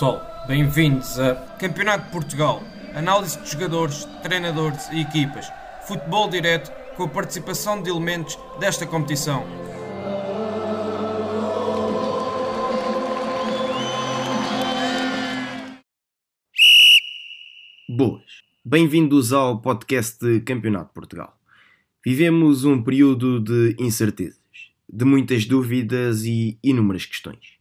Pessoal, 0.00 0.44
bem-vindos 0.46 1.20
a 1.20 1.34
Campeonato 1.58 2.06
de 2.06 2.10
Portugal, 2.10 2.62
análise 2.94 3.38
de 3.38 3.50
jogadores, 3.50 4.06
treinadores 4.22 4.88
e 4.90 5.02
equipas, 5.02 5.52
futebol 5.86 6.26
direto 6.26 6.72
com 6.96 7.02
a 7.02 7.08
participação 7.08 7.82
de 7.82 7.90
elementos 7.90 8.38
desta 8.58 8.86
competição. 8.86 9.44
Boas, 17.86 18.22
bem-vindos 18.64 19.34
ao 19.34 19.60
podcast 19.60 20.18
de 20.24 20.40
Campeonato 20.40 20.86
de 20.86 20.94
Portugal. 20.94 21.38
Vivemos 22.02 22.64
um 22.64 22.82
período 22.82 23.38
de 23.38 23.76
incertezas, 23.78 24.40
de 24.90 25.04
muitas 25.04 25.44
dúvidas 25.44 26.24
e 26.24 26.58
inúmeras 26.64 27.04
questões. 27.04 27.59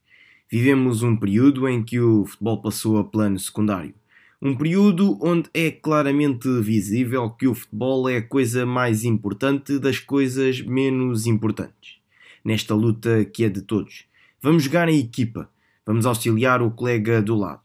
Vivemos 0.52 1.04
um 1.04 1.16
período 1.16 1.68
em 1.68 1.84
que 1.84 2.00
o 2.00 2.26
futebol 2.26 2.60
passou 2.60 2.98
a 2.98 3.04
plano 3.04 3.38
secundário. 3.38 3.94
Um 4.42 4.56
período 4.56 5.20
onde 5.22 5.48
é 5.54 5.70
claramente 5.70 6.48
visível 6.62 7.30
que 7.30 7.48
o 7.48 7.54
futebol 7.54 8.10
é 8.10 8.18
a 8.18 8.22
coisa 8.22 8.66
mais 8.66 9.04
importante 9.04 9.78
das 9.78 10.00
coisas 10.00 10.60
menos 10.62 11.28
importantes. 11.28 11.98
Nesta 12.44 12.74
luta 12.74 13.24
que 13.26 13.44
é 13.44 13.50
de 13.50 13.62
todos. 13.62 14.06
Vamos 14.42 14.64
jogar 14.64 14.90
em 14.90 14.98
equipa. 14.98 15.48
Vamos 15.86 16.08
auxiliar 16.08 16.64
o 16.64 16.72
colega 16.72 17.22
do 17.22 17.36
lado. 17.36 17.62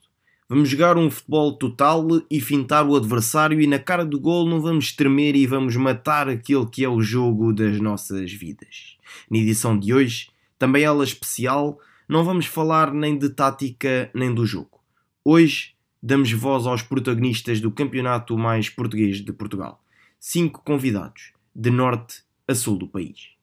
Vamos 0.47 0.69
jogar 0.69 0.99
um 0.99 1.11
futebol 1.11 1.55
total 1.55 2.07
e 2.31 2.39
fintar 2.39 2.87
o 2.87 2.97
adversário 2.97 3.63
e 3.63 3.67
na 3.67 3.79
cara 3.79 4.05
do 4.05 4.21
gol 4.21 4.47
não 4.47 4.61
vamos 4.61 4.93
tremer 4.93 5.35
e 5.35 5.47
vamos 5.47 5.75
matar 5.75 6.29
aquele 6.29 6.67
que 6.67 6.85
é 6.85 6.89
o 6.89 7.01
jogo 7.01 7.51
das 7.51 7.81
nossas 7.81 8.31
vidas. 8.31 8.99
Na 9.31 9.39
edição 9.39 9.79
de 9.79 9.95
hoje, 9.95 10.29
também 10.59 10.83
ela 10.83 11.03
especial, 11.03 11.79
não 12.09 12.25
vamos 12.25 12.47
falar 12.47 12.93
nem 12.93 13.17
de 13.19 13.31
tática 13.31 14.11
nem 14.15 14.33
do 14.35 14.47
jogo. 14.47 14.81
Hoje 15.25 15.75
damos 16.03 16.31
voz 16.33 16.67
aos 16.67 16.83
protagonistas 16.83 17.61
do 17.61 17.71
campeonato 17.71 18.37
mais 18.37 18.69
português 18.69 19.23
de 19.23 19.33
Portugal. 19.33 19.83
Cinco 20.21 20.63
convidados, 20.65 21.33
de 21.55 21.71
norte 21.71 22.23
a 22.47 22.55
sul 22.55 22.77
do 22.77 22.87
país. 22.87 23.35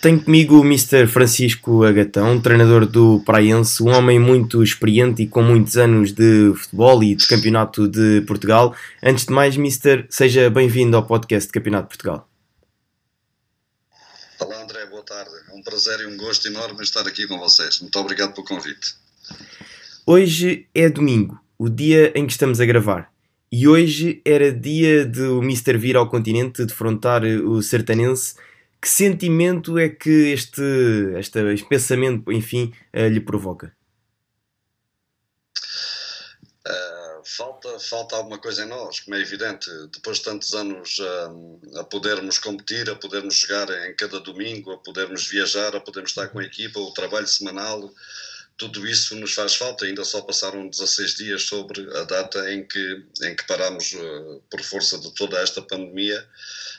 Tenho 0.00 0.22
comigo 0.22 0.60
o 0.60 0.64
Mr. 0.64 1.08
Francisco 1.08 1.82
Agatão, 1.82 2.40
treinador 2.40 2.86
do 2.86 3.20
Praense, 3.26 3.82
um 3.82 3.88
homem 3.88 4.16
muito 4.16 4.62
experiente 4.62 5.22
e 5.22 5.26
com 5.26 5.42
muitos 5.42 5.76
anos 5.76 6.12
de 6.12 6.52
futebol 6.54 7.02
e 7.02 7.16
de 7.16 7.26
campeonato 7.26 7.88
de 7.88 8.20
Portugal. 8.20 8.76
Antes 9.02 9.26
de 9.26 9.32
mais, 9.32 9.56
Mr. 9.56 10.06
seja 10.08 10.48
bem-vindo 10.50 10.96
ao 10.96 11.04
podcast 11.04 11.48
de 11.48 11.52
Campeonato 11.52 11.88
de 11.88 11.88
Portugal. 11.88 12.28
Olá 14.40 14.62
André, 14.62 14.77
tarde. 15.08 15.30
É 15.48 15.54
um 15.54 15.62
prazer 15.62 16.00
e 16.00 16.06
um 16.06 16.16
gosto 16.18 16.46
enorme 16.46 16.82
estar 16.82 17.06
aqui 17.08 17.26
com 17.26 17.38
vocês. 17.38 17.80
Muito 17.80 17.98
obrigado 17.98 18.34
pelo 18.34 18.46
convite. 18.46 18.94
Hoje 20.06 20.68
é 20.74 20.88
domingo, 20.90 21.40
o 21.58 21.68
dia 21.68 22.12
em 22.14 22.26
que 22.26 22.32
estamos 22.32 22.60
a 22.60 22.66
gravar. 22.66 23.10
E 23.50 23.66
hoje 23.66 24.20
era 24.24 24.52
dia 24.52 25.06
do 25.06 25.40
Mister 25.40 25.78
vir 25.78 25.96
ao 25.96 26.10
continente 26.10 26.64
defrontar 26.66 27.24
o 27.24 27.62
sertanense. 27.62 28.34
Que 28.80 28.88
sentimento 28.88 29.78
é 29.78 29.88
que 29.88 30.32
este, 30.32 30.62
este, 31.18 31.38
este 31.54 31.68
pensamento, 31.68 32.30
enfim, 32.30 32.72
eh, 32.92 33.08
lhe 33.08 33.20
provoca? 33.20 33.74
Uh, 36.66 37.24
falta, 37.78 38.16
alguma 38.16 38.38
coisa 38.38 38.64
em 38.64 38.68
nós, 38.68 39.00
como 39.00 39.16
é 39.16 39.20
evidente. 39.20 39.70
Depois 39.92 40.18
de 40.18 40.24
tantos 40.24 40.54
anos 40.54 40.98
uh, 40.98 41.78
a 41.80 41.84
podermos 41.84 42.38
competir, 42.38 42.88
a 42.90 42.96
podermos 42.96 43.34
jogar 43.34 43.68
em 43.88 43.94
cada 43.94 44.20
domingo, 44.20 44.72
a 44.72 44.78
podermos 44.78 45.26
viajar, 45.26 45.74
a 45.74 45.80
podermos 45.80 46.10
estar 46.10 46.28
com 46.28 46.38
a 46.38 46.44
equipa, 46.44 46.78
o 46.80 46.92
trabalho 46.92 47.26
semanal, 47.26 47.92
tudo 48.56 48.86
isso 48.86 49.14
nos 49.16 49.32
faz 49.32 49.54
falta. 49.54 49.84
Ainda 49.84 50.04
só 50.04 50.20
passaram 50.20 50.68
16 50.68 51.14
dias 51.14 51.42
sobre 51.42 51.80
a 51.96 52.04
data 52.04 52.52
em 52.52 52.66
que, 52.66 53.04
em 53.22 53.36
que 53.36 53.46
paramos, 53.46 53.92
uh, 53.92 54.42
por 54.50 54.62
força 54.62 54.98
de 54.98 55.14
toda 55.14 55.38
esta 55.40 55.62
pandemia, 55.62 56.28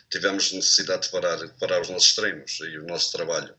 tivemos 0.10 0.52
necessidade 0.52 1.04
de 1.04 1.10
parar, 1.10 1.38
de 1.38 1.54
parar 1.60 1.82
os 1.82 1.90
nossos 1.90 2.14
treinos 2.14 2.60
e 2.62 2.78
o 2.78 2.86
nosso 2.86 3.12
trabalho. 3.12 3.56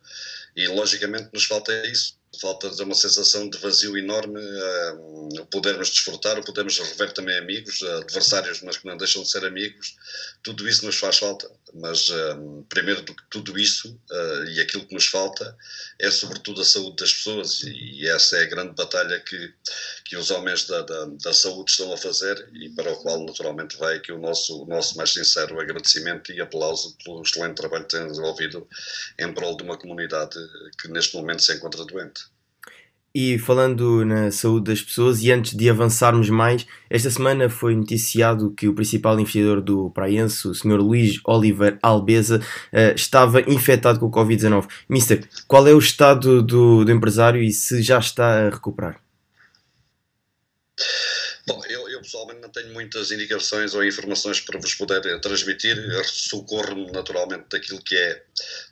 E 0.54 0.66
logicamente 0.68 1.30
nos 1.32 1.44
falta 1.44 1.72
isso 1.86 2.19
falta 2.38 2.70
de 2.70 2.82
uma 2.82 2.94
sensação 2.94 3.48
de 3.48 3.58
vazio 3.58 3.96
enorme, 3.98 4.40
uh, 4.40 5.46
podermos 5.46 5.90
desfrutar, 5.90 6.38
o 6.38 6.44
podermos 6.44 6.78
rever 6.78 7.12
também 7.12 7.36
amigos, 7.36 7.80
uh, 7.82 7.98
adversários, 7.98 8.62
mas 8.62 8.76
que 8.76 8.86
não 8.86 8.96
deixam 8.96 9.22
de 9.22 9.30
ser 9.30 9.44
amigos, 9.44 9.96
tudo 10.42 10.68
isso 10.68 10.86
nos 10.86 10.96
faz 10.96 11.18
falta. 11.18 11.50
Mas, 11.74 12.08
uh, 12.08 12.64
primeiro 12.68 13.02
do 13.02 13.14
que 13.14 13.22
tudo 13.30 13.58
isso, 13.58 13.98
e 14.48 14.60
aquilo 14.60 14.86
que 14.86 14.94
nos 14.94 15.06
falta, 15.06 15.56
é 15.98 16.10
sobretudo 16.10 16.60
a 16.60 16.64
saúde 16.64 16.96
das 16.96 17.12
pessoas, 17.12 17.62
e, 17.62 18.02
e 18.02 18.08
essa 18.08 18.36
é 18.36 18.42
a 18.42 18.48
grande 18.48 18.74
batalha 18.74 19.20
que, 19.20 19.52
que 20.04 20.16
os 20.16 20.30
homens 20.30 20.66
da, 20.66 20.82
da, 20.82 21.06
da, 21.22 21.32
saúde 21.32 21.70
estão 21.70 21.92
a 21.92 21.96
fazer, 21.96 22.48
e 22.52 22.68
para 22.70 22.92
o 22.92 22.96
qual, 22.96 23.24
naturalmente, 23.24 23.76
vai 23.76 23.96
aqui 23.96 24.12
o 24.12 24.18
nosso, 24.18 24.64
o 24.64 24.66
nosso 24.66 24.96
mais 24.96 25.10
sincero 25.12 25.60
agradecimento 25.60 26.32
e 26.32 26.40
aplauso 26.40 26.96
pelo 27.04 27.22
excelente 27.22 27.56
trabalho 27.56 27.84
que 27.84 27.96
têm 27.96 28.08
desenvolvido 28.08 28.66
em 29.18 29.32
prol 29.32 29.56
de 29.56 29.62
uma 29.62 29.78
comunidade 29.78 30.36
que 30.80 30.88
neste 30.88 31.14
momento 31.16 31.42
se 31.42 31.54
encontra 31.54 31.84
doente. 31.84 32.19
E 33.12 33.38
falando 33.38 34.04
na 34.04 34.30
saúde 34.30 34.70
das 34.70 34.80
pessoas, 34.80 35.20
e 35.20 35.32
antes 35.32 35.56
de 35.56 35.68
avançarmos 35.68 36.30
mais, 36.30 36.64
esta 36.88 37.10
semana 37.10 37.50
foi 37.50 37.74
noticiado 37.74 38.52
que 38.52 38.68
o 38.68 38.74
principal 38.74 39.18
investidor 39.18 39.60
do 39.60 39.90
Praense, 39.90 40.46
o 40.46 40.54
Sr. 40.54 40.80
Luís 40.80 41.20
Oliver 41.24 41.76
Albeza, 41.82 42.40
uh, 42.72 42.94
estava 42.94 43.40
infectado 43.40 43.98
com 43.98 44.06
o 44.06 44.10
Covid-19. 44.12 44.68
Mister, 44.88 45.28
qual 45.48 45.66
é 45.66 45.72
o 45.72 45.78
estado 45.78 46.40
do, 46.40 46.84
do 46.84 46.92
empresário 46.92 47.42
e 47.42 47.50
se 47.50 47.82
já 47.82 47.98
está 47.98 48.46
a 48.46 48.50
recuperar? 48.50 49.00
Bom, 51.48 51.60
eu, 51.68 51.88
eu, 52.00 52.02
pessoalmente 52.02 52.40
não 52.40 52.48
tenho 52.48 52.72
muitas 52.72 53.10
indicações 53.10 53.74
ou 53.74 53.84
informações 53.84 54.40
para 54.40 54.58
vos 54.58 54.74
poder 54.74 55.20
transmitir. 55.20 55.76
Socorro-me 56.04 56.90
naturalmente 56.90 57.44
daquilo 57.50 57.80
que 57.82 57.96
é 57.96 58.22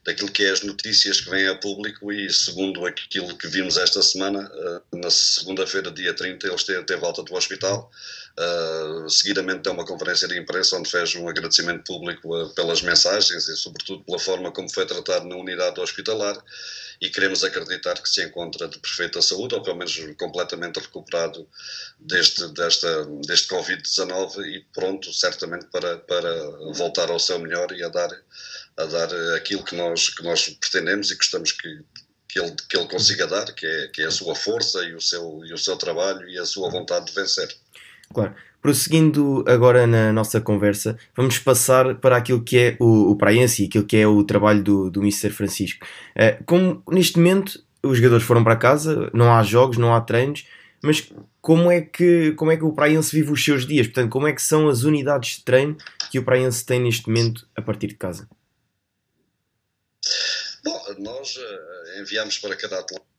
daquilo 0.05 0.31
que 0.31 0.45
é 0.45 0.51
as 0.51 0.63
notícias 0.63 1.21
que 1.21 1.31
vêm 1.31 1.47
a 1.47 1.55
público 1.55 2.11
e 2.11 2.33
segundo 2.33 2.87
aquilo 2.87 3.37
que 3.37 3.47
vimos 3.47 3.77
esta 3.77 4.03
semana, 4.03 4.51
eh, 4.53 4.97
na 4.97 5.11
segunda-feira, 5.11 5.91
dia 5.91 6.15
30, 6.15 6.47
ele 6.47 6.57
esteve, 6.57 6.85
teve 6.85 7.05
alta 7.05 7.23
do 7.23 7.35
hospital. 7.35 7.91
Uh, 8.39 9.11
seguidamente 9.11 9.63
deu 9.63 9.73
uma 9.73 9.85
conferência 9.85 10.29
de 10.29 10.39
imprensa 10.39 10.77
onde 10.77 10.89
fez 10.89 11.13
um 11.17 11.29
agradecimento 11.29 11.83
público 11.83 12.37
uh, 12.37 12.55
pelas 12.55 12.83
mensagens 12.83 13.49
e 13.49 13.57
sobretudo 13.57 14.05
pela 14.05 14.19
forma 14.21 14.53
como 14.53 14.73
foi 14.73 14.87
tratado 14.87 15.27
na 15.27 15.35
unidade 15.35 15.81
hospitalar 15.81 16.41
e 17.01 17.11
queremos 17.11 17.43
acreditar 17.43 17.95
que 17.95 18.09
se 18.09 18.25
encontra 18.25 18.69
de 18.69 18.79
perfeita 18.79 19.23
saúde, 19.23 19.55
ou 19.55 19.63
pelo 19.63 19.77
menos 19.77 19.97
completamente 20.17 20.79
recuperado 20.79 21.49
deste, 21.99 22.47
desta, 22.53 23.05
deste 23.27 23.49
Covid-19 23.49 24.45
e 24.47 24.65
pronto, 24.73 25.13
certamente, 25.13 25.67
para, 25.67 25.99
para 25.99 26.51
voltar 26.75 27.11
ao 27.11 27.19
seu 27.19 27.39
melhor 27.39 27.71
e 27.73 27.85
a 27.85 27.89
dar, 27.89 28.11
a 28.77 28.85
dar 28.85 29.09
aquilo 29.37 29.65
que 29.65 29.77
nós, 29.77 30.11
que 30.11 30.23
nós 30.23 30.49
pretendemos 30.61 31.11
e 31.11 31.17
gostamos 31.17 31.53
que, 31.53 31.85
que 32.29 32.41
ele, 32.41 32.55
que 32.69 32.77
ele 32.77 32.89
consiga 32.89 33.27
dar, 33.27 33.53
que 33.53 33.67
é, 33.67 33.89
que 33.89 34.03
é 34.03 34.07
a 34.07 34.11
sua 34.11 34.35
força 34.35 34.83
e 34.83 34.95
o, 34.95 35.01
seu, 35.01 35.45
e 35.45 35.53
o 35.53 35.59
seu 35.59 35.77
trabalho 35.77 36.29
e 36.29 36.39
a 36.39 36.45
sua 36.45 36.69
vontade 36.69 37.07
de 37.07 37.13
vencer. 37.13 37.49
Claro. 38.13 38.35
Prosseguindo 38.61 39.45
agora 39.47 39.87
na 39.87 40.13
nossa 40.13 40.41
conversa, 40.41 40.99
vamos 41.17 41.39
passar 41.39 41.95
para 41.97 42.17
aquilo 42.17 42.43
que 42.43 42.59
é 42.59 42.77
o, 42.81 43.13
o 43.13 43.17
Praense 43.17 43.63
e 43.63 43.67
aquilo 43.67 43.85
que 43.85 43.97
é 43.97 44.07
o 44.07 44.25
trabalho 44.25 44.63
do, 44.63 44.91
do 44.91 45.01
Mr. 45.01 45.31
Francisco. 45.31 45.87
Uh, 46.17 46.43
como 46.45 46.83
neste 46.91 47.19
momento 47.19 47.63
os 47.83 47.99
jogadores 47.99 48.25
foram 48.25 48.43
para 48.43 48.57
casa, 48.57 49.11
não 49.15 49.33
há 49.33 49.43
jogos, 49.43 49.77
não 49.77 49.95
há 49.95 50.01
treinos, 50.01 50.45
mas 50.83 51.13
como 51.41 51.71
é 51.71 51.81
que, 51.81 52.33
como 52.33 52.51
é 52.51 52.57
que 52.57 52.65
o 52.65 52.73
Praense 52.73 53.15
vive 53.15 53.31
os 53.33 53.45
seus 53.45 53.67
dias? 53.67 53.87
Portanto, 53.87 54.11
como 54.11 54.27
é 54.27 54.33
que 54.33 54.43
são 54.43 54.69
as 54.69 54.83
unidades 54.83 55.37
de 55.37 55.45
treino 55.45 55.77
que 56.11 56.19
o 56.19 56.25
Praense 56.25 56.65
tem 56.65 56.81
neste 56.81 57.07
momento 57.07 57.47
a 57.55 57.63
partir 57.63 57.89
de 57.89 57.95
casa? 57.95 58.29
Bom, 60.65 60.81
nós 60.99 61.37
uh, 61.37 62.01
enviamos 62.01 62.39
para 62.39 62.57
cada 62.57 62.81
atleta 62.81 63.18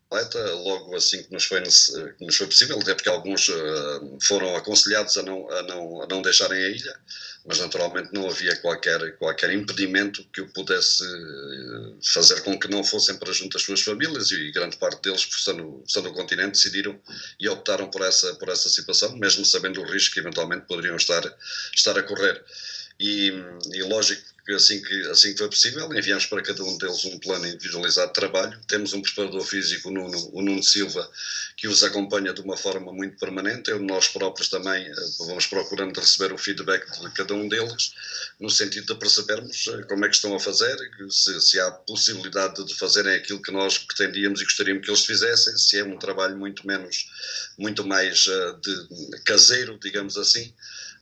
logo 0.53 0.95
assim 0.95 1.21
que 1.21 1.31
nos 1.31 1.45
foi, 1.45 1.61
que 1.61 2.25
nos 2.25 2.35
foi 2.35 2.47
possível, 2.47 2.79
até 2.79 2.95
porque 2.95 3.09
alguns 3.09 3.47
uh, 3.47 4.17
foram 4.23 4.56
aconselhados 4.56 5.15
a 5.17 5.23
não, 5.23 5.50
a, 5.51 5.63
não, 5.63 6.01
a 6.01 6.07
não 6.07 6.21
deixarem 6.23 6.57
a 6.57 6.69
ilha, 6.69 7.00
mas 7.45 7.59
naturalmente 7.59 8.11
não 8.11 8.27
havia 8.27 8.56
qualquer, 8.56 9.15
qualquer 9.17 9.53
impedimento 9.53 10.23
que 10.33 10.41
o 10.41 10.51
pudesse 10.51 11.03
uh, 11.03 12.00
fazer 12.03 12.41
com 12.41 12.59
que 12.59 12.67
não 12.67 12.83
fossem 12.83 13.17
para 13.17 13.31
junto 13.31 13.56
às 13.56 13.63
suas 13.63 13.81
famílias 13.81 14.31
e 14.31 14.51
grande 14.51 14.77
parte 14.77 15.03
deles, 15.03 15.29
no, 15.53 15.83
estar 15.85 16.01
no 16.01 16.13
continente, 16.13 16.53
decidiram 16.53 17.00
e 17.39 17.47
optaram 17.47 17.88
por 17.91 18.01
essa, 18.01 18.33
por 18.35 18.50
essa 18.50 18.67
situação, 18.67 19.15
mesmo 19.15 19.45
sabendo 19.45 19.79
o 19.79 19.85
risco 19.85 20.15
que 20.15 20.21
eventualmente 20.21 20.65
poderiam 20.65 20.95
estar, 20.95 21.21
estar 21.75 21.95
a 21.97 22.01
correr. 22.01 22.44
e, 23.00 23.31
e 23.73 23.83
lógico 23.83 24.23
assim 24.54 24.81
que, 24.81 25.01
assim 25.10 25.31
que 25.31 25.38
foi 25.38 25.50
possível, 25.50 25.94
enviamos 25.94 26.25
para 26.25 26.42
cada 26.42 26.63
um 26.63 26.78
deles 26.78 27.06
um 27.06 27.19
plano 27.19 27.48
individualizado 27.48 28.07
de 28.07 28.13
trabalho. 28.13 28.60
Temos 28.68 28.94
um 28.94 29.01
preparador 29.01 29.42
físico, 29.44 29.90
o 29.90 29.92
Nuno, 29.92 30.30
o 30.34 30.42
Nuno 30.42 30.63
Silva, 30.63 31.10
que 31.57 31.68
os 31.68 31.84
acompanha 31.84 32.34
de 32.34 32.42
uma 32.42 32.56
forma 32.56 32.92
muito 32.92 33.18
permanente. 33.18 33.69
Eu, 33.69 33.80
nós 33.80 34.07
próprios 34.07 34.50
também 34.50 34.86
eh, 34.86 34.94
vamos 35.19 35.46
procurando 35.46 36.00
receber 36.00 36.34
o 36.34 36.38
feedback 36.38 36.86
de 37.00 37.12
cada 37.12 37.34
um 37.34 37.48
deles, 37.48 37.94
no 38.40 38.50
sentido 38.50 38.94
de 38.94 39.00
percebermos 39.00 39.68
eh, 39.68 39.84
como 39.84 40.06
é 40.06 40.10
que 40.10 40.16
estão 40.16 40.36
a 40.36 40.40
fazer, 40.40 40.78
se, 41.10 41.42
se 41.42 41.60
há 41.60 41.72
possibilidade 41.72 42.66
de 42.66 42.75
fazerem 42.75 43.16
aquilo 43.16 43.42
que 43.42 43.51
nós 43.51 43.78
pretendíamos 43.78 44.42
e 44.42 44.46
gostaríamos 44.46 44.86
que 44.86 44.90
eles 44.90 45.06
fizessem, 45.06 45.57
se 45.57 45.78
é 45.80 45.84
um 45.84 45.98
trabalho 45.98 46.38
muito 46.38 46.66
menos, 46.66 47.10
muito 47.57 47.86
mais 47.86 48.25
uh, 48.28 48.60
de, 48.62 49.19
caseiro, 49.24 49.78
digamos 49.81 50.18
assim 50.18 50.54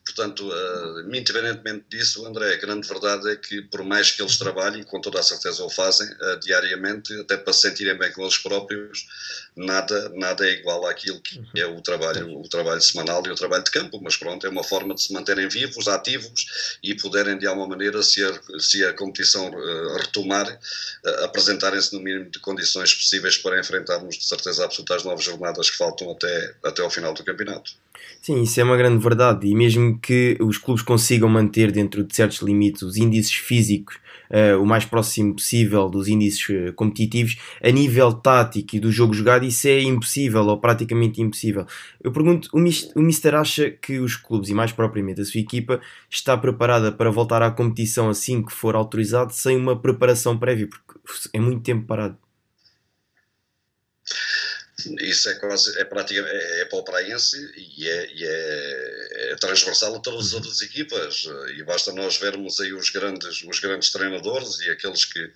Portanto, 0.07 0.47
uh, 0.47 1.01
independentemente 1.13 1.85
disso, 1.89 2.25
André, 2.25 2.53
a 2.53 2.57
grande 2.57 2.87
verdade 2.87 3.29
é 3.29 3.35
que, 3.37 3.61
por 3.61 3.83
mais 3.83 4.11
que 4.11 4.21
eles 4.21 4.37
trabalhem, 4.37 4.83
com 4.83 4.99
toda 4.99 5.19
a 5.19 5.23
certeza 5.23 5.63
o 5.63 5.69
fazem 5.69 6.07
uh, 6.07 6.39
diariamente, 6.39 7.13
até 7.19 7.37
para 7.37 7.53
se 7.53 7.61
sentirem 7.61 7.97
bem 7.97 8.11
com 8.11 8.23
eles 8.23 8.37
próprios, 8.37 9.07
nada, 9.55 10.09
nada 10.15 10.47
é 10.47 10.51
igual 10.53 10.85
àquilo 10.85 11.21
que 11.21 11.41
é 11.55 11.65
o 11.65 11.81
trabalho, 11.81 12.39
o 12.39 12.47
trabalho 12.47 12.81
semanal 12.81 13.23
e 13.25 13.29
o 13.29 13.35
trabalho 13.35 13.63
de 13.63 13.71
campo. 13.71 13.99
Mas 14.01 14.17
pronto, 14.17 14.45
é 14.45 14.49
uma 14.49 14.63
forma 14.63 14.93
de 14.93 15.03
se 15.03 15.13
manterem 15.13 15.47
vivos, 15.47 15.87
ativos 15.87 16.77
e 16.83 16.95
poderem, 16.95 17.37
de 17.37 17.47
alguma 17.47 17.67
maneira, 17.67 18.01
se 18.03 18.23
a, 18.23 18.59
se 18.59 18.83
a 18.85 18.93
competição 18.93 19.49
uh, 19.49 19.97
retomar, 19.97 20.47
uh, 20.51 21.23
apresentarem-se 21.25 21.93
no 21.93 22.01
mínimo 22.01 22.29
de 22.29 22.39
condições 22.39 22.93
possíveis 22.93 23.37
para 23.37 23.59
enfrentarmos, 23.59 24.17
de 24.17 24.25
certeza 24.25 24.65
absoluta, 24.65 24.95
as 24.95 25.03
novas 25.03 25.23
jornadas 25.23 25.69
que 25.69 25.77
faltam 25.77 26.11
até, 26.11 26.55
até 26.63 26.81
ao 26.81 26.89
final 26.89 27.13
do 27.13 27.23
campeonato. 27.23 27.71
Sim, 28.21 28.41
isso 28.41 28.59
é 28.59 28.63
uma 28.63 28.77
grande 28.77 29.01
verdade. 29.01 29.47
E 29.47 29.55
mesmo 29.55 29.99
que 29.99 30.37
os 30.41 30.57
clubes 30.57 30.83
consigam 30.83 31.29
manter 31.29 31.71
dentro 31.71 32.03
de 32.03 32.15
certos 32.15 32.41
limites 32.41 32.81
os 32.81 32.97
índices 32.97 33.33
físicos 33.33 33.97
uh, 34.29 34.61
o 34.61 34.65
mais 34.65 34.85
próximo 34.85 35.35
possível 35.35 35.89
dos 35.89 36.07
índices 36.07 36.49
uh, 36.49 36.73
competitivos, 36.73 37.37
a 37.61 37.69
nível 37.69 38.13
tático 38.13 38.75
e 38.75 38.79
do 38.79 38.91
jogo 38.91 39.13
jogado, 39.13 39.45
isso 39.45 39.67
é 39.67 39.81
impossível 39.81 40.45
ou 40.45 40.59
praticamente 40.59 41.21
impossível. 41.21 41.65
Eu 42.03 42.11
pergunto: 42.11 42.49
o, 42.53 42.59
o 42.59 43.01
Mister 43.01 43.35
acha 43.35 43.69
que 43.69 43.99
os 43.99 44.15
clubes 44.15 44.49
e 44.49 44.53
mais 44.53 44.71
propriamente 44.71 45.21
a 45.21 45.25
sua 45.25 45.39
equipa 45.39 45.81
está 46.09 46.37
preparada 46.37 46.91
para 46.91 47.11
voltar 47.11 47.41
à 47.41 47.51
competição 47.51 48.09
assim 48.09 48.43
que 48.43 48.51
for 48.51 48.75
autorizado, 48.75 49.33
sem 49.33 49.57
uma 49.57 49.79
preparação 49.79 50.37
prévia? 50.37 50.67
Porque 50.67 51.29
é 51.33 51.39
muito 51.39 51.61
tempo 51.61 51.85
parado. 51.85 52.17
Isso 55.01 55.29
é 55.29 55.35
quase, 55.35 55.77
é 55.79 55.85
praticamente, 55.85 56.35
é, 56.35 56.61
é 56.61 56.65
para 56.65 56.79
o 56.79 56.83
praense 56.83 57.37
e, 57.55 57.87
é, 57.87 58.11
e 58.13 58.25
é, 58.25 59.31
é, 59.31 59.35
transversal 59.35 59.95
a 59.95 59.99
todas 59.99 60.27
as 60.27 60.31
uhum. 60.31 60.37
outras 60.39 60.61
equipas 60.61 61.27
e 61.55 61.63
basta 61.63 61.91
nós 61.93 62.17
vermos 62.17 62.59
aí 62.59 62.73
os 62.73 62.89
grandes, 62.89 63.43
os 63.43 63.59
grandes 63.59 63.91
treinadores 63.91 64.59
e 64.59 64.69
aqueles 64.69 65.05
que, 65.05 65.31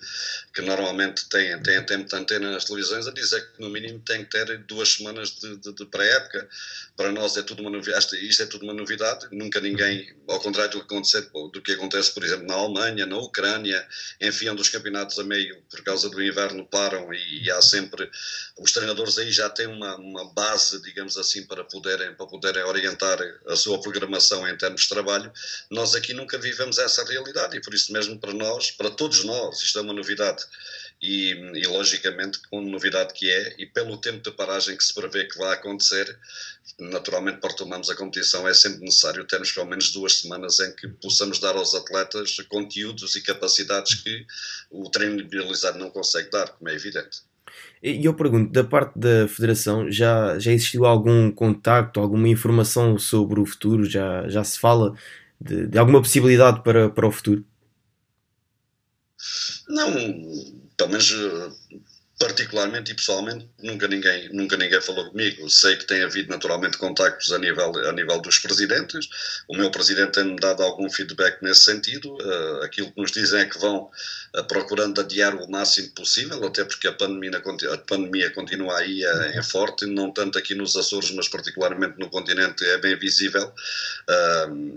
que 0.53 0.61
normalmente 0.61 1.27
têm, 1.29 1.61
têm 1.61 1.83
tempo 1.83 2.07
de 2.07 2.15
antena 2.15 2.51
nas 2.51 2.65
televisões 2.65 3.07
a 3.07 3.11
dizer 3.11 3.51
que 3.51 3.61
no 3.61 3.69
mínimo 3.69 3.99
tem 3.99 4.23
que 4.23 4.31
ter 4.31 4.57
duas 4.59 4.93
semanas 4.93 5.31
de, 5.31 5.57
de, 5.57 5.73
de 5.73 5.85
pré-época. 5.85 6.47
Para 6.95 7.11
nós 7.11 7.35
é 7.37 7.41
tudo 7.41 7.61
uma 7.61 7.69
novidade, 7.69 8.15
isto 8.27 8.43
é 8.43 8.45
tudo 8.45 8.63
uma 8.63 8.73
novidade, 8.73 9.27
nunca 9.31 9.59
ninguém, 9.59 10.13
ao 10.27 10.39
contrário 10.39 10.71
do 10.71 10.79
que, 10.79 10.93
acontece, 10.93 11.29
do 11.31 11.61
que 11.61 11.71
acontece, 11.71 12.13
por 12.13 12.23
exemplo, 12.23 12.45
na 12.45 12.53
Alemanha, 12.53 13.05
na 13.05 13.17
Ucrânia, 13.17 13.87
enfim, 14.19 14.49
onde 14.49 14.61
os 14.61 14.69
campeonatos 14.69 15.17
a 15.17 15.23
meio, 15.23 15.61
por 15.69 15.83
causa 15.83 16.09
do 16.09 16.21
inverno, 16.21 16.65
param 16.65 17.11
e, 17.13 17.43
e 17.43 17.51
há 17.51 17.61
sempre 17.61 18.09
os 18.57 18.71
treinadores 18.71 19.17
aí 19.17 19.31
já 19.31 19.40
têm 19.49 19.67
uma, 19.67 19.95
uma 19.95 20.33
base, 20.33 20.81
digamos 20.81 21.17
assim, 21.17 21.45
para 21.45 21.63
poderem, 21.63 22.13
para 22.15 22.25
poderem 22.25 22.63
orientar 22.63 23.19
a 23.47 23.55
sua 23.55 23.81
programação 23.81 24.47
em 24.47 24.57
termos 24.57 24.81
de 24.81 24.89
trabalho. 24.89 25.31
Nós 25.69 25.95
aqui 25.95 26.13
nunca 26.13 26.37
vivemos 26.37 26.77
essa 26.77 27.03
realidade 27.05 27.57
e 27.57 27.61
por 27.61 27.73
isso 27.73 27.91
mesmo 27.91 28.19
para 28.19 28.33
nós, 28.33 28.71
para 28.71 28.89
todos 28.89 29.23
nós, 29.23 29.61
isto 29.61 29.79
é 29.79 29.81
uma 29.81 29.93
novidade. 29.93 30.43
E, 31.01 31.31
e, 31.55 31.65
logicamente 31.65 32.39
com 32.47 32.61
novidade 32.61 33.13
que 33.15 33.27
é 33.27 33.55
e 33.57 33.65
pelo 33.65 33.97
tempo 33.97 34.21
de 34.21 34.35
paragem 34.35 34.77
que 34.77 34.83
se 34.83 34.93
prevê 34.93 35.25
que 35.25 35.35
vai 35.35 35.55
acontecer 35.55 36.15
naturalmente 36.79 37.39
para 37.39 37.49
retomarmos 37.49 37.89
a 37.89 37.95
competição 37.95 38.47
é 38.47 38.53
sempre 38.53 38.81
necessário 38.81 39.25
termos 39.25 39.51
pelo 39.51 39.65
menos 39.65 39.91
duas 39.91 40.19
semanas 40.19 40.59
em 40.59 40.71
que 40.75 40.87
possamos 40.87 41.39
dar 41.39 41.55
aos 41.55 41.73
atletas 41.73 42.37
conteúdos 42.49 43.15
e 43.15 43.21
capacidades 43.21 43.95
que 43.95 44.25
o 44.69 44.89
treino 44.89 45.15
individualizado 45.15 45.79
não 45.79 45.89
consegue 45.89 46.29
dar, 46.29 46.49
como 46.49 46.69
é 46.69 46.73
evidente. 46.73 47.21
E 47.81 48.05
eu 48.05 48.13
pergunto, 48.13 48.51
da 48.51 48.63
parte 48.63 48.97
da 48.97 49.27
Federação, 49.27 49.91
já, 49.91 50.37
já 50.37 50.51
existiu 50.51 50.85
algum 50.85 51.31
contacto, 51.31 51.99
alguma 51.99 52.27
informação 52.27 52.97
sobre 52.97 53.39
o 53.39 53.45
futuro? 53.45 53.85
Já, 53.85 54.27
já 54.29 54.43
se 54.43 54.59
fala 54.59 54.95
de, 55.39 55.67
de 55.67 55.77
alguma 55.79 55.99
possibilidade 56.01 56.61
para, 56.63 56.89
para 56.89 57.07
o 57.07 57.11
futuro? 57.11 57.43
Não, 59.67 59.93
pelo 60.77 60.89
menos 60.89 61.11
particularmente 62.21 62.91
e 62.91 62.95
pessoalmente 62.95 63.49
nunca 63.63 63.87
ninguém 63.87 64.29
nunca 64.31 64.55
ninguém 64.55 64.79
falou 64.79 65.09
comigo. 65.09 65.49
Sei 65.49 65.75
que 65.75 65.87
tem 65.87 66.03
havido 66.03 66.29
naturalmente 66.29 66.77
contactos 66.77 67.31
a 67.31 67.39
nível 67.39 67.75
a 67.87 67.91
nível 67.91 68.21
dos 68.21 68.37
presidentes. 68.37 69.09
O 69.47 69.57
meu 69.57 69.71
presidente 69.71 70.11
tem-me 70.11 70.35
dado 70.35 70.61
algum 70.61 70.87
feedback 70.87 71.41
nesse 71.41 71.63
sentido. 71.63 72.13
Uh, 72.13 72.63
aquilo 72.63 72.91
que 72.91 73.01
nos 73.01 73.11
dizem 73.11 73.41
é 73.41 73.45
que 73.45 73.57
vão 73.57 73.89
uh, 74.37 74.43
procurando 74.43 75.01
adiar 75.01 75.35
o 75.35 75.49
máximo 75.49 75.89
possível 75.95 76.45
até 76.45 76.63
porque 76.63 76.87
a 76.87 76.93
pandemia 76.93 77.41
a 77.73 77.77
pandemia 77.79 78.29
continua 78.29 78.77
aí 78.77 79.03
uh, 79.03 79.39
em 79.39 79.41
forte 79.41 79.87
não 79.87 80.11
tanto 80.11 80.37
aqui 80.37 80.53
nos 80.53 80.75
Açores 80.75 81.09
mas 81.11 81.27
particularmente 81.27 81.97
no 81.97 82.09
continente 82.09 82.63
é 82.65 82.77
bem 82.77 82.95
visível. 82.97 83.51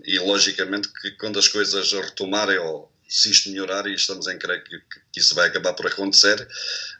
E 0.04 0.18
logicamente 0.18 0.88
que 0.88 1.10
quando 1.12 1.38
as 1.38 1.48
coisas 1.48 1.92
retomarem 1.92 2.58
ou 2.58 2.93
se 3.14 3.30
isto 3.30 3.48
melhorar, 3.48 3.86
e 3.86 3.94
estamos 3.94 4.26
em 4.26 4.36
crer 4.36 4.64
que, 4.64 4.76
que 5.12 5.20
isso 5.20 5.36
vai 5.36 5.46
acabar 5.46 5.72
por 5.74 5.86
acontecer, 5.86 6.40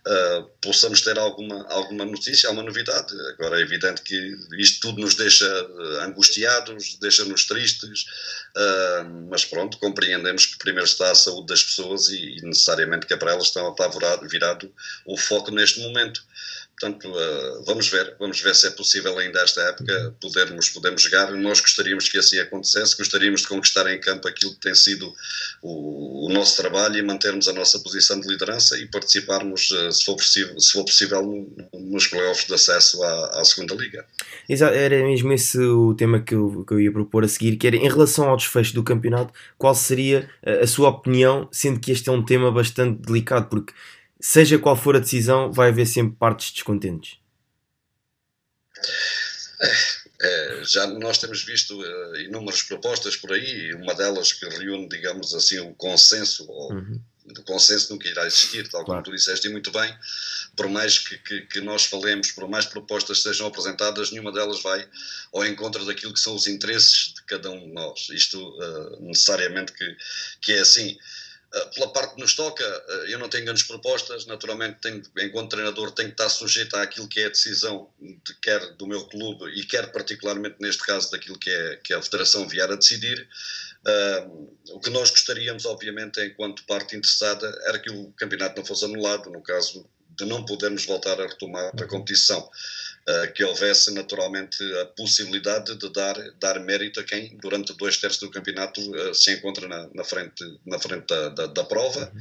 uh, 0.07 0.45
possamos 0.61 1.01
ter 1.01 1.19
alguma, 1.19 1.67
alguma 1.69 2.05
notícia, 2.05 2.49
alguma 2.49 2.65
novidade. 2.65 3.13
Agora 3.31 3.59
é 3.59 3.63
evidente 3.63 4.01
que 4.03 4.37
isto 4.57 4.81
tudo 4.81 5.01
nos 5.01 5.17
deixa 5.17 5.45
ah, 5.45 6.05
angustiados, 6.05 6.97
deixa-nos 7.01 7.45
tristes, 7.47 8.05
uh, 8.57 9.29
mas 9.29 9.45
pronto, 9.45 9.77
compreendemos 9.79 10.47
que 10.47 10.59
primeiro 10.59 10.87
está 10.87 11.11
a 11.11 11.17
saúde 11.17 11.49
das 11.49 11.65
pessoas 11.65 12.09
e, 12.09 12.37
e 12.39 12.43
necessariamente 12.43 13.07
que 13.07 13.15
é 13.15 13.17
para 13.17 13.33
elas 13.33 13.49
está 13.49 13.89
virado, 13.89 14.29
virado 14.29 14.73
o 15.05 15.17
foco 15.17 15.51
neste 15.51 15.81
momento. 15.81 16.23
Portanto, 16.79 17.09
uh, 17.09 17.65
vamos 17.65 17.89
ver, 17.89 18.17
vamos 18.19 18.41
ver 18.41 18.55
se 18.55 18.67
é 18.67 18.71
possível 18.71 19.17
ainda 19.17 19.41
esta 19.41 19.61
época 19.63 20.15
podermos, 20.21 20.69
podermos 20.71 21.03
jogar. 21.03 21.31
Nós 21.33 21.61
gostaríamos 21.61 22.09
que 22.09 22.19
assim 22.19 22.39
acontecesse, 22.41 22.97
gostaríamos 22.97 23.43
de 23.43 23.49
conquistar 23.49 23.87
em 23.93 24.01
campo 24.01 24.27
aquilo 24.27 24.53
que 24.55 24.61
tem 24.61 24.75
sido 24.75 25.15
o, 25.63 26.27
o 26.27 26.33
nosso 26.33 26.57
trabalho 26.57 26.97
e 26.97 27.03
mantermos 27.03 27.47
a 27.47 27.53
nossa 27.53 27.79
posição 27.79 28.21
de 28.21 28.27
liderança 28.27 28.77
e 28.77 28.87
participarmos, 28.87 29.71
uh, 29.71 29.93
se, 29.93 30.05
for 30.05 30.17
possível, 30.17 30.59
se 30.59 30.73
for 30.73 30.85
possível, 30.85 31.23
no, 31.23 31.49
nos 31.79 32.09
playoffs 32.09 32.47
de 32.47 32.55
acesso 32.55 33.01
à, 33.05 33.41
à 33.41 33.45
segunda 33.45 33.75
liga. 33.77 34.05
Exato, 34.49 34.75
era 34.75 34.97
mesmo 35.05 35.33
esse 35.33 35.59
o 35.59 35.95
tema 35.95 36.21
que 36.21 36.35
eu, 36.35 36.65
que 36.67 36.75
eu 36.75 36.81
ia 36.81 36.93
propor 36.93 37.23
a 37.23 37.29
seguir, 37.29 37.57
que 37.57 37.69
era 37.69 37.77
em 37.77 37.89
relação 37.89 38.29
ao 38.29 38.37
desfecho 38.37 38.75
do 38.75 38.83
campeonato, 38.83 39.33
qual 39.57 39.77
seria 39.77 40.29
a, 40.45 40.65
a 40.65 40.67
sua 40.67 40.89
opinião, 40.89 41.49
sendo 41.53 41.79
que 41.79 41.93
este 41.93 42.09
é 42.09 42.13
um 42.13 42.25
tema 42.25 42.51
bastante 42.51 43.01
delicado, 43.01 43.49
porque 43.49 43.73
seja 44.25 44.59
qual 44.59 44.75
for 44.75 44.97
a 44.97 45.01
decisão, 45.01 45.53
vai 45.53 45.69
haver 45.69 45.87
sempre 45.87 46.17
partes 46.17 46.51
descontentes. 46.51 47.19
É, 50.23 50.63
já 50.65 50.87
nós 50.87 51.19
temos 51.19 51.45
visto 51.45 51.79
uh, 51.79 52.17
inúmeras 52.17 52.63
propostas 52.63 53.17
por 53.17 53.33
aí, 53.33 53.75
uma 53.75 53.95
delas 53.95 54.33
que 54.33 54.49
reúne, 54.49 54.89
digamos 54.89 55.35
assim, 55.35 55.59
o 55.59 55.75
consenso, 55.75 56.51
ou, 56.51 56.73
uhum. 56.73 56.99
o 57.39 57.43
consenso 57.43 57.93
nunca 57.93 58.09
irá 58.09 58.27
existir, 58.27 58.67
tal 58.71 58.81
como 58.81 58.95
claro. 58.95 59.05
tu 59.05 59.11
disseste, 59.11 59.47
e 59.47 59.51
muito 59.51 59.71
bem, 59.71 59.95
por 60.57 60.69
mais 60.71 60.99
que, 60.99 61.19
que, 61.19 61.43
que, 61.43 61.61
nós 61.61 61.85
falemos, 61.85 62.33
por 62.33 62.49
mais 62.49 62.65
propostas 62.65 63.23
sejam 63.23 63.47
apresentadas, 63.47 64.11
nenhuma 64.11 64.33
delas 64.33 64.63
vai 64.63 64.89
ao 65.35 65.45
encontro 65.45 65.85
daquilo 65.85 66.15
que 66.15 66.21
são 66.21 66.35
os 66.35 66.47
interesses 66.47 67.13
de 67.15 67.23
cada 67.25 67.51
um 67.51 67.61
de 67.61 67.75
nós. 67.75 68.09
Isto 68.09 68.39
uh, 68.41 69.03
necessariamente 69.03 69.71
que, 69.75 69.97
que 70.41 70.53
é 70.53 70.61
assim. 70.61 70.97
Eh, 71.55 71.67
pela 71.67 71.93
parte 71.93 72.17
que 72.17 72.21
nos 72.21 72.35
toca, 72.35 72.65
eh, 72.65 73.13
eu 73.15 73.19
não 73.19 73.29
tenho 73.29 73.45
grandes 73.45 73.63
propostas, 73.63 74.27
naturalmente, 74.27 74.81
tenho, 74.81 75.01
enquanto 75.21 75.51
treinador, 75.51 75.93
tenho 75.93 76.09
que 76.09 76.15
estar 76.15 76.29
sujeito 76.29 76.75
àquilo 76.77 77.07
que 77.07 77.21
é 77.21 77.27
a 77.27 77.29
decisão, 77.29 77.89
de, 78.01 78.35
quer 78.43 78.73
do 78.73 78.89
meu 78.89 79.07
clube 79.07 79.49
e 79.57 79.65
quer 79.65 79.93
particularmente 79.93 80.57
neste 80.59 80.83
caso 80.83 81.13
daquilo 81.13 81.39
que 81.39 81.51
é, 81.51 81.77
que 81.77 81.93
é 81.93 81.97
a 81.97 82.03
Federação 82.03 82.49
vier 82.49 82.69
a 82.71 82.75
decidir. 82.75 83.29
Uh, 83.87 84.51
o 84.71 84.81
que 84.81 84.91
nós 84.91 85.11
gostaríamos, 85.11 85.65
obviamente, 85.67 86.21
enquanto 86.25 86.65
parte 86.65 86.97
interessada, 86.97 87.47
era 87.67 87.79
que 87.79 87.91
o 87.91 88.11
campeonato 88.13 88.57
não 88.57 88.67
fosse 88.67 88.85
anulado, 88.87 89.31
no 89.31 89.43
caso 89.43 89.89
de 90.17 90.25
não 90.25 90.45
podermos 90.45 90.87
voltar 90.87 91.21
a 91.21 91.27
retomar 91.27 91.71
a 91.81 91.87
competição. 91.87 92.51
Uh, 93.09 93.33
que 93.33 93.45
houvesse 93.45 93.93
naturalmente 93.93 94.57
a 94.81 94.87
possibilidade 94.87 95.75
de 95.77 95.93
dar, 95.93 96.17
dar 96.41 96.59
mérito 96.61 97.01
a 97.01 97.05
quem 97.05 97.37
durante 97.39 97.77
dois 97.77 97.99
terços 97.99 98.21
do 98.21 98.31
campeonato 98.31 98.81
uh, 98.81 99.15
se 99.15 99.33
encontra 99.33 99.69
na, 99.69 99.89
na, 99.95 100.05
frente, 100.05 100.45
na 100.65 100.79
frente 100.79 101.07
da, 101.07 101.29
da, 101.31 101.47
da 101.47 101.65
prova, 101.65 102.13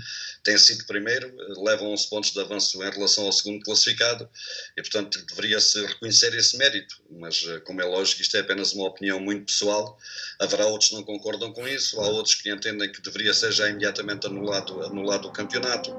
tem 0.43 0.57
sido 0.57 0.85
primeiro, 0.85 1.33
leva 1.63 1.83
11 1.83 2.09
pontos 2.09 2.31
de 2.31 2.39
avanço 2.39 2.83
em 2.83 2.89
relação 2.89 3.25
ao 3.25 3.31
segundo 3.31 3.63
classificado 3.63 4.29
e 4.77 4.81
portanto 4.81 5.23
deveria-se 5.27 5.85
reconhecer 5.85 6.33
esse 6.35 6.57
mérito, 6.57 7.01
mas 7.09 7.43
como 7.63 7.81
é 7.81 7.85
lógico 7.85 8.21
isto 8.21 8.35
é 8.37 8.41
apenas 8.41 8.73
uma 8.73 8.87
opinião 8.87 9.19
muito 9.19 9.45
pessoal, 9.45 9.97
haverá 10.39 10.65
outros 10.67 10.89
que 10.89 10.95
não 10.95 11.03
concordam 11.03 11.53
com 11.53 11.67
isso, 11.67 11.99
há 12.01 12.07
outros 12.07 12.35
que 12.35 12.51
entendem 12.51 12.91
que 12.91 13.01
deveria 13.01 13.33
ser 13.33 13.51
já 13.51 13.69
imediatamente 13.69 14.27
anulado, 14.27 14.83
anulado 14.83 15.27
o 15.27 15.31
campeonato. 15.31 15.95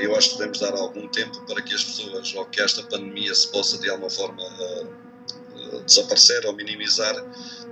Eu 0.00 0.14
acho 0.16 0.30
que 0.30 0.38
devemos 0.38 0.60
dar 0.60 0.74
algum 0.74 1.08
tempo 1.08 1.44
para 1.46 1.62
que 1.62 1.74
as 1.74 1.84
pessoas, 1.84 2.34
ou 2.34 2.44
que 2.46 2.60
esta 2.60 2.82
pandemia 2.84 3.34
se 3.34 3.50
possa 3.50 3.78
de 3.88 3.90
alguma 3.90 4.10
forma 4.10 4.42
uh, 4.42 5.82
desaparecer 5.84 6.44
ou 6.46 6.52
minimizar, 6.52 7.14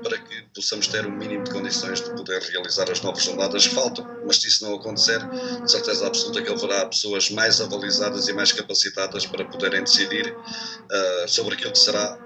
para 0.03 0.19
que 0.19 0.43
possamos 0.55 0.87
ter 0.87 1.07
um 1.07 1.11
mínimo 1.11 1.45
de 1.45 1.51
condições 1.51 2.01
de 2.01 2.11
poder 2.11 2.41
realizar 2.43 2.91
as 2.91 3.01
novas 3.03 3.23
jornadas 3.23 3.67
que 3.67 3.75
faltam. 3.75 4.07
Mas 4.27 4.37
se 4.39 4.49
isso 4.49 4.65
não 4.65 4.75
acontecer, 4.75 5.19
de 5.63 5.71
certeza 5.71 6.07
absoluta 6.07 6.43
que 6.43 6.51
haverá 6.51 6.87
pessoas 6.87 7.31
mais 7.31 7.61
avalizadas 7.61 8.29
e 8.29 8.33
mais 8.33 8.51
capacitadas 8.53 9.27
para 9.27 9.45
poderem 9.45 9.83
decidir 9.83 10.35
uh, 10.35 11.29
sobre 11.29 11.55
aquilo 11.55 11.73
que 11.73 11.79
será 11.79 12.19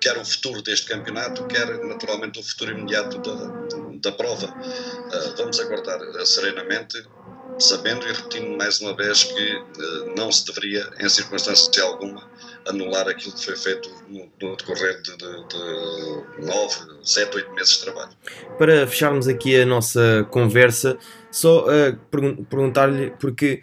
quer 0.00 0.16
o 0.16 0.24
futuro 0.24 0.62
deste 0.62 0.86
campeonato, 0.86 1.44
quer 1.48 1.66
naturalmente 1.84 2.38
o 2.38 2.42
futuro 2.42 2.70
imediato 2.70 3.18
da, 3.18 3.34
da 4.00 4.12
prova. 4.12 4.46
Uh, 4.46 5.36
vamos 5.36 5.58
aguardar 5.58 6.00
serenamente, 6.24 7.04
sabendo 7.58 8.06
e 8.06 8.12
repetindo 8.12 8.56
mais 8.56 8.80
uma 8.80 8.94
vez 8.94 9.24
que 9.24 9.56
uh, 9.56 10.14
não 10.16 10.30
se 10.30 10.46
deveria, 10.46 10.88
em 11.00 11.08
circunstância 11.08 11.82
alguma, 11.82 12.30
anular 12.68 13.08
aquilo 13.08 13.34
que 13.34 13.44
foi 13.44 13.56
feito 13.56 13.90
no, 14.08 14.28
no 14.40 14.56
decorrer 14.56 15.00
de, 15.02 15.16
de, 15.16 15.48
de 15.48 16.46
9, 16.46 16.74
7, 17.02 17.36
8 17.36 17.52
meses 17.54 17.78
de 17.78 17.84
trabalho. 17.84 18.10
Para 18.58 18.86
fecharmos 18.86 19.26
aqui 19.26 19.60
a 19.60 19.66
nossa 19.66 20.26
conversa, 20.30 20.98
só 21.30 21.64
uh, 21.64 21.96
perguntar-lhe, 22.48 23.12
porque 23.18 23.62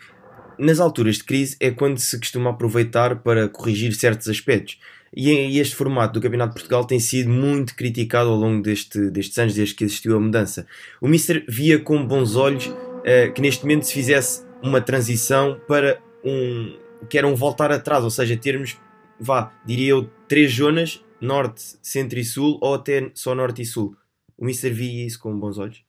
nas 0.57 0.79
alturas 0.79 1.17
de 1.17 1.23
crise 1.23 1.55
é 1.59 1.71
quando 1.71 1.99
se 1.99 2.17
costuma 2.17 2.51
aproveitar 2.51 3.17
para 3.17 3.47
corrigir 3.47 3.93
certos 3.93 4.27
aspectos. 4.27 4.79
E 5.15 5.59
este 5.59 5.75
formato 5.75 6.19
do 6.19 6.21
Campeonato 6.21 6.49
de 6.49 6.55
Portugal 6.55 6.83
tem 6.83 6.99
sido 6.99 7.29
muito 7.29 7.73
criticado 7.73 8.29
ao 8.29 8.35
longo 8.35 8.61
deste, 8.61 9.09
destes 9.09 9.37
anos, 9.37 9.53
desde 9.53 9.73
que 9.73 9.85
existiu 9.85 10.17
a 10.17 10.19
mudança. 10.19 10.67
O 10.99 11.07
Mister 11.07 11.45
via 11.47 11.79
com 11.79 12.05
bons 12.05 12.35
olhos 12.35 12.65
uh, 12.65 13.33
que 13.33 13.41
neste 13.41 13.63
momento 13.63 13.85
se 13.85 13.93
fizesse 13.93 14.43
uma 14.61 14.81
transição 14.81 15.59
para 15.67 16.01
um 16.23 16.83
que 17.09 17.17
era 17.17 17.27
um 17.27 17.35
voltar 17.35 17.71
atrás, 17.71 18.03
ou 18.03 18.09
seja, 18.09 18.35
termos, 18.35 18.77
vá, 19.19 19.53
diria 19.65 19.89
eu, 19.89 20.09
três 20.27 20.53
zonas, 20.53 21.03
norte, 21.19 21.77
centro 21.81 22.19
e 22.19 22.25
sul, 22.25 22.59
ou 22.61 22.75
até 22.75 23.11
só 23.13 23.33
norte 23.35 23.61
e 23.61 23.65
sul. 23.65 23.97
O 24.37 24.45
Mister 24.45 24.73
via 24.73 25.05
isso 25.05 25.19
com 25.19 25.39
bons 25.39 25.57
olhos? 25.57 25.83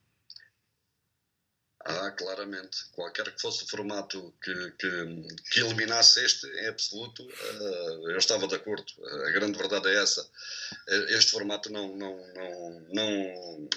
Ah, 1.89 2.11
claramente. 2.11 2.89
Qualquer 2.91 3.33
que 3.33 3.41
fosse 3.41 3.63
o 3.63 3.67
formato 3.69 4.33
que, 4.43 4.53
que, 4.71 5.27
que 5.51 5.59
eliminasse 5.61 6.23
este, 6.23 6.45
em 6.59 6.67
absoluto, 6.67 7.23
uh, 7.23 8.11
eu 8.11 8.17
estava 8.17 8.45
de 8.45 8.55
acordo. 8.55 8.91
A 9.25 9.31
grande 9.31 9.57
verdade 9.57 9.87
é 9.87 10.03
essa. 10.03 10.29
Este 11.09 11.31
formato 11.31 11.71
não, 11.71 11.95
não, 11.95 12.17
não, 12.33 12.79
não, 12.93 13.69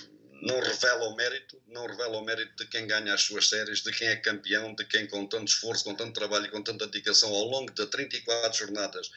não 0.42 0.60
revela 0.60 1.08
o 1.08 1.16
mérito, 1.16 1.62
não 1.66 1.86
revela 1.86 2.18
o 2.18 2.24
mérito 2.24 2.56
de 2.56 2.70
quem 2.70 2.86
ganha 2.86 3.14
as 3.14 3.22
suas 3.22 3.48
séries, 3.48 3.82
de 3.82 3.92
quem 3.92 4.08
é 4.08 4.16
campeão, 4.16 4.74
de 4.74 4.84
quem 4.84 5.06
com 5.06 5.26
tanto 5.26 5.48
esforço, 5.48 5.84
com 5.84 5.94
tanto 5.94 6.12
trabalho 6.12 6.46
e 6.46 6.50
com 6.50 6.62
tanta 6.62 6.86
dedicação 6.86 7.32
ao 7.34 7.44
longo 7.44 7.72
de 7.72 7.86
34 7.86 8.58
jornadas 8.58 9.10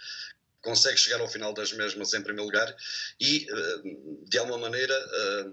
consegue 0.63 0.97
chegar 0.97 1.19
ao 1.19 1.27
final 1.27 1.53
das 1.53 1.73
mesmas 1.73 2.13
em 2.13 2.23
primeiro 2.23 2.45
lugar 2.45 2.75
e, 3.19 3.45
eh, 3.49 3.81
de 4.25 4.37
alguma 4.37 4.57
maneira, 4.57 4.93
eh, 4.93 5.45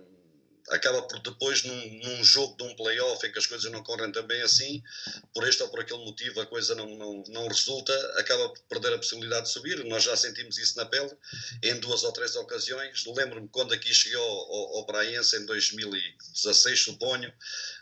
acaba 0.71 1.03
por 1.03 1.19
depois 1.21 1.65
num, 1.65 2.01
num, 2.03 2.25
jogo 2.25 2.57
de 2.57 2.65
um 2.65 2.75
playoff 2.77 3.27
em 3.27 3.33
que 3.33 3.39
as 3.39 3.47
coisas 3.47 3.71
não 3.71 3.83
correm 3.83 4.11
também 4.13 4.41
assim, 4.43 4.83
por 5.35 5.47
este 5.47 5.63
ou 5.63 5.69
por 5.69 5.81
aquele 5.81 6.05
motivo 6.05 6.41
a 6.41 6.47
coisa 6.47 6.75
não, 6.75 6.89
não, 6.97 7.25
não 7.29 7.49
resulta, 7.49 7.93
acaba 8.19 8.49
por 8.49 8.63
perder 8.69 8.95
a 8.95 8.99
possibilidade 8.99 9.47
de 9.47 9.53
subir. 9.53 9.85
Nós 9.85 10.05
já 10.05 10.17
sentimos 10.17 10.59
isso 10.59 10.77
na 10.77 10.87
pele 10.87 11.11
em 11.63 11.79
duas 11.81 12.05
ou 12.05 12.13
três 12.13 12.35
ocasiões. 12.37 13.05
Lembro-me 13.07 13.49
quando 13.49 13.75
aqui 13.75 13.93
chegou 13.93 14.23
ao, 14.23 14.79
ao 14.79 14.87
Braense 14.87 15.37
em 15.37 15.45
2016, 15.47 16.81
suponho, 16.81 17.33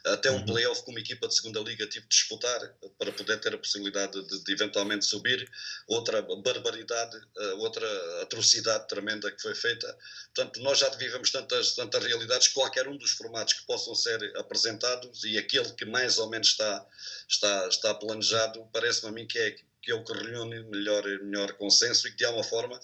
até 0.07 0.31
um 0.31 0.37
uhum. 0.37 0.47
playoff 0.47 0.83
com 0.83 0.91
uma 0.91 1.01
equipa 1.01 1.29
de 1.29 1.35
segunda 1.35 1.61
liga 1.61 1.87
tive 1.87 2.07
de 2.07 2.17
disputar 2.17 2.61
para 2.99 3.13
poder 3.13 3.39
ter 3.41 3.55
a 3.55 3.59
possibilidade 3.59 4.23
de, 4.27 4.45
de 4.45 4.53
eventualmente 4.53 5.05
subir. 5.05 5.49
Outra 5.87 6.23
barbaridade, 6.23 7.17
eh, 7.39 7.53
outra 7.55 8.23
atrocidade 8.23 8.89
tremenda 8.89 9.31
que 9.31 9.41
foi 9.43 9.55
feita. 9.55 9.97
Portanto, 10.35 10.61
nós 10.61 10.79
já 10.79 10.89
vivemos 10.91 11.31
tantas, 11.31 11.75
tantas 11.75 12.05
realidades, 12.05 12.49
qualquer 12.49 12.78
um 12.87 12.97
dos 12.97 13.13
formatos 13.13 13.55
que 13.55 13.67
possam 13.67 13.95
ser 13.95 14.21
apresentados 14.37 15.25
e 15.25 15.39
aquele 15.39 15.73
que 15.73 15.87
mais 15.87 16.19
ou 16.19 16.29
menos 16.29 16.49
está, 16.49 16.87
está, 17.29 17.69
está 17.69 17.95
planejado, 17.95 18.69
parece-me 18.73 19.09
a 19.09 19.13
mim 19.13 19.27
que 19.27 19.39
é, 19.39 19.57
que 19.83 19.91
é 19.91 19.95
o 19.95 20.05
que 20.05 20.13
reúne 20.13 20.63
melhor, 20.65 21.03
melhor 21.23 21.53
consenso 21.55 22.07
e 22.07 22.11
que 22.11 22.19
de 22.19 22.25
alguma 22.27 22.45
forma 22.45 22.79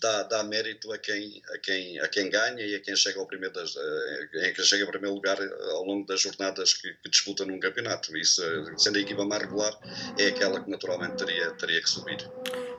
dá, 0.00 0.22
dá 0.22 0.44
mérito 0.44 0.92
a 0.92 0.98
quem, 0.98 1.42
a, 1.52 1.58
quem, 1.58 1.98
a 2.00 2.08
quem 2.08 2.30
ganha 2.30 2.64
e 2.64 2.74
a 2.74 2.80
quem 2.80 2.94
chega 2.94 3.18
ao 3.18 3.26
primeiro, 3.26 3.54
das, 3.54 3.76
a 3.76 4.52
quem 4.52 4.64
chega 4.64 4.84
ao 4.84 4.90
primeiro 4.90 5.14
lugar 5.14 5.38
ao 5.40 5.84
longo 5.84 6.06
das 6.06 6.20
jornadas 6.20 6.74
que, 6.74 6.92
que 6.94 7.10
disputa 7.10 7.44
num 7.44 7.58
campeonato. 7.58 8.16
Isso, 8.16 8.42
sendo 8.78 8.98
a 8.98 9.00
equipa 9.00 9.24
mais 9.24 9.42
regular, 9.42 9.76
é 10.18 10.28
aquela 10.28 10.62
que 10.62 10.70
naturalmente 10.70 11.16
teria, 11.16 11.50
teria 11.52 11.82
que 11.82 11.88
subir. 11.88 12.18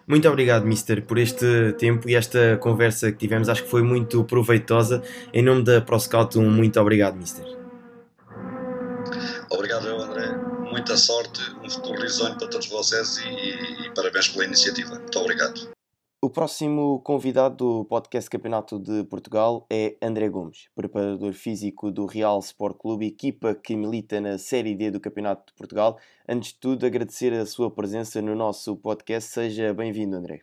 Muito 0.08 0.30
obrigado, 0.30 0.66
Mister, 0.66 1.02
por 1.04 1.18
este 1.18 1.74
tempo 1.80 2.08
e 2.08 2.16
esta 2.16 2.58
conversa 2.58 3.12
que 3.12 3.18
tivemos. 3.18 3.50
Acho 3.50 3.64
que 3.64 3.70
foi 3.70 3.82
muito 3.82 4.24
proveitosa. 4.24 5.02
Em 5.34 5.42
nome 5.42 5.64
da 5.64 5.82
ProScout, 5.82 6.38
um 6.38 6.50
muito 6.50 6.80
obrigado, 6.80 7.16
Mister. 7.16 7.46
Obrigado, 9.50 9.88
André. 9.88 10.28
Muita 10.70 10.96
sorte, 10.98 11.42
um 11.64 11.70
futuro 11.70 12.02
risonho 12.02 12.38
para 12.38 12.48
todos 12.48 12.68
vocês 12.68 13.18
e, 13.18 13.30
e, 13.30 13.88
e 13.88 13.94
parabéns 13.96 14.28
pela 14.28 14.46
iniciativa. 14.46 14.96
Muito 14.96 15.20
obrigado. 15.20 15.75
O 16.26 16.30
próximo 16.32 17.02
convidado 17.02 17.56
do 17.56 17.86
podcast 17.86 18.28
Campeonato 18.28 18.80
de 18.80 19.04
Portugal 19.04 19.64
é 19.70 19.96
André 20.02 20.28
Gomes, 20.28 20.72
preparador 20.74 21.34
físico 21.34 21.92
do 21.92 22.08
Real 22.08 22.40
Sport 22.40 22.78
Clube, 22.80 23.06
equipa 23.06 23.54
que 23.54 23.76
milita 23.76 24.20
na 24.20 24.40
Série 24.40 24.74
D 24.74 24.90
do 24.90 25.00
Campeonato 25.00 25.46
de 25.46 25.54
Portugal. 25.54 26.00
Antes 26.28 26.54
de 26.54 26.60
tudo, 26.60 26.84
agradecer 26.84 27.32
a 27.32 27.46
sua 27.46 27.70
presença 27.70 28.24
no 28.24 28.34
nosso 28.34 28.76
podcast. 28.76 29.32
Seja 29.32 29.72
bem-vindo, 29.72 30.16
André. 30.16 30.42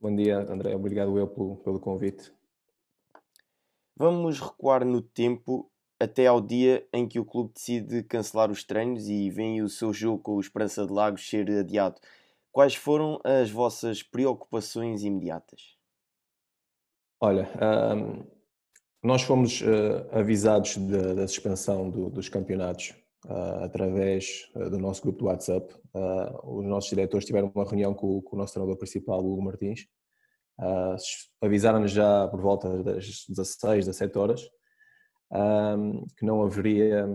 Bom 0.00 0.12
dia, 0.16 0.38
André. 0.50 0.74
Obrigado 0.74 1.16
eu 1.16 1.28
pelo, 1.28 1.54
pelo 1.58 1.78
convite. 1.78 2.32
Vamos 3.96 4.40
recuar 4.40 4.84
no 4.84 5.00
tempo 5.00 5.70
até 6.00 6.26
ao 6.26 6.40
dia 6.40 6.84
em 6.92 7.06
que 7.06 7.20
o 7.20 7.24
clube 7.24 7.52
decide 7.54 8.02
cancelar 8.02 8.50
os 8.50 8.64
treinos 8.64 9.08
e 9.08 9.30
vem 9.30 9.62
o 9.62 9.68
seu 9.68 9.92
jogo 9.92 10.18
com 10.18 10.32
o 10.32 10.40
Esperança 10.40 10.84
de 10.84 10.92
Lagos 10.92 11.24
ser 11.24 11.48
adiado. 11.48 12.00
Quais 12.52 12.74
foram 12.74 13.18
as 13.24 13.50
vossas 13.50 14.02
preocupações 14.02 15.02
imediatas? 15.02 15.78
Olha, 17.18 17.48
um, 17.96 18.26
nós 19.02 19.22
fomos 19.22 19.62
uh, 19.62 20.06
avisados 20.12 20.76
da 20.76 21.26
suspensão 21.26 21.88
do, 21.88 22.10
dos 22.10 22.28
campeonatos 22.28 22.94
uh, 23.24 23.64
através 23.64 24.50
uh, 24.54 24.68
do 24.68 24.78
nosso 24.78 25.00
grupo 25.00 25.20
do 25.20 25.24
WhatsApp. 25.26 25.74
os 26.44 26.66
nossos 26.66 26.90
diretores 26.90 27.24
tiveram 27.24 27.50
uma 27.54 27.64
reunião 27.64 27.94
com, 27.94 28.20
com 28.20 28.36
o 28.36 28.38
nosso 28.38 28.52
treinador 28.52 28.76
principal, 28.76 29.20
Hugo 29.20 29.42
Martins. 29.42 29.86
Avisaram-nos 31.40 31.90
já 31.90 32.28
por 32.28 32.40
volta 32.40 32.82
das 32.82 33.24
16, 33.28 33.86
17 33.86 34.18
horas 34.18 34.42
um, 35.32 36.04
que 36.16 36.24
não 36.24 36.42
haveria 36.42 37.08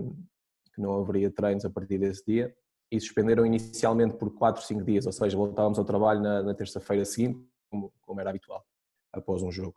que 0.74 0.82
não 0.82 1.00
haveria 1.00 1.32
treinos 1.32 1.63
a 1.63 1.70
partir 1.70 2.00
desse 2.00 2.25
dia 2.25 2.53
e 2.91 3.00
suspenderam 3.00 3.46
inicialmente 3.46 4.15
por 4.15 4.34
4, 4.34 4.63
5 4.63 4.84
dias, 4.84 5.06
ou 5.06 5.12
seja, 5.12 5.36
voltávamos 5.36 5.77
ao 5.77 5.86
trabalho 5.86 6.22
na, 6.22 6.41
na 6.41 6.53
terça-feira 6.53 7.03
seguinte, 7.03 7.46
como, 7.70 7.91
como, 8.01 8.20
era 8.22 8.29
habitual, 8.29 8.65
após 9.12 9.44
um 9.44 9.51
jogo. 9.51 9.75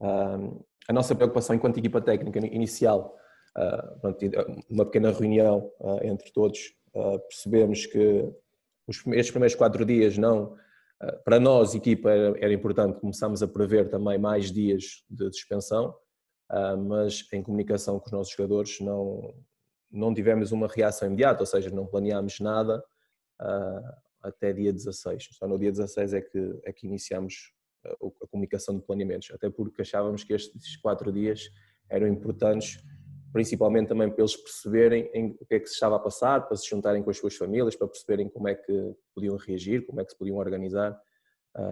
A 0.00 0.92
nossa 0.92 1.14
preocupação 1.14 1.56
enquanto 1.56 1.78
equipa 1.78 2.00
técnica 2.00 2.38
inicial, 2.38 3.16
uh, 3.56 4.64
uma 4.70 4.84
pequena 4.84 5.10
reunião 5.10 5.70
uh, 5.80 6.04
entre 6.04 6.30
todos, 6.32 6.72
percebemos 7.28 7.86
que 7.86 8.32
os, 8.86 9.04
estes 9.08 9.30
primeiros 9.30 9.54
quatro 9.54 9.84
dias 9.84 10.16
não, 10.16 10.56
para 11.24 11.38
nós, 11.38 11.74
equipa, 11.74 12.10
era, 12.10 12.52
importante, 12.52 13.00
começámos 13.00 13.42
a 13.42 13.48
prever 13.48 13.88
também 13.88 14.18
mais 14.18 14.50
dias 14.50 15.04
de 15.08 15.32
suspensão, 15.32 15.94
mas 16.88 17.24
em 17.32 17.42
comunicação 17.42 18.00
com 18.00 18.06
os 18.06 18.12
nossos 18.12 18.32
jogadores 18.34 18.80
não, 18.80 19.32
não 19.90 20.12
tivemos 20.12 20.52
uma 20.52 20.68
reação 20.68 21.08
imediata, 21.08 21.40
ou 21.42 21.46
seja, 21.46 21.70
não 21.70 21.86
planeámos 21.86 22.40
nada 22.40 22.82
uh, 23.40 23.92
até 24.22 24.52
dia 24.52 24.72
16. 24.72 25.28
Só 25.32 25.46
no 25.46 25.58
dia 25.58 25.70
16 25.70 26.14
é 26.14 26.20
que, 26.20 26.60
é 26.64 26.72
que 26.72 26.86
iniciamos 26.86 27.52
a, 27.84 27.90
a 27.90 28.26
comunicação 28.28 28.76
de 28.76 28.84
planeamentos, 28.84 29.30
até 29.30 29.48
porque 29.48 29.82
achávamos 29.82 30.24
que 30.24 30.32
estes 30.32 30.76
quatro 30.76 31.12
dias 31.12 31.48
eram 31.88 32.06
importantes, 32.06 32.82
principalmente 33.32 33.88
também 33.88 34.10
para 34.10 34.20
eles 34.20 34.36
perceberem 34.36 35.10
em, 35.14 35.36
o 35.40 35.46
que 35.46 35.54
é 35.54 35.60
que 35.60 35.66
se 35.66 35.74
estava 35.74 35.96
a 35.96 36.00
passar, 36.00 36.46
para 36.46 36.56
se 36.56 36.68
juntarem 36.68 37.02
com 37.02 37.10
as 37.10 37.16
suas 37.16 37.36
famílias, 37.36 37.76
para 37.76 37.88
perceberem 37.88 38.28
como 38.28 38.48
é 38.48 38.54
que 38.54 38.94
podiam 39.14 39.36
reagir, 39.36 39.86
como 39.86 40.00
é 40.00 40.04
que 40.04 40.12
se 40.12 40.18
podiam 40.18 40.36
organizar 40.36 40.98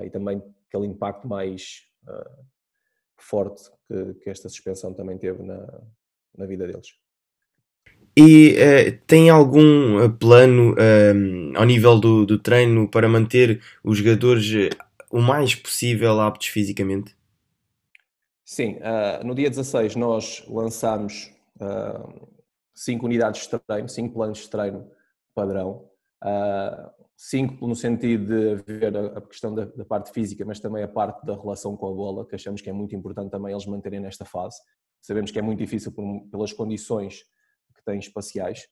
e 0.04 0.10
também 0.10 0.42
aquele 0.68 0.86
impacto 0.86 1.28
mais 1.28 1.82
forte 3.18 3.70
que, 3.86 4.14
que, 4.14 4.30
esta 4.30 4.48
suspensão 4.48 4.92
também 4.92 5.18
teve 5.18 5.42
na, 5.42 5.82
na 6.36 6.46
vida 6.46 6.66
deles. 6.66 6.88
E 8.18 8.54
uh, 8.54 8.98
tem 9.06 9.28
algum 9.28 10.00
eh, 10.00 10.08
plano 10.08 10.72
uh, 10.72 11.58
ao 11.58 11.66
nível 11.66 12.00
do, 12.00 12.24
do 12.24 12.38
treino 12.38 12.90
para 12.90 13.06
manter 13.06 13.60
os 13.84 13.98
jogadores 13.98 14.70
o 15.10 15.20
mais 15.20 15.54
possível 15.54 16.18
aptos 16.22 16.48
fisicamente? 16.48 17.14
Sim, 18.42 18.76
uh, 18.76 19.22
no 19.22 19.34
dia 19.34 19.50
16 19.50 19.96
nós 19.96 20.42
lançámos 20.48 21.30
cinco 22.74 23.06
unidades 23.06 23.46
de 23.46 23.58
treino, 23.58 23.88
cinco 23.88 24.14
planos 24.14 24.38
de 24.38 24.50
treino 24.50 24.90
padrão, 25.34 25.88
cinco 27.16 27.66
no 27.66 27.74
sentido 27.74 28.26
de 28.26 28.62
ver 28.62 28.94
a, 28.96 29.22
questão 29.22 29.54
da, 29.54 29.64
da, 29.64 29.84
parte 29.84 30.10
física, 30.12 30.44
mas 30.44 30.60
também 30.60 30.82
a 30.82 30.88
parte 30.88 31.24
da 31.24 31.34
relação 31.34 31.74
com 31.76 31.88
a 31.88 31.94
bola, 31.94 32.26
que 32.26 32.34
achamos 32.34 32.60
que 32.60 32.68
é 32.68 32.72
muito 32.74 32.94
importante 32.94 33.30
também 33.30 33.52
eles 33.52 33.64
manterem 33.64 34.00
nesta 34.00 34.26
fase. 34.26 34.58
Sabemos 35.00 35.30
que 35.30 35.38
é 35.38 35.42
muito 35.42 35.58
difícil 35.58 35.92
por, 35.92 36.04
pelas 36.30 36.52
condições 36.52 37.24
têm 37.86 37.98
espaciais. 37.98 38.66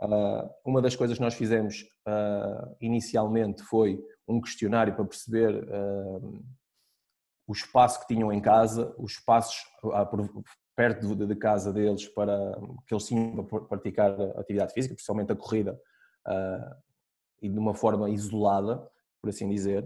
Uh, 0.00 0.48
uma 0.64 0.80
das 0.80 0.94
coisas 0.94 1.18
que 1.18 1.24
nós 1.24 1.34
fizemos 1.34 1.82
uh, 2.06 2.76
inicialmente 2.80 3.64
foi 3.64 4.00
um 4.28 4.40
questionário 4.40 4.94
para 4.94 5.04
perceber 5.04 5.52
uh, 5.52 6.44
o 7.48 7.52
espaço 7.52 8.00
que 8.00 8.14
tinham 8.14 8.32
em 8.32 8.40
casa, 8.40 8.94
os 8.96 9.12
espaços 9.12 9.56
perto 10.76 11.16
de, 11.16 11.34
casa 11.34 11.72
deles 11.72 12.06
para 12.08 12.56
que 12.86 12.94
eles 12.94 13.06
tinham 13.06 13.44
para 13.44 13.60
praticar 13.62 14.12
atividade 14.38 14.72
física, 14.72 14.94
principalmente 14.94 15.32
a 15.32 15.36
corrida, 15.36 15.80
e 17.40 17.48
de 17.48 17.58
uma 17.58 17.74
forma 17.74 18.10
isolada, 18.10 18.86
por 19.20 19.30
assim 19.30 19.48
dizer. 19.48 19.82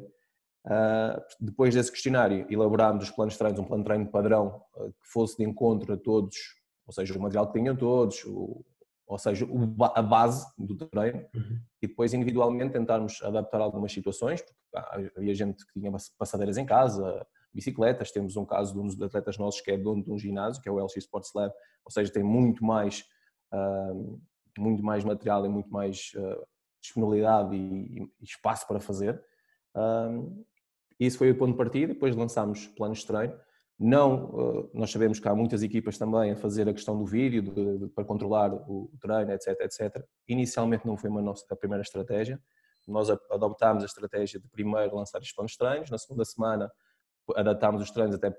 Depois 1.40 1.72
desse 1.72 1.90
questionário, 1.90 2.44
elaborámos 2.50 3.04
os 3.04 3.10
planos 3.12 3.34
de 3.34 3.38
treinos, 3.38 3.60
um 3.60 3.64
plano 3.64 3.84
de 3.84 3.86
treino 3.86 4.10
padrão 4.10 4.60
que 4.74 5.12
fosse 5.12 5.36
de 5.36 5.44
encontro 5.44 5.94
a 5.94 5.96
todos, 5.96 6.36
ou 6.84 6.92
seja, 6.92 7.16
o 7.16 7.22
material 7.22 7.46
que 7.46 7.58
tinham 7.60 7.76
todos, 7.76 8.24
o, 8.24 8.64
ou 9.12 9.18
seja, 9.18 9.46
a 9.94 10.02
base 10.02 10.46
do 10.56 10.74
treino, 10.74 11.26
uhum. 11.34 11.60
e 11.82 11.86
depois 11.86 12.14
individualmente 12.14 12.72
tentarmos 12.72 13.22
adaptar 13.22 13.60
algumas 13.60 13.92
situações, 13.92 14.40
porque 14.40 14.54
havia 15.16 15.34
gente 15.34 15.66
que 15.66 15.78
tinha 15.78 15.92
passadeiras 16.18 16.56
em 16.56 16.64
casa, 16.64 17.26
bicicletas, 17.52 18.10
temos 18.10 18.36
um 18.36 18.46
caso 18.46 18.72
de 18.72 18.80
um 18.80 18.86
dos 18.86 19.00
atletas 19.02 19.36
nossos 19.36 19.60
que 19.60 19.70
é 19.70 19.76
dono 19.76 20.02
de 20.02 20.10
um 20.10 20.18
ginásio, 20.18 20.62
que 20.62 20.68
é 20.68 20.72
o 20.72 20.82
LX 20.82 20.96
Sports 20.96 21.30
Lab, 21.34 21.52
ou 21.84 21.90
seja, 21.90 22.10
tem 22.10 22.22
muito 22.22 22.64
mais, 22.64 23.04
uh, 23.52 24.18
muito 24.58 24.82
mais 24.82 25.04
material 25.04 25.44
e 25.44 25.48
muito 25.50 25.70
mais 25.70 26.12
disponibilidade 26.80 27.54
e, 27.54 28.02
e, 28.02 28.24
espaço 28.24 28.66
para 28.66 28.80
fazer. 28.80 29.22
Isso 30.98 31.18
foi 31.18 31.30
o 31.30 31.36
ponto 31.36 31.52
de 31.52 31.58
partida, 31.58 31.92
depois 31.92 32.16
lançámos 32.16 32.66
planos 32.68 33.00
de 33.00 33.06
treino. 33.06 33.38
Não, 33.84 34.26
uh, 34.26 34.70
nós 34.72 34.92
sabemos 34.92 35.18
que 35.18 35.26
há 35.26 35.34
muitas 35.34 35.60
equipas 35.60 35.98
também 35.98 36.30
a 36.30 36.36
fazer 36.36 36.68
a 36.68 36.72
questão 36.72 36.96
do 36.96 37.04
vídeo 37.04 37.42
de, 37.42 37.78
de, 37.78 37.88
para 37.88 38.04
controlar 38.04 38.54
o, 38.54 38.88
treino, 39.00 39.32
etc, 39.32 39.60
etc. 39.60 40.04
Inicialmente 40.28 40.86
não 40.86 40.96
foi 40.96 41.10
uma 41.10 41.20
nossa, 41.20 41.44
a 41.50 41.56
primeira 41.56 41.82
estratégia. 41.82 42.40
Nós 42.86 43.10
adoptámos 43.10 43.82
a 43.82 43.86
estratégia 43.86 44.38
de 44.38 44.48
primeiro 44.48 44.94
lançar 44.94 45.20
os 45.20 45.32
planos 45.32 45.56
treinos, 45.56 45.90
na 45.90 45.98
segunda 45.98 46.24
semana 46.24 46.70
adaptámos 47.34 47.82
os 47.82 47.90
treinos 47.90 48.14
até 48.14 48.32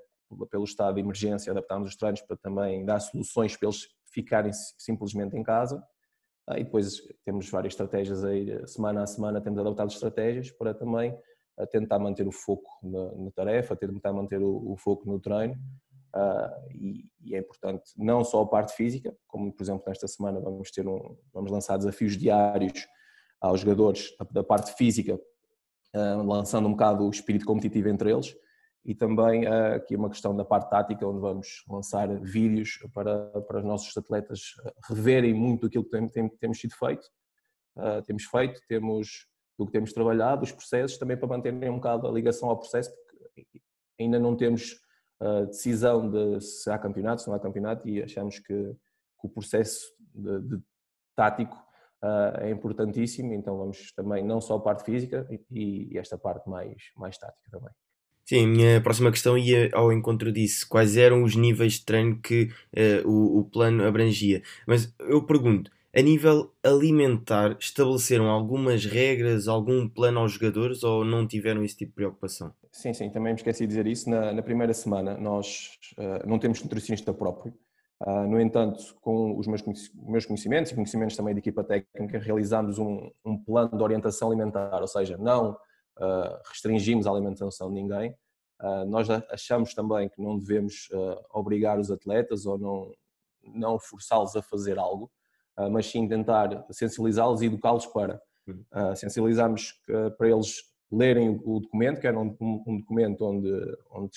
pelo 0.49 0.63
estado 0.63 0.95
de 0.95 1.01
emergência, 1.01 1.51
adaptámos 1.51 1.89
os 1.89 1.95
treinos 1.97 2.21
para 2.21 2.37
também 2.37 2.85
dar 2.85 3.01
soluções 3.01 3.57
para 3.57 3.67
eles 3.67 3.85
ficarem 4.13 4.51
simplesmente 4.77 5.35
em 5.35 5.43
casa. 5.43 5.83
Ah, 6.47 6.57
e 6.57 6.63
depois 6.63 7.01
temos 7.25 7.49
várias 7.49 7.73
estratégias 7.73 8.23
aí, 8.23 8.65
semana 8.65 9.03
a 9.03 9.07
semana 9.07 9.41
temos 9.41 9.59
adotado 9.59 9.91
estratégias 9.91 10.51
para 10.51 10.73
também 10.73 11.17
a 11.57 11.67
tentar 11.67 11.99
manter 11.99 12.27
o 12.27 12.31
foco 12.31 12.69
na, 12.81 13.11
na 13.15 13.31
tarefa, 13.31 13.75
tentar 13.75 14.11
manter 14.11 14.41
o, 14.41 14.71
o 14.71 14.77
foco 14.77 15.09
no 15.09 15.19
treino. 15.19 15.55
Uh, 16.15 16.71
e, 16.71 17.05
e, 17.21 17.35
é 17.35 17.39
importante 17.39 17.91
não 17.97 18.23
só 18.23 18.43
a 18.43 18.47
parte 18.47 18.75
física, 18.75 19.15
como 19.25 19.51
por 19.51 19.63
exemplo 19.63 19.83
nesta 19.87 20.07
semana 20.07 20.39
vamos 20.39 20.69
ter 20.69 20.87
um, 20.87 21.17
vamos 21.33 21.51
lançar 21.51 21.75
desafios 21.75 22.15
diários 22.15 22.87
aos 23.41 23.61
jogadores 23.61 24.15
da, 24.19 24.27
da 24.31 24.43
parte 24.43 24.73
física, 24.73 25.15
uh, 25.15 26.23
lançando 26.23 26.67
um 26.67 26.71
bocado 26.71 27.03
o 27.03 27.09
espírito 27.09 27.45
competitivo 27.45 27.89
entre 27.89 28.11
eles, 28.11 28.35
e 28.85 28.93
também 28.93 29.47
uh, 29.47 29.75
aqui 29.75 29.95
uma 29.95 30.09
questão 30.09 30.35
da 30.35 30.45
parte 30.45 30.69
tática, 30.69 31.07
onde 31.07 31.19
vamos 31.19 31.63
lançar 31.67 32.07
vídeos 32.21 32.77
para, 32.93 33.29
para 33.41 33.57
os 33.57 33.65
nossos 33.65 33.97
atletas 33.97 34.53
reverem 34.87 35.33
muito 35.33 35.65
aquilo 35.65 35.83
que 35.83 35.89
tem, 35.89 36.07
tem, 36.09 36.29
temos 36.29 36.59
sido 36.59 36.75
feito, 36.75 37.07
temos 38.05 38.23
feito, 38.25 38.61
temos 38.67 39.25
do 39.57 39.65
que 39.65 39.71
temos 39.71 39.93
trabalhado, 39.93 40.43
os 40.43 40.51
processos, 40.51 40.97
também 40.97 41.17
para 41.17 41.27
manterem 41.27 41.69
um 41.69 41.75
bocado 41.75 42.07
a 42.07 42.11
ligação 42.11 42.49
ao 42.49 42.57
processo, 42.57 42.91
porque 42.91 43.61
ainda 43.99 44.19
não 44.19 44.35
temos 44.35 44.79
uh, 45.21 45.45
decisão 45.47 46.09
de 46.09 46.41
se 46.41 46.69
há 46.69 46.77
campeonato, 46.77 47.21
se 47.21 47.27
não 47.27 47.35
há 47.35 47.39
campeonato, 47.39 47.87
e 47.87 48.01
achamos 48.01 48.39
que, 48.39 48.53
que 48.53 49.27
o 49.27 49.29
processo 49.29 49.93
de, 50.13 50.39
de 50.41 50.63
tático 51.15 51.55
uh, 52.03 52.41
é 52.41 52.49
importantíssimo, 52.49 53.33
então 53.33 53.57
vamos 53.57 53.91
também 53.93 54.23
não 54.23 54.41
só 54.41 54.55
a 54.55 54.59
parte 54.59 54.83
física 54.83 55.27
e, 55.51 55.89
e 55.91 55.97
esta 55.97 56.17
parte 56.17 56.49
mais, 56.49 56.91
mais 56.97 57.17
tática 57.17 57.49
também. 57.51 57.71
Sim, 58.25 58.45
a 58.45 58.47
minha 58.47 58.81
próxima 58.81 59.11
questão 59.11 59.37
ia 59.37 59.69
ao 59.73 59.91
encontro 59.91 60.31
disso. 60.31 60.65
Quais 60.69 60.95
eram 60.95 61.23
os 61.23 61.35
níveis 61.35 61.73
de 61.73 61.85
treino 61.85 62.21
que 62.21 62.49
uh, 63.03 63.07
o, 63.07 63.39
o 63.39 63.43
plano 63.43 63.85
abrangia? 63.85 64.41
Mas 64.65 64.93
eu 64.99 65.25
pergunto, 65.25 65.69
a 65.95 66.01
nível 66.01 66.51
alimentar, 66.63 67.55
estabeleceram 67.59 68.27
algumas 68.27 68.83
regras, 68.83 69.47
algum 69.47 69.87
plano 69.87 70.21
aos 70.21 70.31
jogadores 70.31 70.83
ou 70.83 71.05
não 71.05 71.27
tiveram 71.27 71.63
esse 71.63 71.77
tipo 71.77 71.91
de 71.91 71.95
preocupação? 71.95 72.51
Sim, 72.71 72.93
sim, 72.93 73.11
também 73.11 73.33
me 73.33 73.39
esqueci 73.39 73.61
de 73.61 73.67
dizer 73.67 73.85
isso. 73.85 74.09
Na, 74.09 74.33
na 74.33 74.41
primeira 74.41 74.73
semana 74.73 75.15
nós 75.15 75.77
uh, 75.97 76.27
não 76.27 76.39
temos 76.39 76.63
nutricionista 76.63 77.13
próprio. 77.13 77.53
Uh, 78.01 78.27
no 78.27 78.41
entanto, 78.41 78.95
com 79.01 79.37
os 79.37 79.45
meus, 79.45 79.63
meus 79.93 80.25
conhecimentos 80.25 80.71
e 80.71 80.75
conhecimentos 80.75 81.15
também 81.15 81.35
da 81.35 81.39
equipa 81.39 81.63
técnica, 81.63 82.17
realizámos 82.17 82.79
um, 82.79 83.11
um, 83.23 83.37
plano 83.37 83.77
de 83.77 83.83
orientação 83.83 84.29
alimentar, 84.29 84.81
ou 84.81 84.87
seja, 84.87 85.15
não 85.15 85.51
uh, 85.51 86.39
restringimos 86.49 87.05
a 87.05 87.11
alimentação 87.11 87.69
de 87.69 87.75
ninguém. 87.75 88.15
nós 88.87 89.07
achamos 89.29 89.73
também 89.75 90.09
que 90.09 90.21
não 90.21 90.39
devemos 90.39 90.89
obrigar 91.31 91.77
os 91.79 91.91
atletas 91.91 92.45
ou 92.45 92.57
não, 92.57 92.91
não 93.43 93.77
forçá-los 93.77 94.35
a 94.35 94.41
fazer 94.41 94.79
algo, 94.79 95.11
ah, 95.11 95.22
mas 95.71 95.85
sim 95.85 96.07
tentar 96.07 96.65
sensibilizá-los 96.71 97.41
e 97.41 97.45
educá-los 97.45 97.85
para. 97.87 98.21
Uh, 98.49 98.95
sensibilizarmos 98.95 99.73
ah, 99.89 100.11
para 100.17 100.29
eles 100.29 100.57
lerem 100.91 101.41
o 101.43 101.59
documento, 101.59 102.01
que 102.01 102.07
era 102.07 102.19
um, 102.19 102.35
um 102.41 102.77
documento 102.79 103.25
onde, 103.25 103.77
onde 103.89 104.11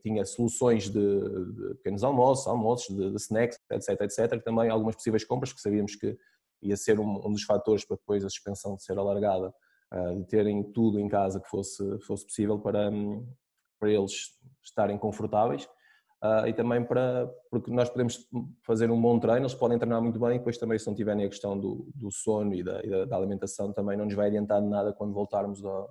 tinha 0.00 0.24
soluções 0.24 0.88
de, 0.88 1.00
de, 1.00 1.74
pequenos 1.76 2.04
almoços, 2.04 2.46
almoços, 2.46 2.94
de, 2.94 3.10
de, 3.10 3.16
snacks, 3.16 3.58
etc, 3.72 4.00
etc, 4.02 4.44
também 4.44 4.70
algumas 4.70 4.94
possíveis 4.94 5.24
compras 5.24 5.52
que 5.52 5.60
sabíamos 5.60 5.96
que 5.96 6.16
ia 6.62 6.76
ser 6.76 7.00
um, 7.00 7.26
um 7.26 7.32
dos 7.32 7.42
fatores 7.42 7.84
para 7.84 7.96
depois 7.96 8.24
a 8.24 8.28
suspensão 8.28 8.78
ser 8.78 8.96
alargada, 8.96 9.52
uh, 9.92 10.16
de 10.20 10.26
terem 10.28 10.62
tudo 10.72 11.00
em 11.00 11.08
casa 11.08 11.40
que 11.40 11.48
fosse, 11.48 11.82
fosse 12.00 12.24
possível 12.24 12.58
para, 12.60 12.90
um, 12.90 13.26
para 13.80 13.90
eles 13.90 14.12
estarem 14.62 14.96
confortáveis 14.96 15.68
Uh, 16.24 16.48
e 16.48 16.54
também 16.54 16.82
para, 16.82 17.30
porque 17.50 17.70
nós 17.70 17.90
podemos 17.90 18.26
fazer 18.62 18.90
um 18.90 18.98
bom 18.98 19.20
treino, 19.20 19.42
eles 19.42 19.52
podem 19.52 19.78
treinar 19.78 20.00
muito 20.00 20.18
bem, 20.18 20.36
e 20.36 20.38
depois 20.38 20.56
também 20.56 20.78
se 20.78 20.86
não 20.86 20.94
tiverem 20.94 21.22
a 21.22 21.28
questão 21.28 21.58
do, 21.58 21.86
do 21.94 22.10
sono 22.10 22.54
e 22.54 22.62
da, 22.62 22.80
e 22.82 22.88
da, 22.88 23.04
da, 23.04 23.16
alimentação 23.18 23.74
também 23.74 23.94
não 23.94 24.06
nos 24.06 24.14
vai 24.14 24.28
adiantar 24.28 24.62
nada 24.62 24.90
quando 24.94 25.12
voltarmos 25.12 25.62
ao, 25.62 25.90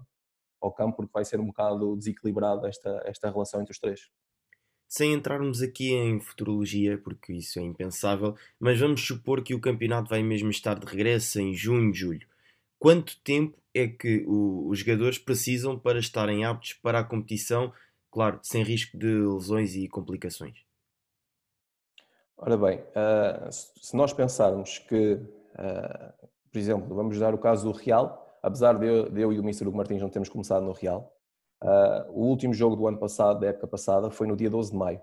ao 0.59 0.73
campo, 0.73 0.97
porque 0.97 1.11
vai 1.13 1.23
ser 1.23 1.39
um 1.39 1.45
bocado 1.45 1.95
desequilibrada 1.97 2.67
esta, 2.67 3.03
esta 3.05 3.29
relação 3.29 3.61
entre 3.61 3.73
os 3.73 3.77
três. 3.77 4.09
Sem 4.87 5.13
entrarmos 5.13 5.61
aqui 5.61 5.93
em 5.93 6.19
futurologia, 6.19 6.97
porque 6.97 7.33
isso 7.33 7.59
é 7.59 7.61
impensável, 7.61 8.35
mas 8.59 8.79
vamos 8.79 9.05
supor 9.05 9.43
que 9.43 9.53
o 9.53 9.61
campeonato 9.61 10.09
vai 10.09 10.23
mesmo 10.23 10.49
estar 10.49 10.79
de 10.79 10.87
regresso 10.87 11.39
em 11.39 11.53
junho, 11.53 11.93
julho. 11.93 12.27
Quanto 12.79 13.21
tempo 13.23 13.55
é 13.71 13.87
que 13.87 14.25
o, 14.25 14.67
os 14.67 14.79
jogadores 14.79 15.19
precisam 15.19 15.77
para 15.77 15.99
estarem 15.99 16.43
aptos 16.43 16.73
para 16.73 16.99
a 16.99 17.03
competição 17.03 17.71
claro, 18.13 18.39
sem 18.43 18.63
risco 18.63 18.95
de 18.95 19.07
lesões 19.07 19.73
e 19.73 19.89
complicações. 19.89 20.63
Ora 22.37 22.55
bem, 22.55 22.79
uh, 22.79 23.51
se 23.51 23.95
nós 23.95 24.13
pensarmos 24.13 24.77
que, 24.77 25.13
uh, 25.15 26.27
por 26.51 26.59
exemplo, 26.59 26.95
vamos 26.95 27.17
dar 27.17 27.33
o 27.33 27.39
caso 27.39 27.63
do 27.65 27.75
Real, 27.75 28.37
apesar 28.43 28.77
de 28.77 28.85
eu, 28.85 29.09
de 29.09 29.19
eu 29.19 29.33
e 29.33 29.39
o 29.39 29.41
Mr. 29.41 29.67
Hugo 29.67 29.77
Martins 29.77 29.99
não 29.99 30.09
termos 30.09 30.29
começado 30.29 30.63
no 30.63 30.73
Real, 30.73 31.11
uh, 31.63 32.11
o 32.11 32.27
último 32.27 32.53
jogo 32.53 32.75
do 32.75 32.87
ano 32.87 32.99
passado, 32.99 33.39
da 33.39 33.47
época 33.47 33.65
passada, 33.65 34.11
foi 34.11 34.27
no 34.27 34.35
dia 34.35 34.49
12 34.49 34.71
de 34.71 34.77
maio. 34.77 35.01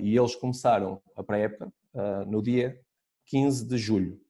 e 0.00 0.16
eles 0.16 0.36
começaram 0.36 1.02
a 1.16 1.24
pré-época 1.24 1.72
no 2.26 2.40
dia 2.40 2.80
15 3.26 3.66
de 3.66 3.76
julho, 3.76 4.20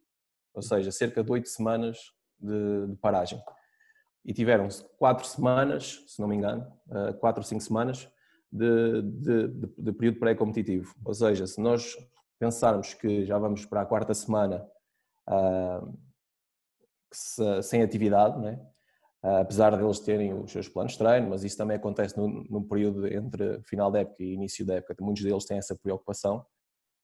ou 0.54 0.62
seja, 0.62 0.90
cerca 0.90 1.22
de 1.22 1.30
oito 1.30 1.48
semanas 1.48 2.14
de, 2.38 2.86
de 2.86 2.96
paragem 2.96 3.42
e 4.24 4.32
tiveram 4.32 4.68
quatro 4.98 5.26
semanas, 5.26 6.04
se 6.06 6.20
não 6.20 6.28
me 6.28 6.36
engano, 6.36 6.66
eh, 6.90 7.12
quatro 7.14 7.40
ou 7.40 7.44
cinco 7.44 7.62
semanas 7.62 8.08
de, 8.52 9.02
de, 9.02 9.48
de, 9.78 9.92
período 9.92 10.18
pré-competitivo. 10.18 10.94
Ou 11.04 11.14
seja, 11.14 11.46
se 11.46 11.60
nós 11.60 11.96
pensarmos 12.38 12.94
que 12.94 13.24
já 13.24 13.38
vamos 13.38 13.64
para 13.64 13.82
a 13.82 13.86
quarta 13.86 14.12
semana 14.14 14.66
uh, 15.28 15.98
sem 17.62 17.82
atividade, 17.82 18.38
né? 18.40 18.60
apesar 19.22 19.76
deles 19.76 20.00
terem 20.00 20.32
os 20.32 20.50
seus 20.50 20.68
planos 20.68 20.92
de 20.92 20.98
treino, 20.98 21.28
mas 21.28 21.44
isso 21.44 21.56
também 21.56 21.76
acontece 21.76 22.16
no, 22.16 22.28
no, 22.44 22.64
período 22.66 23.06
entre 23.06 23.60
final 23.64 23.90
da 23.90 24.00
época 24.00 24.22
e 24.22 24.32
início 24.32 24.64
da 24.64 24.76
época. 24.76 24.96
Muitos 25.00 25.22
deles 25.22 25.44
têm 25.44 25.58
essa 25.58 25.76
preocupação. 25.76 26.44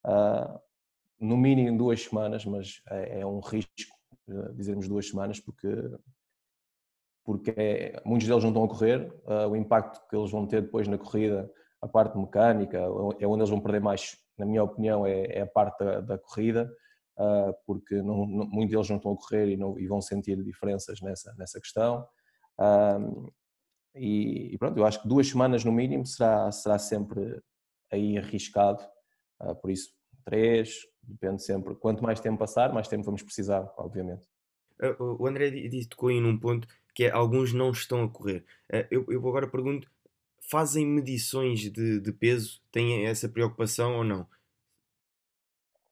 Uh, 0.05 0.59
no 1.21 1.37
mínimo 1.37 1.77
duas 1.77 2.03
semanas, 2.03 2.45
mas 2.45 2.81
é, 2.89 3.21
é 3.21 3.27
um 3.27 3.41
risco 3.41 3.95
uh, 4.29 4.53
dizermos 4.55 4.89
duas 4.89 5.09
semanas, 5.09 5.41
porque, 5.41 5.69
porque 7.27 7.53
é, 7.57 8.01
muitos 8.05 8.29
deles 8.29 8.45
não 8.45 8.51
estão 8.51 8.65
a 8.65 8.69
correr. 8.69 9.13
Uh, 9.25 9.51
o 9.51 9.57
impacto 9.57 10.01
que 10.09 10.17
eles 10.17 10.31
vão 10.31 10.47
ter 10.47 10.63
depois 10.63 10.87
na 10.87 10.97
corrida, 10.97 11.51
a 11.83 11.89
parte 11.89 12.17
mecânica, 12.17 12.79
é 12.79 13.27
onde 13.27 13.41
eles 13.41 13.51
vão 13.51 13.61
perder 13.61 13.81
mais, 13.81 14.17
na 14.39 14.47
minha 14.47 14.63
opinião, 14.63 15.05
é, 15.05 15.25
é 15.25 15.41
a 15.43 15.47
parte 15.47 15.85
da, 15.85 16.01
da 16.01 16.19
corrida. 16.19 16.73
Uh, 17.19 17.53
porque 17.67 17.97
não, 17.97 18.27
não, 18.27 18.47
muitos 18.47 18.71
deles 18.71 18.89
não 18.89 18.97
estão 18.97 19.13
a 19.13 19.17
correr 19.17 19.49
e, 19.49 19.57
não, 19.57 19.77
e, 19.79 19.87
vão 19.89 20.01
sentir 20.01 20.41
diferenças 20.45 21.01
nessa, 21.01 21.35
nessa 21.37 21.61
questão. 21.61 22.07
Uh, 22.61 23.33
e, 23.97 24.55
e, 24.55 24.59
pronto, 24.59 24.79
eu 24.79 24.87
acho 24.87 25.03
que 25.03 25.09
duas 25.09 25.27
semanas 25.27 25.65
no 25.65 25.73
mínimo 25.73 26.07
será, 26.07 26.53
será 26.53 26.79
sempre 26.79 27.43
aí 27.91 28.19
arriscado, 28.19 28.83
por 29.63 29.71
isso 29.71 29.91
três, 30.25 30.81
depende 31.03 31.43
sempre. 31.43 31.75
Quanto 31.77 32.03
mais 32.03 32.21
tempo 32.21 32.39
passar, 32.39 32.73
mais 32.73 32.89
tempo 32.89 33.05
vamos 33.05 33.23
precisar, 33.23 33.73
obviamente. 33.79 34.29
O 34.99 35.27
André 35.27 35.51
disse, 35.51 35.89
tocou 35.89 36.11
aí 36.11 36.21
num 36.21 36.39
ponto 36.39 36.69
que 36.97 37.05
é 37.05 37.11
alguns 37.11 37.53
não 37.53 37.71
estão 37.73 38.05
a 38.05 38.09
correr. 38.09 38.43
Eu, 38.91 39.05
eu 39.11 39.29
agora 39.29 39.47
pergunto, 39.47 39.87
fazem 40.51 40.87
medições 40.87 41.61
de, 41.71 42.01
de 42.01 42.11
peso? 42.11 42.63
Têm 42.73 43.05
essa 43.05 43.29
preocupação 43.29 43.99
ou 43.99 44.03
não? 44.03 44.27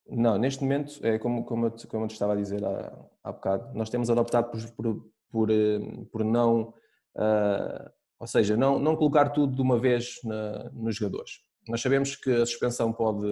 Não, 0.08 0.38
neste 0.38 0.62
momento, 0.62 0.98
é 1.06 1.18
como, 1.18 1.44
como, 1.44 1.66
eu, 1.66 1.74
como 1.88 2.04
eu 2.04 2.08
te 2.08 2.12
estava 2.12 2.32
a 2.32 2.36
dizer 2.36 2.64
há, 2.64 3.06
há 3.22 3.32
bocado, 3.32 3.76
nós 3.76 3.90
temos 3.90 4.08
adoptado 4.08 4.50
por, 4.50 4.70
por, 4.70 5.10
por, 5.30 5.50
eh, 5.50 5.78
por 6.10 6.24
não, 6.24 6.74
uh, 7.16 7.90
ou 8.18 8.26
seja, 8.26 8.56
não, 8.56 8.78
não 8.78 8.96
colocar 8.96 9.28
tudo 9.28 9.54
de 9.54 9.60
uma 9.60 9.78
vez 9.78 10.20
na, 10.24 10.70
nos 10.70 10.96
jogadores. 10.96 11.42
Nós 11.68 11.82
sabemos 11.82 12.16
que 12.16 12.30
a 12.30 12.46
suspensão 12.46 12.92
pode, 12.94 13.26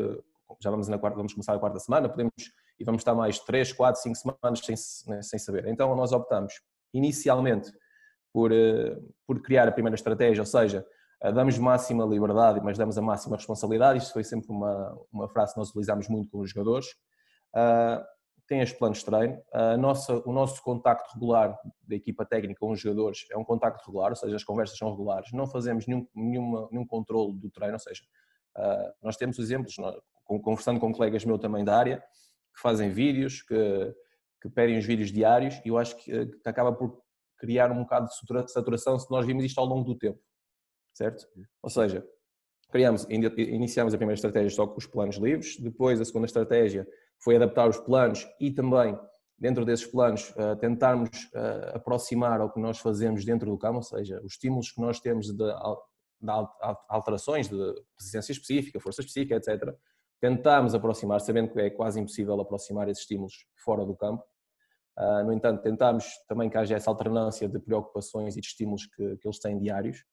já 0.60 0.70
vamos 0.70 0.88
na 0.88 0.98
quarta, 0.98 1.16
vamos 1.16 1.32
começar 1.32 1.54
a 1.54 1.58
quarta 1.58 1.78
semana, 1.78 2.06
podemos 2.06 2.32
e 2.78 2.84
vamos 2.84 3.00
estar 3.00 3.14
mais 3.14 3.38
3, 3.38 3.72
4, 3.72 4.02
5 4.02 4.16
semanas 4.16 4.60
sem, 4.60 4.76
sem 5.22 5.38
saber. 5.38 5.66
Então 5.68 5.94
nós 5.96 6.12
optamos 6.12 6.54
inicialmente 6.92 7.72
por, 8.32 8.52
uh, 8.52 9.14
por 9.26 9.40
criar 9.42 9.68
a 9.68 9.72
primeira 9.72 9.94
estratégia, 9.94 10.42
ou 10.42 10.46
seja, 10.46 10.86
damos 11.30 11.56
máxima 11.56 12.04
liberdade, 12.04 12.60
mas 12.64 12.76
damos 12.76 12.98
a 12.98 13.02
máxima 13.02 13.36
responsabilidade. 13.36 13.98
Isto 13.98 14.12
foi 14.12 14.24
sempre 14.24 14.50
uma, 14.50 14.98
uma 15.12 15.28
frase 15.28 15.52
que 15.52 15.60
nós 15.60 15.68
utilizámos 15.68 16.08
muito 16.08 16.28
com 16.28 16.40
os 16.40 16.50
jogadores. 16.50 16.86
Uh, 17.54 18.02
tem 18.46 18.62
os 18.62 18.72
planos 18.72 18.98
de 18.98 19.04
treino. 19.04 19.40
A 19.52 19.76
nossa, 19.76 20.20
o 20.28 20.32
nosso 20.32 20.62
contacto 20.62 21.14
regular 21.14 21.58
da 21.82 21.94
equipa 21.94 22.24
técnica 22.24 22.58
com 22.60 22.72
os 22.72 22.80
jogadores 22.80 23.26
é 23.30 23.36
um 23.36 23.44
contacto 23.44 23.84
regular, 23.86 24.10
ou 24.10 24.16
seja, 24.16 24.36
as 24.36 24.44
conversas 24.44 24.76
são 24.76 24.90
regulares. 24.90 25.32
Não 25.32 25.46
fazemos 25.46 25.86
nenhum, 25.86 26.06
nenhuma, 26.14 26.68
nenhum 26.70 26.86
controle 26.86 27.38
do 27.38 27.50
treino, 27.50 27.74
ou 27.74 27.78
seja, 27.78 28.02
uh, 28.56 28.92
nós 29.02 29.16
temos 29.16 29.38
exemplos, 29.38 29.78
nós, 29.78 29.96
conversando 30.24 30.80
com 30.80 30.92
colegas 30.92 31.24
meus 31.24 31.40
também 31.40 31.64
da 31.64 31.76
área, 31.76 31.98
que 32.54 32.60
fazem 32.60 32.90
vídeos, 32.90 33.42
que, 33.42 33.94
que 34.42 34.50
pedem 34.50 34.76
os 34.76 34.84
vídeos 34.84 35.12
diários, 35.12 35.60
e 35.64 35.68
eu 35.68 35.78
acho 35.78 35.96
que, 35.96 36.26
que 36.26 36.48
acaba 36.48 36.72
por 36.72 37.00
criar 37.38 37.70
um 37.70 37.78
bocado 37.78 38.08
de 38.08 38.52
saturação 38.52 38.98
se 38.98 39.10
nós 39.10 39.24
vimos 39.24 39.44
isto 39.44 39.58
ao 39.58 39.66
longo 39.66 39.84
do 39.84 39.96
tempo 39.96 40.20
certo? 40.94 41.26
Ou 41.62 41.70
seja, 41.70 42.06
criamos, 42.70 43.06
iniciamos 43.08 43.94
a 43.94 43.96
primeira 43.96 44.16
estratégia 44.16 44.50
só 44.50 44.66
com 44.66 44.78
os 44.78 44.86
planos 44.86 45.16
livres, 45.16 45.58
depois 45.58 46.00
a 46.00 46.04
segunda 46.04 46.26
estratégia 46.26 46.86
foi 47.18 47.36
adaptar 47.36 47.68
os 47.68 47.78
planos 47.78 48.26
e 48.40 48.50
também, 48.50 48.98
dentro 49.38 49.64
desses 49.64 49.86
planos, 49.86 50.32
eh, 50.36 50.54
tentarmos 50.56 51.30
eh, 51.34 51.72
aproximar 51.74 52.40
ao 52.40 52.52
que 52.52 52.60
nós 52.60 52.78
fazemos 52.78 53.24
dentro 53.24 53.50
do 53.50 53.58
campo, 53.58 53.76
ou 53.76 53.82
seja, 53.82 54.20
os 54.22 54.32
estímulos 54.32 54.70
que 54.70 54.80
nós 54.80 55.00
temos 55.00 55.26
de, 55.26 55.34
de 55.36 56.30
alterações 56.88 57.48
de 57.48 57.56
resistência 57.98 58.32
específica, 58.32 58.80
força 58.80 59.00
específica, 59.00 59.36
etc. 59.36 59.74
Tentámos 60.20 60.74
aproximar, 60.74 61.20
sabendo 61.20 61.52
que 61.52 61.60
é 61.60 61.70
quase 61.70 62.00
impossível 62.00 62.40
aproximar 62.40 62.88
esses 62.88 63.02
estímulos 63.02 63.46
fora 63.56 63.84
do 63.84 63.94
campo. 63.96 64.22
Uh, 64.98 65.24
no 65.24 65.32
entanto, 65.32 65.62
tentámos 65.62 66.06
também 66.28 66.50
que 66.50 66.58
haja 66.58 66.76
essa 66.76 66.90
alternância 66.90 67.48
de 67.48 67.58
preocupações 67.58 68.36
e 68.36 68.40
de 68.40 68.46
estímulos 68.46 68.86
que, 68.86 69.16
que 69.16 69.26
eles 69.26 69.38
têm 69.38 69.58
diários. 69.58 70.04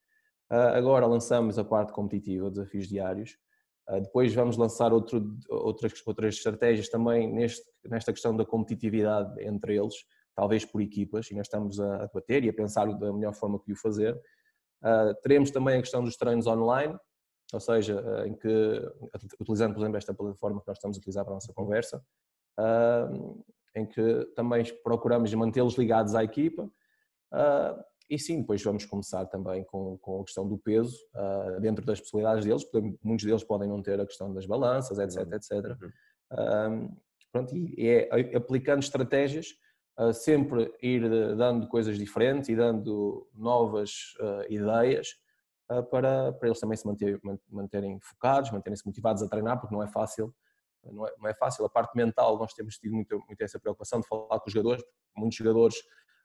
Ah, 0.50 0.76
agora 0.76 1.06
lançamos 1.06 1.60
a 1.60 1.64
parte 1.64 1.94
competitiva, 1.94 2.50
desafios 2.50 2.88
diários. 2.88 3.38
Ah, 3.88 4.00
depois 4.00 4.34
vamos 4.34 4.58
lançar 4.58 4.92
outro, 4.92 5.38
outras, 5.50 5.94
outras 6.06 6.36
estratégias 6.36 6.90
também 6.90 7.32
neste, 7.32 7.64
nesta 7.86 8.12
questão 8.12 8.36
da 8.36 8.46
competitividade 8.46 9.44
entre 9.44 9.78
eles, 9.78 9.96
talvez 10.36 10.66
por 10.66 10.82
equipas, 10.82 11.30
e 11.30 11.36
nós 11.36 11.46
estamos 11.48 11.80
a 11.80 12.06
debater 12.08 12.44
e 12.44 12.50
a 12.50 12.54
pensar 12.54 12.86
da 12.98 13.14
melhor 13.14 13.34
forma 13.34 13.60
que 13.60 13.72
o 13.72 13.76
fazer. 13.76 14.20
Teremos 15.22 15.52
também 15.52 15.78
a 15.78 15.82
questão 15.82 16.02
dos 16.02 16.16
treinos 16.16 16.48
online, 16.48 16.98
ou 17.52 17.60
seja, 17.60 18.02
em 18.26 18.34
que, 18.34 18.48
utilizando, 19.40 19.74
por 19.74 19.82
exemplo, 19.82 19.98
esta 19.98 20.14
plataforma 20.14 20.62
que 20.62 20.68
nós 20.68 20.78
estamos 20.78 20.98
a 20.98 21.00
utilizar 21.00 21.26
para 21.26 21.34
a 21.34 21.36
nossa 21.36 21.54
conversa, 21.54 22.02
em 23.76 23.86
que 23.86 24.26
também 24.36 24.64
procuramos 24.84 25.34
mantê-los 25.34 25.78
ligados 25.78 26.16
à 26.16 26.24
equipa 26.24 26.70
e 28.10 28.18
sim, 28.18 28.42
depois 28.42 28.64
vamos 28.64 28.86
começar 28.86 29.26
também 29.28 29.64
com, 29.64 29.98
com 30.00 30.22
a 30.22 30.24
questão 30.24 30.48
do 30.48 30.58
peso, 30.58 30.98
uh, 31.14 31.60
dentro 31.62 31.86
das 31.86 32.00
possibilidades 32.00 32.44
deles, 32.44 32.64
porque 32.64 32.98
muitos 33.04 33.26
deles 33.26 33.44
podem 33.44 33.70
não 33.70 33.84
ter 33.84 34.00
a 34.00 34.06
questão 34.06 34.34
das 34.34 34.48
balanças, 34.48 34.98
etc, 34.98 35.32
etc. 35.34 35.78
Uhum. 36.32 36.98
pronto, 37.32 37.56
e 37.56 37.88
é 37.88 38.36
aplicando 38.36 38.82
estratégias, 38.82 39.50
uh, 40.00 40.12
sempre 40.12 40.74
ir 40.82 41.08
dando 41.38 41.68
coisas 41.68 42.00
diferentes 42.00 42.50
e 42.50 42.56
dando 42.56 43.30
novas 43.36 44.16
uh, 44.20 44.52
ideias 44.52 45.10
para, 45.92 46.34
para 46.34 46.48
eles 46.48 46.60
também 46.60 46.76
se 46.76 46.88
manter, 46.88 47.22
manterem 47.48 48.00
focados, 48.02 48.50
manterem-se 48.50 48.84
motivados 48.88 49.22
a 49.22 49.30
treinar, 49.30 49.60
porque 49.60 49.76
não 49.76 49.84
é 49.84 49.88
fácil. 49.88 50.34
Não 50.84 51.08
é, 51.08 51.14
não 51.18 51.30
é 51.30 51.34
fácil. 51.34 51.66
A 51.66 51.70
parte 51.70 51.96
mental, 51.96 52.38
nós 52.38 52.54
temos 52.54 52.78
tido 52.78 52.94
muito, 52.94 53.20
muito 53.28 53.42
essa 53.42 53.60
preocupação 53.60 54.00
de 54.00 54.08
falar 54.08 54.40
com 54.40 54.48
os 54.48 54.54
jogadores, 54.54 54.84
muitos 55.16 55.38
jogadores 55.38 55.76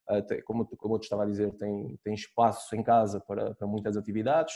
ah, 0.09 0.21
como, 0.45 0.67
como 0.67 0.95
eu 0.95 0.99
te 0.99 1.05
estava 1.05 1.23
a 1.23 1.27
dizer, 1.27 1.53
tem, 1.57 1.99
tem 2.03 2.15
espaço 2.15 2.75
em 2.77 2.83
casa 2.83 3.21
para, 3.21 3.55
para 3.55 3.67
muitas 3.67 3.97
atividades, 3.97 4.55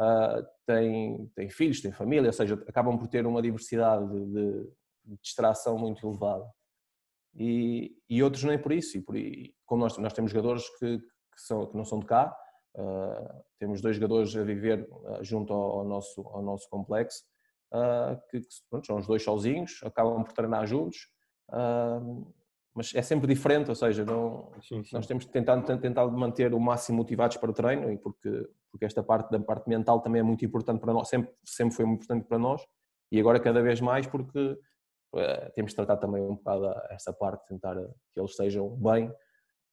uh, 0.00 0.44
tem, 0.66 1.30
tem 1.36 1.48
filhos, 1.48 1.80
tem 1.80 1.92
família, 1.92 2.28
ou 2.28 2.32
seja, 2.32 2.54
acabam 2.66 2.98
por 2.98 3.06
ter 3.06 3.24
uma 3.26 3.40
diversidade 3.40 4.06
de, 4.08 4.70
de 5.04 5.16
distração 5.22 5.78
muito 5.78 6.06
elevada. 6.06 6.44
E, 7.34 7.96
e 8.10 8.22
outros 8.22 8.42
nem 8.42 8.58
por 8.58 8.72
isso, 8.72 8.98
e, 8.98 9.00
por, 9.00 9.16
e 9.16 9.54
como 9.64 9.82
nós, 9.82 9.96
nós 9.98 10.12
temos 10.12 10.32
jogadores 10.32 10.68
que, 10.78 10.98
que, 10.98 11.40
são, 11.40 11.66
que 11.66 11.76
não 11.76 11.84
são 11.84 12.00
de 12.00 12.06
cá, 12.06 12.36
uh, 12.76 13.44
temos 13.60 13.80
dois 13.80 13.96
jogadores 13.96 14.34
a 14.34 14.42
viver 14.42 14.88
junto 15.20 15.52
ao, 15.52 15.78
ao, 15.78 15.84
nosso, 15.84 16.20
ao 16.22 16.42
nosso 16.42 16.68
complexo, 16.68 17.22
que, 18.30 18.40
que 18.40 18.46
pronto, 18.70 18.86
são 18.86 18.96
os 18.98 19.06
dois 19.06 19.22
sozinhos, 19.22 19.80
acabam 19.84 20.22
por 20.24 20.32
treinar 20.32 20.66
juntos, 20.66 21.08
mas 22.74 22.94
é 22.94 23.02
sempre 23.02 23.26
diferente, 23.26 23.68
ou 23.70 23.74
seja, 23.74 24.04
não, 24.04 24.52
sim, 24.62 24.84
sim. 24.84 24.94
nós 24.94 25.06
temos 25.06 25.24
que 25.24 25.32
tentar, 25.32 25.60
tentar 25.62 26.06
manter 26.06 26.54
o 26.54 26.60
máximo 26.60 26.98
motivados 26.98 27.36
para 27.36 27.50
o 27.50 27.52
treino, 27.52 27.90
e 27.90 27.98
porque, 27.98 28.48
porque 28.70 28.84
esta 28.84 29.02
parte 29.02 29.30
da 29.30 29.40
parte 29.40 29.68
mental 29.68 30.00
também 30.00 30.20
é 30.20 30.22
muito 30.22 30.44
importante 30.44 30.80
para 30.80 30.92
nós, 30.92 31.08
sempre, 31.08 31.34
sempre 31.44 31.74
foi 31.74 31.84
muito 31.84 32.04
importante 32.04 32.28
para 32.28 32.38
nós, 32.38 32.62
e 33.10 33.18
agora 33.18 33.40
cada 33.40 33.60
vez 33.62 33.80
mais 33.80 34.06
porque 34.06 34.38
uh, 34.38 35.52
temos 35.54 35.72
de 35.72 35.76
tratar 35.76 35.96
também 35.96 36.22
um 36.22 36.36
bocado 36.36 36.66
essa 36.90 37.12
parte, 37.12 37.48
tentar 37.48 37.74
que 37.74 38.20
eles 38.20 38.30
estejam 38.30 38.68
bem 38.76 39.10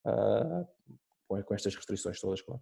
uh, 0.08 0.68
com 1.28 1.54
estas 1.54 1.76
restrições 1.76 2.20
todas, 2.20 2.42
claro. 2.42 2.62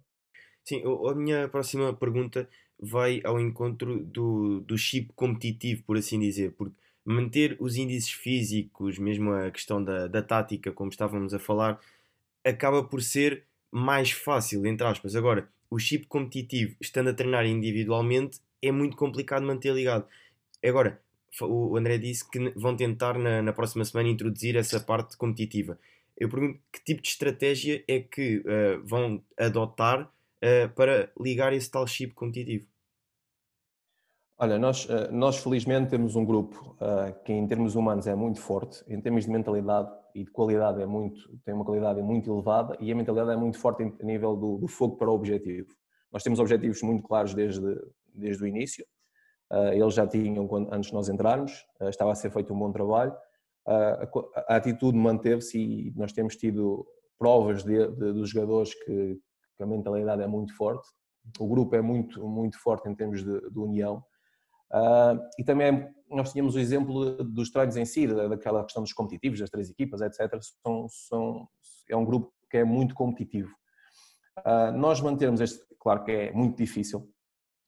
Sim, 0.64 0.82
a 1.10 1.14
minha 1.14 1.48
próxima 1.48 1.92
pergunta 1.92 2.48
vai 2.78 3.20
ao 3.24 3.38
encontro 3.38 4.04
do, 4.04 4.60
do 4.60 4.76
chip 4.78 5.12
competitivo, 5.14 5.82
por 5.84 5.96
assim 5.96 6.18
dizer, 6.18 6.52
porque 6.52 6.74
manter 7.04 7.56
os 7.60 7.76
índices 7.76 8.10
físicos, 8.10 8.98
mesmo 8.98 9.32
a 9.32 9.50
questão 9.50 9.82
da, 9.82 10.06
da 10.06 10.22
tática, 10.22 10.72
como 10.72 10.90
estávamos 10.90 11.34
a 11.34 11.38
falar, 11.38 11.78
acaba 12.42 12.82
por 12.82 13.02
ser 13.02 13.44
mais 13.70 14.10
fácil, 14.10 14.64
entre 14.66 14.86
aspas. 14.86 15.14
Agora, 15.14 15.48
o 15.70 15.78
chip 15.78 16.06
competitivo, 16.06 16.76
estando 16.80 17.10
a 17.10 17.14
treinar 17.14 17.46
individualmente, 17.46 18.40
é 18.62 18.72
muito 18.72 18.96
complicado 18.96 19.44
manter 19.44 19.74
ligado. 19.74 20.06
Agora, 20.64 21.00
o 21.42 21.76
André 21.76 21.98
disse 21.98 22.28
que 22.30 22.38
vão 22.56 22.76
tentar 22.76 23.18
na, 23.18 23.42
na 23.42 23.52
próxima 23.52 23.84
semana 23.84 24.08
introduzir 24.08 24.56
essa 24.56 24.80
parte 24.80 25.16
competitiva. 25.16 25.78
Eu 26.16 26.28
pergunto 26.28 26.60
que 26.72 26.82
tipo 26.84 27.02
de 27.02 27.08
estratégia 27.08 27.84
é 27.88 28.00
que 28.00 28.38
uh, 28.38 28.82
vão 28.84 29.22
adotar 29.36 30.10
uh, 30.44 30.68
para 30.74 31.10
ligar 31.18 31.52
esse 31.52 31.70
tal 31.70 31.86
chip 31.86 32.14
competitivo? 32.14 32.66
Olha, 34.36 34.58
nós, 34.58 34.88
eh, 34.90 35.10
nós 35.12 35.36
felizmente 35.36 35.90
temos 35.90 36.16
um 36.16 36.24
grupo 36.24 36.76
uh, 36.80 37.14
que 37.24 37.32
em 37.32 37.46
termos 37.46 37.76
humanos 37.76 38.08
é 38.08 38.16
muito 38.16 38.40
forte, 38.40 38.84
em 38.88 39.00
termos 39.00 39.24
de 39.24 39.30
mentalidade 39.30 39.88
e 40.12 40.24
de 40.24 40.30
qualidade 40.32 40.82
é 40.82 40.86
muito, 40.86 41.20
tem 41.44 41.54
uma 41.54 41.64
qualidade 41.64 42.02
muito 42.02 42.32
elevada 42.32 42.76
e 42.80 42.90
a 42.90 42.94
mentalidade 42.96 43.30
é 43.30 43.36
muito 43.36 43.58
forte 43.58 43.84
a 43.84 44.04
nível 44.04 44.34
do, 44.34 44.58
do 44.58 44.66
fogo 44.66 44.96
para 44.96 45.08
o 45.08 45.14
objetivo. 45.14 45.68
Nós 46.12 46.24
temos 46.24 46.40
objetivos 46.40 46.82
muito 46.82 47.04
claros 47.04 47.32
desde, 47.32 47.80
desde 48.12 48.42
o 48.42 48.46
início, 48.46 48.84
uh, 49.52 49.72
eles 49.72 49.94
já 49.94 50.04
tinham 50.04 50.48
quando, 50.48 50.72
antes 50.74 50.88
de 50.88 50.94
nós 50.94 51.08
entrarmos, 51.08 51.52
uh, 51.80 51.88
estava 51.88 52.10
a 52.10 52.14
ser 52.16 52.32
feito 52.32 52.52
um 52.52 52.58
bom 52.58 52.72
trabalho, 52.72 53.14
a, 53.66 54.08
a 54.48 54.56
atitude 54.56 54.98
manteve-se 54.98 55.58
e 55.58 55.92
nós 55.94 56.12
temos 56.12 56.34
tido 56.34 56.84
provas 57.16 57.62
de, 57.62 57.86
de, 57.86 58.12
dos 58.12 58.30
jogadores 58.30 58.74
que, 58.84 59.18
que, 59.56 59.62
a 59.62 59.66
mentalidade 59.66 60.22
é 60.22 60.26
muito 60.26 60.54
forte, 60.56 60.88
o 61.38 61.48
grupo 61.48 61.74
é 61.74 61.80
muito, 61.80 62.26
muito 62.26 62.58
forte 62.58 62.88
em 62.88 62.94
termos 62.94 63.24
de, 63.24 63.50
de 63.50 63.58
união. 63.58 64.04
Uh, 64.72 65.18
e 65.38 65.44
também 65.44 65.88
nós 66.10 66.32
tínhamos 66.32 66.54
o 66.54 66.58
exemplo 66.58 67.22
dos 67.24 67.50
treinos 67.50 67.76
em 67.76 67.84
si, 67.84 68.06
daquela 68.06 68.62
questão 68.64 68.82
dos 68.82 68.92
competitivos, 68.92 69.40
das 69.40 69.50
três 69.50 69.70
equipas, 69.70 70.00
etc. 70.00 70.38
São, 70.62 70.88
são, 70.88 71.48
é 71.88 71.96
um 71.96 72.04
grupo 72.04 72.32
que 72.50 72.58
é 72.58 72.64
muito 72.64 72.94
competitivo. 72.94 73.50
Uh, 74.40 74.76
nós 74.76 75.00
mantermos 75.00 75.40
este, 75.40 75.64
claro 75.80 76.04
que 76.04 76.10
é 76.10 76.32
muito 76.32 76.56
difícil, 76.56 77.08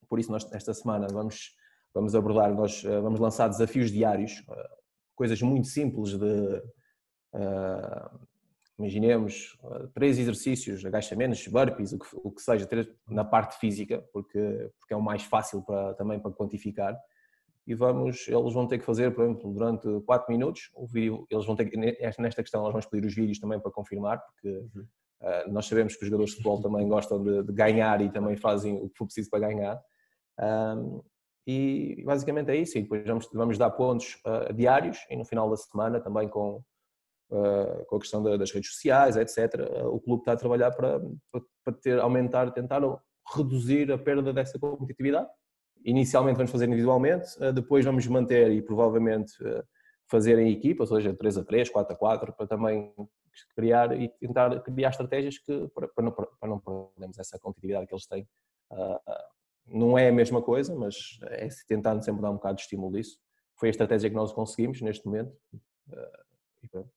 por 0.09 0.18
isso 0.18 0.31
nós 0.31 0.51
esta 0.53 0.75
semana 0.75 1.07
vamos, 1.11 1.53
vamos 1.94 2.14
abordar, 2.14 2.53
nós 2.55 2.83
uh, 2.85 3.03
vamos 3.03 3.20
lançar 3.20 3.49
desafios 3.49 3.90
diários, 3.90 4.42
coisas 5.14 5.40
muito 5.40 5.68
simples 5.68 6.18
de 6.18 6.62
imaginemos 8.79 9.57
três 9.95 10.19
exercícios, 10.19 10.85
agachamentos, 10.85 11.47
burpees, 11.49 11.93
o 11.93 11.99
que, 11.99 12.07
o 12.12 12.31
que 12.31 12.43
seja, 12.43 12.69
na 13.09 13.25
parte 13.25 13.59
física, 13.59 14.05
porque, 14.12 14.71
porque 14.79 14.93
é 14.93 14.97
o 14.97 15.03
mais 15.03 15.23
fácil 15.23 15.62
para, 15.62 15.95
também 15.95 16.21
para 16.21 16.31
quantificar. 16.31 16.97
E 17.67 17.75
vamos, 17.75 18.29
eles 18.29 18.53
vão 18.53 18.67
ter 18.69 18.79
que 18.79 18.85
fazer, 18.85 19.12
por 19.12 19.25
exemplo, 19.25 19.53
durante 19.53 19.89
4 20.03 20.33
minutos, 20.33 20.71
o 20.75 20.87
vídeo, 20.87 21.27
eles 21.29 21.45
vão 21.45 21.57
ter 21.57 21.65
que, 21.65 21.77
nesta 21.77 22.43
questão, 22.43 22.62
nós 22.62 22.71
vamos 22.71 22.87
pedir 22.87 23.07
os 23.07 23.15
vídeos 23.15 23.41
também 23.41 23.59
para 23.59 23.73
confirmar, 23.73 24.23
porque 24.23 24.49
uh, 24.49 25.51
nós 25.53 25.67
sabemos 25.67 25.97
que 25.97 26.03
os 26.03 26.07
jogadores 26.07 26.31
de 26.31 26.37
futebol 26.37 26.62
também 26.62 26.87
gostam 26.87 27.21
de, 27.23 27.43
de, 27.43 27.53
ganhar 27.53 28.01
e 28.01 28.11
também 28.11 28.37
fazem 28.37 28.77
o 28.77 28.89
que 28.89 28.97
for 28.97 29.07
preciso 29.07 29.29
para 29.31 29.41
ganhar. 29.41 29.81
Um, 30.39 31.03
e 31.45 32.03
basicamente 32.05 32.51
é 32.51 32.57
isso, 32.57 32.79
e 32.79 32.83
depois 32.83 33.05
vamos, 33.05 33.29
vamos 33.33 33.59
dar 33.59 33.71
pontos 33.71 34.17
uh, 34.27 34.53
diários 34.53 34.99
e 35.11 35.17
no 35.17 35.25
final 35.25 35.51
da 35.51 35.57
semana 35.57 36.01
também 36.01 36.29
com, 36.29 36.62
com 37.29 37.97
a 37.97 38.01
questão 38.01 38.23
das 38.23 38.51
redes 38.53 38.73
sociais, 38.73 39.17
etc. 39.17 39.55
Uh, 39.55 39.89
o 39.89 40.01
clube 40.01 40.23
está 40.23 40.33
a 40.33 40.37
trabalhar 40.37 40.71
para, 40.71 41.01
para 41.65 41.75
ter, 41.75 41.99
aumentar, 41.99 42.51
tentar 42.53 42.81
reduzir 43.35 43.91
a 43.91 43.99
perda 43.99 44.33
dessa 44.33 44.59
competitividade. 44.59 45.29
Inicialmente 45.85 46.37
vamos 46.37 46.51
fazer 46.51 46.67
individualmente, 46.67 47.27
uh, 47.43 47.53
depois 47.53 47.85
vamos 47.85 48.07
manter 48.07 48.51
e 48.53 48.62
provavelmente 48.62 49.33
fazer 50.09 50.39
em 50.39 50.53
equipas, 50.53 50.91
ou 50.91 50.99
seja, 50.99 51.12
3 51.12 51.39
a 51.39 51.45
3, 51.45 51.69
4 51.71 51.95
a 51.95 51.97
4, 51.97 52.33
para 52.33 52.47
também 52.47 52.95
criar 53.55 54.01
e 54.01 54.09
tentar 54.09 54.62
criar 54.62 54.91
estratégias 54.91 55.37
que, 55.39 55.69
para, 55.75 55.91
não, 55.99 56.12
para 56.12 56.49
não 56.49 56.61
perdermos 56.61 57.19
essa 57.19 57.39
competitividade 57.41 57.89
que 57.89 57.93
eles 57.93 58.07
têm. 58.07 58.27
não 59.67 59.99
é 59.99 60.09
a 60.09 60.12
mesma 60.12 60.41
coisa, 60.41 60.75
mas 60.77 61.19
é 61.25 61.49
tentando 61.67 62.05
sempre 62.05 62.23
dar 62.23 62.31
um 62.31 62.37
bocado 62.37 62.55
de 62.55 62.62
estímulo 62.62 62.93
disso. 62.93 63.19
Foi 63.57 63.69
a 63.69 63.71
estratégia 63.71 64.09
que 64.09 64.17
nós 64.17 64.33
conseguimos 64.33 64.81
neste 64.81 65.05
momento. 65.05 65.37
e 66.62 66.69
pronto. 66.69 66.96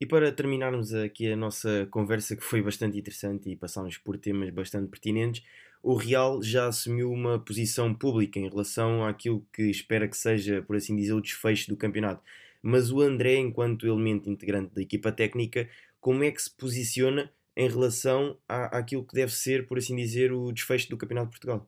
E 0.00 0.06
para 0.06 0.30
terminarmos 0.30 0.94
aqui 0.94 1.30
a 1.32 1.36
nossa 1.36 1.88
conversa, 1.90 2.36
que 2.36 2.44
foi 2.44 2.62
bastante 2.62 2.96
interessante 2.98 3.50
e 3.50 3.56
passámos 3.56 3.98
por 3.98 4.16
temas 4.16 4.50
bastante 4.50 4.88
pertinentes, 4.88 5.42
o 5.82 5.94
Real 5.94 6.42
já 6.42 6.68
assumiu 6.68 7.10
uma 7.10 7.38
posição 7.38 7.92
pública 7.92 8.38
em 8.38 8.48
relação 8.48 9.04
àquilo 9.04 9.44
que 9.52 9.62
espera 9.62 10.06
que 10.06 10.16
seja, 10.16 10.62
por 10.62 10.76
assim 10.76 10.94
dizer, 10.94 11.14
o 11.14 11.20
desfecho 11.20 11.68
do 11.68 11.76
campeonato. 11.76 12.22
Mas 12.62 12.90
o 12.92 13.00
André, 13.00 13.36
enquanto 13.36 13.86
elemento 13.86 14.30
integrante 14.30 14.74
da 14.74 14.82
equipa 14.82 15.10
técnica, 15.10 15.68
como 16.00 16.22
é 16.22 16.30
que 16.30 16.42
se 16.42 16.50
posiciona 16.50 17.30
em 17.56 17.68
relação 17.68 18.38
à, 18.48 18.78
àquilo 18.78 19.04
que 19.04 19.14
deve 19.14 19.32
ser, 19.32 19.66
por 19.66 19.78
assim 19.78 19.96
dizer, 19.96 20.32
o 20.32 20.52
desfecho 20.52 20.88
do 20.90 20.96
Campeonato 20.96 21.26
de 21.26 21.32
Portugal? 21.32 21.66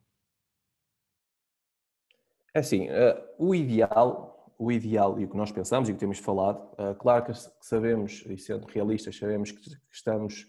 É 2.54 2.60
assim, 2.60 2.88
uh, 2.88 3.20
o 3.38 3.54
ideal 3.54 4.39
o 4.60 4.70
ideal 4.70 5.18
e 5.18 5.24
o 5.24 5.28
que 5.28 5.36
nós 5.38 5.50
pensamos 5.50 5.88
e 5.88 5.92
o 5.92 5.94
que 5.94 6.00
temos 6.00 6.18
falado, 6.18 6.62
uh, 6.74 6.94
claro 6.96 7.24
que 7.24 7.32
sabemos, 7.62 8.22
e 8.26 8.36
sendo 8.36 8.66
realistas, 8.66 9.16
sabemos 9.16 9.50
que 9.50 9.58
estamos 9.90 10.46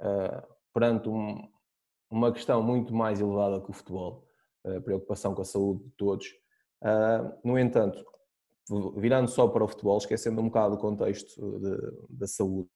uh, 0.00 0.46
perante 0.72 1.08
um, 1.08 1.42
uma 2.08 2.32
questão 2.32 2.62
muito 2.62 2.94
mais 2.94 3.20
elevada 3.20 3.60
que 3.60 3.68
o 3.68 3.72
futebol, 3.72 4.28
a 4.64 4.78
uh, 4.78 4.82
preocupação 4.82 5.34
com 5.34 5.42
a 5.42 5.44
saúde 5.44 5.82
de 5.82 5.90
todos. 5.96 6.28
no 7.44 7.58
entanto, 7.58 8.04
virando 8.96 9.28
só 9.28 9.48
para 9.48 9.64
o 9.64 9.68
futebol, 9.68 9.98
esquecendo 9.98 10.40
um 10.40 10.44
bocado 10.44 10.76
o 10.76 10.78
contexto 10.78 11.60
da 12.08 12.28
saúde, 12.28 12.70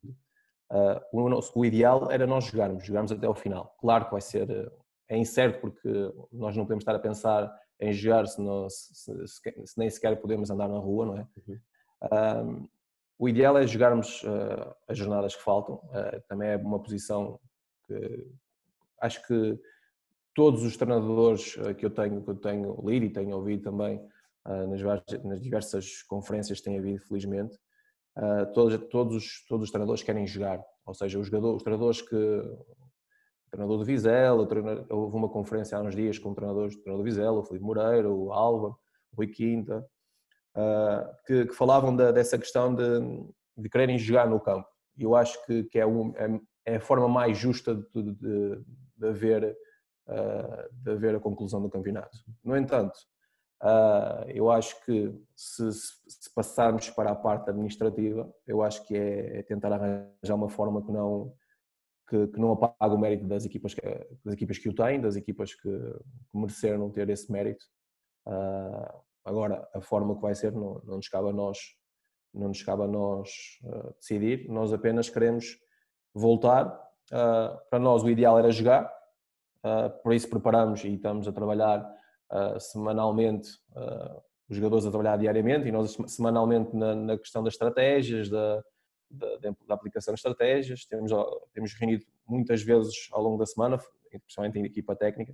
o, 1.13 1.29
nosso, 1.29 1.53
o 1.55 1.65
ideal 1.65 2.11
era 2.11 2.27
nós 2.27 2.47
jogarmos, 2.47 2.85
jogarmos 2.85 3.13
até 3.13 3.27
ao 3.27 3.35
final. 3.35 3.77
Claro 3.79 4.07
que 4.07 4.11
vai 4.11 4.21
ser, 4.21 4.73
é 5.09 5.17
incerto 5.17 5.61
porque 5.61 5.89
nós 6.33 6.57
não 6.57 6.65
podemos 6.65 6.83
estar 6.83 6.97
a 6.97 6.99
pensar 6.99 7.62
em 7.81 7.93
jogar 7.93 8.27
se, 8.27 8.41
não, 8.41 8.69
se, 8.69 8.95
se, 8.95 9.27
se, 9.27 9.79
nem 9.79 9.91
sequer 9.91 10.21
podemos 10.21 10.51
andar 10.51 10.69
na 10.69 10.79
rua, 10.79 11.07
não 11.07 11.17
é? 11.17 11.27
Uhum. 11.49 11.59
Um, 12.13 12.69
o 13.19 13.29
ideal 13.29 13.57
é 13.57 13.65
jogarmos 13.65 14.23
uh, 14.25 14.75
as 14.89 14.99
jornadas 14.99 15.37
que 15.37 15.43
faltam, 15.43 15.77
uh, 15.77 16.21
também 16.29 16.49
é 16.49 16.57
uma 16.57 16.83
posição 16.83 17.39
que 17.87 18.29
acho 19.01 19.25
que 19.27 19.57
todos 20.35 20.65
os 20.65 20.77
treinadores 20.77 21.57
uh, 21.57 21.75
que 21.75 21.87
eu 21.87 21.91
tenho, 21.91 22.21
que 22.21 22.31
eu 22.31 22.35
tenho 22.35 22.83
lido 22.85 23.07
e 23.07 23.13
tenho 23.13 23.37
ouvido 23.37 23.63
também 23.63 24.01
nas, 24.45 24.83
nas, 25.23 25.41
diversas 25.41 26.03
conferências 26.03 26.59
que 26.59 26.65
tem 26.65 26.77
havido, 26.77 26.99
felizmente, 26.99 27.57
todos, 28.53 28.77
todos, 28.89 29.17
os, 29.17 29.47
todos 29.47 29.67
os 29.67 29.71
treinadores 29.71 30.03
querem 30.03 30.27
jogar, 30.27 30.61
ou 30.85 30.93
seja, 30.93 31.17
os, 31.17 31.29
jogadores, 31.29 31.59
os 31.59 31.63
treinadores 31.63 32.03
que 32.03 32.43
treinador 33.53 33.79
do 33.79 33.85
Vizela, 33.85 34.49
houve 34.89 35.17
uma 35.17 35.29
conferência 35.29 35.77
há 35.77 35.83
uns 35.83 35.95
dias 35.95 36.19
com 36.19 36.31
o 36.31 36.35
treinador, 36.35 36.69
o 36.69 36.71
treinador 36.71 36.97
do 36.97 37.05
Vizela, 37.05 37.39
o 37.39 37.45
Felipe 37.45 37.65
Moreira, 37.65 38.11
o 38.11 38.33
Álvaro, 38.33 38.79
o 39.13 39.17
Rui 39.17 39.27
Quinta, 39.27 39.87
uh, 40.57 41.15
que, 41.27 41.47
que, 41.47 41.55
falavam 41.55 41.95
de, 41.95 42.11
dessa 42.13 42.39
questão 42.39 42.75
de, 42.75 42.83
de 43.59 43.69
quererem 43.69 43.99
jogar 43.99 44.27
no 44.27 44.41
campo. 44.41 44.67
E 44.97 45.03
eu 45.03 45.15
acho 45.15 45.45
que, 45.45 45.65
que 45.65 45.79
é, 45.79 45.87
um, 45.87 46.15
é, 46.17 46.41
é, 46.73 46.77
a 46.77 46.81
forma 46.81 47.07
mais 47.07 47.37
justa 47.37 47.75
de, 47.75 48.03
de, 48.15 48.65
de 48.97 49.07
haver, 49.07 49.55
uh, 50.09 50.69
de 50.73 50.91
haver 50.91 51.15
a 51.15 51.21
conclusão 51.21 51.61
do 51.61 51.69
campeonato. 51.69 52.17
No 52.43 52.57
entanto, 52.57 52.97
uh, 53.63 54.25
eu 54.29 54.51
acho 54.51 54.83
que 54.87 55.15
se, 55.37 55.71
se, 55.73 56.35
passarmos 56.35 56.89
para 56.89 57.11
a 57.11 57.15
parte 57.15 57.51
administrativa, 57.51 58.33
eu 58.47 58.63
acho 58.63 58.83
que 58.87 58.97
é, 58.97 59.41
é 59.41 59.43
tentar 59.43 59.75
arranjar 59.75 60.35
uma 60.35 60.49
forma 60.49 60.83
que 60.83 60.91
não 60.91 61.35
que, 62.09 62.27
que, 62.29 62.39
não 62.39 62.53
apaga 62.53 62.95
o 62.95 62.99
mérito 62.99 63.27
das 63.27 63.45
equipas, 63.45 63.75
que, 63.75 63.81
das 64.25 64.35
equipas 64.35 64.59
que 64.59 64.69
o 64.69 64.75
têm, 64.75 65.01
das 65.01 65.17
equipas 65.17 65.55
que, 65.55 65.71
que 65.71 66.39
mereceram 66.39 66.91
ter 66.91 67.09
esse 67.09 67.31
mérito. 67.31 67.65
Uh, 68.27 69.03
agora, 69.25 69.69
a 69.75 69.81
forma 69.81 70.15
que 70.15 70.23
vai 70.23 70.35
ser 70.35 70.53
não, 70.53 70.81
não 70.85 70.97
nos 70.97 71.09
cabe 71.09 71.29
a 71.29 71.33
nós, 71.33 71.59
não 72.35 72.49
nos 72.49 72.63
cabe 72.63 72.83
a 72.83 72.87
nós 72.87 73.31
uh, 73.65 73.95
decidir, 73.99 74.49
nós 74.49 74.73
apenas 74.73 75.09
queremos 75.09 75.59
voltar. 76.15 76.67
Uh, 77.13 77.59
para 77.71 77.79
nós 77.79 78.03
o 78.03 78.11
ideal 78.11 78.39
era 78.39 78.51
jogar, 78.51 78.93
por 80.03 80.13
isso 80.13 80.29
preparamos 80.29 80.83
e 80.83 80.95
estamos 80.95 81.29
a 81.29 81.33
trabalhar 81.33 81.89
semanalmente, 82.59 83.49
os 84.51 84.57
jogadores 84.57 84.85
a 84.85 84.91
trabalhar 84.91 85.17
diariamente 85.19 85.69
e 85.69 85.73
nós 85.73 85.97
semanalmente 86.09 86.75
na, 86.75 86.97
na 86.97 87.17
questão 87.17 87.45
das 87.45 87.55
estratégias, 87.55 88.29
da, 88.29 88.61
da, 89.13 89.55
da, 89.67 89.75
aplicação 89.75 90.15
de 90.15 90.19
estratégias. 90.19 90.85
Temos, 90.85 91.11
temos 91.53 91.75
reunido 91.75 92.05
muitas 92.27 92.63
vezes 92.63 93.09
ao 93.13 93.23
longo 93.23 93.39
da 93.39 93.47
semana, 93.47 93.79
principalmente 94.11 94.59
em 94.59 94.65
equipa 94.65 94.97
técnica, 94.97 95.33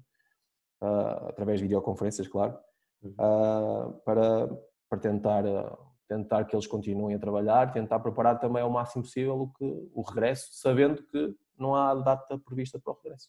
uh, 0.83 1.29
através 1.29 1.59
de 1.59 1.65
videoconferências, 1.65 2.29
claro, 2.29 2.59
uh, 3.05 3.93
para, 4.05 4.49
para 4.89 4.99
tentar, 4.99 5.45
uh, 5.45 5.79
tentar 6.09 6.45
que 6.45 6.55
eles 6.55 6.67
continuem 6.67 7.15
a 7.15 7.19
trabalhar, 7.19 7.73
tentar 7.73 8.01
preparar 8.01 8.39
também 8.39 8.63
ao 8.63 8.71
máximo 8.71 9.03
possível 9.03 9.41
o, 9.41 9.53
que, 9.53 9.65
o 9.93 10.03
regresso, 10.03 10.49
sabendo 10.53 11.03
que 11.05 11.35
não 11.57 11.75
há 11.75 11.95
data 11.95 12.39
prevista 12.39 12.79
para 12.79 12.93
o 12.93 12.97
regresso. 13.03 13.29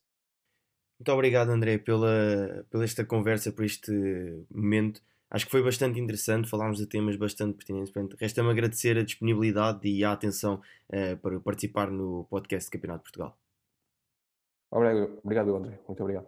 Muito 0.99 1.11
obrigado, 1.13 1.49
André, 1.49 1.77
pela, 1.77 2.65
pela 2.69 2.83
esta 2.83 3.05
conversa, 3.05 3.51
por 3.51 3.63
este 3.63 3.91
momento. 4.51 5.01
Acho 5.31 5.45
que 5.45 5.51
foi 5.51 5.61
bastante 5.63 5.99
interessante, 5.99 6.49
falámos 6.49 6.77
de 6.77 6.87
temas 6.87 7.15
bastante 7.15 7.55
pertinentes. 7.55 7.93
Resta-me 8.19 8.49
agradecer 8.49 8.97
a 8.97 9.03
disponibilidade 9.03 9.87
e 9.87 10.03
a 10.03 10.11
atenção 10.11 10.61
uh, 10.89 11.17
para 11.17 11.39
participar 11.39 11.91
no 11.91 12.25
podcast 12.29 12.67
de 12.67 12.71
Campeonato 12.71 12.99
de 12.99 13.03
Portugal. 13.03 13.37
Obrigado, 14.71 15.19
obrigado, 15.23 15.55
André. 15.55 15.79
Muito 15.87 16.01
obrigado. 16.01 16.27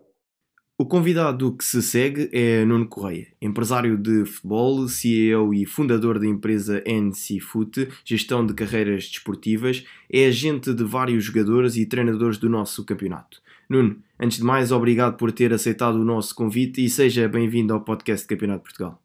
O 0.82 0.86
convidado 0.86 1.56
que 1.56 1.64
se 1.64 1.80
segue 1.80 2.28
é 2.34 2.66
Nuno 2.66 2.88
Correia, 2.88 3.28
empresário 3.40 3.96
de 3.96 4.26
futebol, 4.26 4.88
CEO 4.88 5.54
e 5.54 5.64
fundador 5.64 6.18
da 6.18 6.26
empresa 6.26 6.82
NC 6.88 7.40
Foot, 7.40 7.88
gestão 8.04 8.44
de 8.44 8.56
carreiras 8.56 9.08
desportivas, 9.08 9.86
é 10.12 10.26
agente 10.26 10.74
de 10.74 10.84
vários 10.84 11.24
jogadores 11.24 11.76
e 11.76 11.86
treinadores 11.86 12.40
do 12.40 12.50
nosso 12.50 12.84
campeonato. 12.84 13.40
Nuno, 13.72 14.04
antes 14.20 14.40
de 14.40 14.44
mais, 14.44 14.70
obrigado 14.70 15.16
por 15.16 15.32
ter 15.32 15.54
aceitado 15.54 15.96
o 15.96 16.04
nosso 16.04 16.36
convite 16.36 16.84
e 16.84 16.90
seja 16.90 17.30
bem-vindo 17.30 17.74
ao 17.74 17.80
podcast 17.80 18.28
Campeonato 18.28 18.60
de 18.60 18.64
Portugal. 18.66 19.02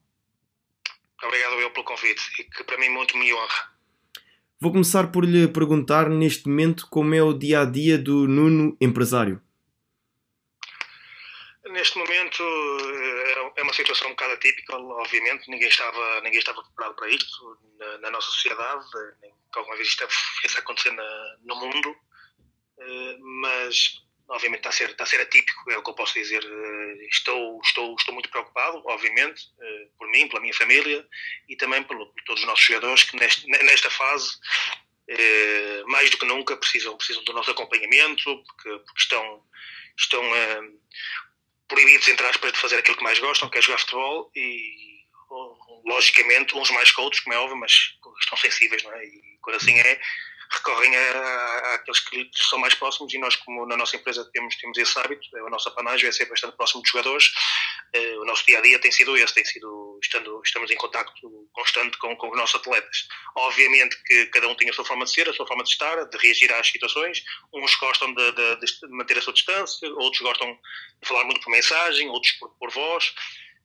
Obrigado 1.23 1.53
eu 1.61 1.71
pelo 1.71 1.85
convite 1.85 2.21
e 2.41 2.43
que 2.43 2.65
para 2.65 2.77
mim 2.77 2.89
muito 2.89 3.17
me 3.17 3.33
honra. 3.33 3.71
Vou 4.61 4.73
começar 4.73 5.13
por 5.13 5.25
lhe 5.25 5.47
perguntar 5.47 6.11
neste 6.11 6.49
momento 6.49 6.89
como 6.91 7.15
é 7.15 7.23
o 7.23 7.33
dia 7.33 7.61
a 7.61 7.65
dia 7.65 7.97
do 7.97 8.27
Nuno 8.27 8.77
empresário. 8.81 9.41
Neste 11.67 11.97
momento 11.97 12.43
eh, 12.43 13.53
é 13.59 13.63
uma 13.63 13.73
situação 13.73 14.09
um 14.09 14.11
bocado 14.11 14.33
atípica, 14.33 14.77
obviamente, 14.77 15.49
ninguém 15.49 15.69
estava, 15.69 16.21
ninguém 16.23 16.41
estava 16.41 16.61
preparado 16.65 16.97
para 16.97 17.09
isto 17.09 17.57
na, 17.79 17.99
na 17.99 18.11
nossa 18.11 18.33
sociedade, 18.33 18.85
nem 19.23 19.31
que 19.31 19.59
alguma 19.61 19.77
vez 19.77 19.87
isto 19.87 20.05
viesse 20.43 20.57
a 20.57 20.61
acontecer 20.61 20.91
na, 20.91 21.37
no 21.45 21.55
mundo 21.55 21.97
mas 23.21 24.03
obviamente 24.29 24.61
está 24.61 24.71
a 24.71 24.73
ser, 24.73 24.91
está 24.91 25.05
a 25.05 25.07
ser 25.07 25.21
atípico, 25.21 25.71
é 25.71 25.79
o 25.79 25.83
que 25.83 25.91
eu 25.91 25.95
posso 25.95 26.15
dizer. 26.15 26.43
Estou, 27.11 27.61
estou, 27.65 27.95
estou 27.95 28.15
muito 28.15 28.29
preocupado, 28.29 28.83
obviamente, 28.87 29.43
por 29.99 30.09
mim, 30.09 30.29
pela 30.29 30.41
minha 30.41 30.55
família 30.55 31.07
e 31.49 31.57
também 31.57 31.83
por, 31.83 31.97
por 31.97 32.23
todos 32.25 32.43
os 32.43 32.49
nossos 32.49 32.65
jogadores 32.65 33.05
que 33.05 33.17
neste, 33.17 33.47
nesta 33.47 33.91
fase, 33.91 34.37
mais 35.87 36.11
do 36.11 36.19
que 36.19 36.27
nunca, 36.27 36.57
precisam, 36.57 36.97
precisam 36.97 37.23
do 37.25 37.33
nosso 37.33 37.51
acompanhamento, 37.51 38.25
porque, 38.25 38.79
porque 38.85 39.01
estão, 39.01 39.43
estão 39.97 40.23
proibidos, 41.69 42.09
entre 42.09 42.27
aspas, 42.27 42.53
de 42.53 42.59
fazer 42.59 42.79
aquilo 42.79 42.97
que 42.97 43.05
mais 43.05 43.19
gostam, 43.19 43.49
que 43.49 43.59
é 43.59 43.63
jogar 43.63 43.79
futebol 43.79 44.31
e 44.35 44.97
logicamente 45.85 46.57
uns 46.57 46.71
mais 46.71 46.91
que 46.93 47.01
outros, 47.01 47.23
como 47.23 47.35
é 47.35 47.39
óbvio, 47.39 47.57
mas 47.57 47.73
estão 48.21 48.37
sensíveis, 48.39 48.83
não 48.83 48.93
é? 48.93 49.05
E 49.05 49.39
quando 49.41 49.57
assim 49.57 49.79
é, 49.79 50.01
recorrem 50.51 50.95
a, 50.97 51.75
àqueles 51.75 52.01
que 52.01 52.31
são 52.35 52.59
mais 52.59 52.75
próximos 52.75 53.13
e 53.13 53.19
nós, 53.19 53.37
como 53.37 53.67
na 53.67 53.77
nossa 53.77 53.97
empresa 53.97 54.29
temos, 54.33 54.57
temos 54.57 54.79
esse 54.79 54.99
hábito, 54.99 55.25
a 55.37 55.51
nossa 55.51 55.71
panagem 55.71 56.09
é 56.09 56.13
ser 56.13 56.27
bastante 56.27 56.57
próximo 56.57 56.83
dos 56.83 56.91
jogadores, 56.91 57.27
uh, 57.95 58.21
o 58.21 58.25
nosso 58.25 58.45
dia 58.47 58.59
a 58.59 58.63
dia 58.63 58.79
tem 58.79 58.93
sido 58.93 59.17
esse, 59.17 59.35
tem 59.35 59.45
sido, 59.45 59.99
estando, 60.03 60.41
estamos 60.45 60.71
em 60.71 60.77
contato 60.77 61.13
constante 61.53 61.97
com, 61.99 62.15
com 62.17 62.31
os 62.31 62.37
nossos 62.37 62.57
atletas. 62.57 63.09
Obviamente 63.35 63.97
que 64.05 64.27
cada 64.27 64.49
um 64.49 64.55
tem 64.55 64.69
a 64.69 64.73
sua 64.73 64.85
forma 64.85 65.05
de 65.05 65.13
ser, 65.13 65.29
a 65.29 65.33
sua 65.33 65.47
forma 65.47 65.65
de 65.65 65.71
estar, 65.71 66.05
de 66.05 66.19
reagir 66.19 66.53
às 66.53 66.69
situações, 66.69 67.25
uns 67.53 67.75
gostam 67.77 68.13
de, 68.15 68.33
de, 68.33 68.57
de 68.57 68.89
manter 68.89 69.19
a 69.19 69.23
sua 69.23 69.33
distância, 69.33 69.89
outros 69.95 70.23
gostam 70.23 70.53
de 71.03 71.09
falar 71.09 71.25
muito 71.25 71.41
por 71.41 71.51
mensagem, 71.51 72.09
outros 72.09 72.33
por, 72.33 72.51
por 72.59 72.71
voz, 72.71 73.15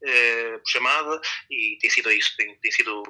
uh, 0.04 0.60
por 0.60 0.70
chamada, 0.70 1.22
e 1.50 1.78
tem 1.80 1.90
sido 1.90 2.12
isso, 2.12 2.36
tem, 2.38 2.56
tem 2.56 2.72
sido, 2.72 3.04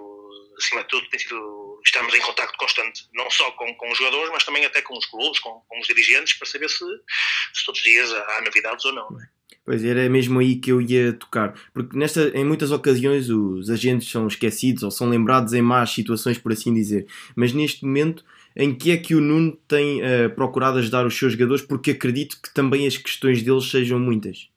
acima 0.58 0.82
de 0.84 0.90
tudo, 0.90 1.10
tem 1.10 1.20
sido 1.20 1.71
estamos 1.86 2.14
em 2.14 2.22
contato 2.22 2.56
constante, 2.58 3.08
não 3.14 3.30
só 3.30 3.52
com, 3.52 3.74
com 3.76 3.92
os 3.92 3.98
jogadores, 3.98 4.30
mas 4.32 4.44
também 4.44 4.66
até 4.66 4.82
com 4.82 4.98
os 4.98 5.06
clubes, 5.06 5.40
com, 5.40 5.62
com 5.68 5.80
os 5.80 5.88
dirigentes, 5.88 6.34
para 6.34 6.48
saber 6.48 6.70
se, 6.70 6.86
se, 7.54 7.66
todos 7.66 7.80
os 7.80 7.84
dias 7.84 8.12
há 8.12 8.42
novidades 8.42 8.86
ou 8.86 8.94
não. 8.94 9.10
Pois 9.64 9.84
era 9.84 10.10
mesmo 10.10 10.40
aí 10.40 10.56
que 10.56 10.72
eu 10.72 10.82
ia 10.82 11.14
tocar, 11.14 11.54
porque 11.74 11.96
nesta, 11.96 12.32
em 12.36 12.44
muitas 12.44 12.72
ocasiões 12.72 13.30
os 13.30 13.70
agentes 13.70 14.10
são 14.10 14.28
esquecidos 14.28 14.84
ou 14.84 14.90
são 14.90 15.10
lembrados 15.10 15.54
em 15.54 15.62
más 15.62 15.92
situações, 15.92 16.38
por 16.38 16.52
assim 16.52 16.74
dizer. 16.74 17.08
Mas 17.36 17.54
neste 17.54 17.86
momento, 17.86 18.26
em 18.56 18.76
que 18.76 18.92
é 18.92 18.98
que 18.98 19.14
o 19.14 19.22
Nuno 19.22 19.56
tem 19.68 20.02
uh, 20.02 20.34
procurado 20.36 20.80
ajudar 20.80 21.06
os 21.06 21.18
seus 21.18 21.34
jogadores? 21.34 21.64
Porque 21.64 21.92
acredito 21.92 22.42
que 22.42 22.52
também 22.54 22.88
as 22.88 22.98
questões 22.98 23.44
deles 23.44 23.70
sejam 23.70 24.00
muitas. 24.00 24.50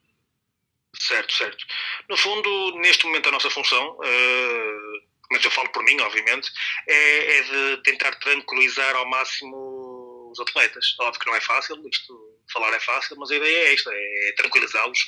Certo, 0.96 1.32
certo. 1.34 1.64
No 2.08 2.16
fundo, 2.16 2.78
neste 2.78 3.04
momento, 3.04 3.28
a 3.28 3.32
nossa 3.32 3.50
função. 3.50 3.98
Uh 3.98 5.13
mas 5.34 5.44
eu 5.44 5.50
falo 5.50 5.68
por 5.70 5.82
mim, 5.82 6.00
obviamente, 6.00 6.48
é, 6.86 7.38
é 7.38 7.42
de 7.42 7.82
tentar 7.82 8.14
tranquilizar 8.16 8.94
ao 8.94 9.04
máximo 9.06 10.30
os 10.30 10.38
atletas. 10.38 10.94
Óbvio 11.00 11.20
que 11.20 11.26
não 11.26 11.34
é 11.34 11.40
fácil, 11.40 11.76
isto 11.88 12.34
falar 12.52 12.72
é 12.72 12.78
fácil, 12.80 13.16
mas 13.18 13.30
a 13.30 13.36
ideia 13.36 13.68
é 13.68 13.74
esta, 13.74 13.90
é 13.92 14.34
tranquilizá-los, 14.36 14.98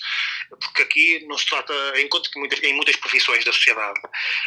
porque 0.60 0.82
aqui 0.82 1.26
não 1.26 1.38
se 1.38 1.46
trata, 1.46 1.74
enquanto 2.00 2.30
que 2.30 2.38
muitas, 2.38 2.60
em 2.62 2.74
muitas 2.74 2.96
profissões 2.96 3.44
da 3.44 3.52
sociedade 3.52 4.00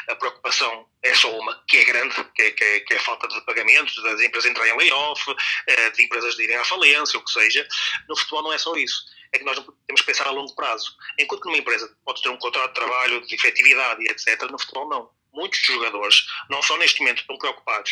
a 0.10 0.16
preocupação 0.16 0.88
é 1.04 1.14
só 1.14 1.32
uma, 1.38 1.64
que 1.68 1.78
é 1.78 1.86
grande, 1.86 2.16
que 2.36 2.42
é, 2.42 2.52
que 2.52 2.64
é, 2.64 2.80
que 2.82 2.94
é 2.94 2.98
a 2.98 3.02
falta 3.02 3.28
de 3.28 3.40
pagamentos, 3.46 3.96
das 4.04 4.20
empresas 4.20 4.50
entrarem 4.50 4.74
em 4.74 4.78
layoff, 4.78 5.24
eh, 5.68 5.90
de 5.92 6.04
empresas 6.04 6.36
de 6.36 6.44
irem 6.44 6.58
à 6.58 6.66
falência, 6.66 7.18
o 7.18 7.24
que 7.24 7.32
seja, 7.32 7.66
no 8.10 8.18
futebol 8.18 8.44
não 8.44 8.54
é 8.54 8.58
só 8.58 8.76
isso. 8.76 9.06
É 9.32 9.38
que 9.38 9.46
nós 9.46 9.56
temos 9.86 10.02
que 10.02 10.08
pensar 10.08 10.26
a 10.26 10.32
longo 10.32 10.54
prazo. 10.56 10.92
Enquanto 11.20 11.42
que 11.42 11.48
numa 11.48 11.60
empresa 11.60 11.96
pode 12.04 12.22
ter 12.24 12.30
um 12.30 12.38
contrato 12.38 12.70
de 12.70 12.74
trabalho, 12.74 13.26
de 13.28 13.36
efetividade 13.36 14.04
etc., 14.10 14.42
no 14.50 14.60
futebol 14.60 14.90
não 14.90 15.19
muitos 15.34 15.60
jogadores, 15.60 16.26
não 16.50 16.62
só 16.62 16.78
neste 16.78 17.00
momento 17.02 17.22
estão 17.22 17.38
preocupados 17.38 17.92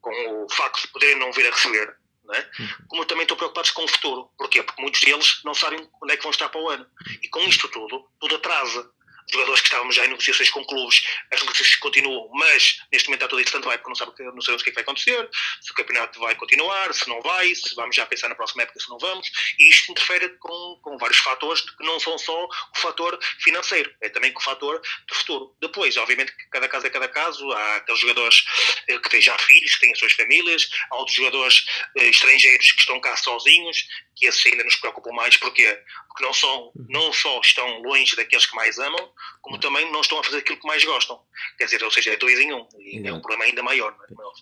com 0.00 0.44
o 0.44 0.52
facto 0.52 0.82
de 0.82 0.88
poderem 0.88 1.18
não 1.18 1.32
vir 1.32 1.46
a 1.46 1.50
receber, 1.50 1.96
é? 2.32 2.38
Uhum. 2.58 2.68
como 2.88 3.04
também 3.04 3.22
estão 3.22 3.36
preocupados 3.36 3.70
com 3.70 3.84
o 3.84 3.88
futuro. 3.88 4.30
Porquê? 4.36 4.62
Porque 4.62 4.82
muitos 4.82 5.00
deles 5.00 5.40
não 5.44 5.54
sabem 5.54 5.88
onde 6.02 6.12
é 6.12 6.16
que 6.16 6.22
vão 6.22 6.30
estar 6.30 6.48
para 6.48 6.60
o 6.60 6.68
ano. 6.68 6.86
E 7.22 7.28
com 7.28 7.40
isto 7.40 7.68
tudo, 7.68 8.08
tudo 8.18 8.36
atrasa 8.36 8.90
jogadores 9.30 9.60
que 9.60 9.66
estávamos 9.66 9.94
já 9.94 10.04
em 10.04 10.08
negociações 10.08 10.50
com 10.50 10.64
clubes, 10.64 11.02
as 11.32 11.40
negociações 11.40 11.76
continuam, 11.76 12.28
mas 12.34 12.78
neste 12.92 13.08
momento 13.08 13.22
está 13.22 13.28
tudo 13.28 13.40
em 13.40 13.44
stand-by 13.44 13.78
porque 13.78 13.88
não, 13.88 13.94
sabe, 13.94 14.12
não 14.18 14.40
sabemos 14.40 14.62
o 14.62 14.64
que, 14.64 14.70
é 14.70 14.72
que 14.72 14.74
vai 14.74 14.82
acontecer, 14.82 15.28
se 15.60 15.72
o 15.72 15.74
campeonato 15.74 16.20
vai 16.20 16.34
continuar, 16.34 16.94
se 16.94 17.08
não 17.08 17.20
vai, 17.22 17.54
se 17.54 17.74
vamos 17.74 17.96
já 17.96 18.06
pensar 18.06 18.28
na 18.28 18.34
próxima 18.34 18.62
época, 18.62 18.80
se 18.80 18.88
não 18.88 18.98
vamos, 18.98 19.28
e 19.58 19.68
isto 19.68 19.90
interfere 19.90 20.28
com, 20.38 20.80
com 20.82 20.98
vários 20.98 21.18
fatores 21.18 21.62
que 21.62 21.84
não 21.84 21.98
são 21.98 22.16
só 22.18 22.44
o 22.44 22.78
fator 22.78 23.18
financeiro, 23.40 23.92
é 24.00 24.08
também 24.08 24.32
o 24.34 24.40
fator 24.40 24.80
do 25.06 25.14
futuro. 25.14 25.56
Depois, 25.60 25.96
obviamente, 25.96 26.32
que 26.32 26.48
cada 26.48 26.68
caso 26.68 26.86
é 26.86 26.90
cada 26.90 27.08
caso, 27.08 27.50
há 27.52 27.76
aqueles 27.76 28.00
jogadores 28.00 28.44
eh, 28.88 28.98
que 28.98 29.08
têm 29.08 29.20
já 29.20 29.36
filhos, 29.38 29.74
que 29.74 29.80
têm 29.80 29.92
as 29.92 29.98
suas 29.98 30.12
famílias, 30.12 30.68
há 30.90 30.96
outros 30.96 31.16
jogadores 31.16 31.64
eh, 31.96 32.08
estrangeiros 32.08 32.72
que 32.72 32.80
estão 32.80 33.00
cá 33.00 33.16
sozinhos, 33.16 33.86
que 34.14 34.26
esses 34.26 34.44
ainda 34.46 34.64
nos 34.64 34.76
preocupam 34.76 35.12
mais, 35.12 35.36
porquê? 35.36 35.78
Porque 36.08 36.24
não, 36.24 36.32
são, 36.32 36.72
não 36.88 37.12
só 37.12 37.40
estão 37.40 37.82
longe 37.82 38.16
daqueles 38.16 38.46
que 38.46 38.56
mais 38.56 38.78
amam, 38.78 39.12
como 39.40 39.58
também 39.58 39.90
não 39.92 40.00
estão 40.00 40.18
a 40.18 40.24
fazer 40.24 40.38
aquilo 40.38 40.58
que 40.58 40.66
mais 40.66 40.84
gostam. 40.84 41.20
Quer 41.58 41.64
dizer, 41.64 41.82
ou 41.82 41.90
seja, 41.90 42.12
é 42.12 42.16
dois 42.16 42.38
em 42.38 42.52
um. 42.52 42.66
E 42.78 42.96
Exato. 42.96 43.08
é 43.08 43.12
um 43.12 43.20
problema 43.20 43.44
ainda 43.44 43.62
maior, 43.62 43.96
não 43.96 44.32
é? 44.32 44.36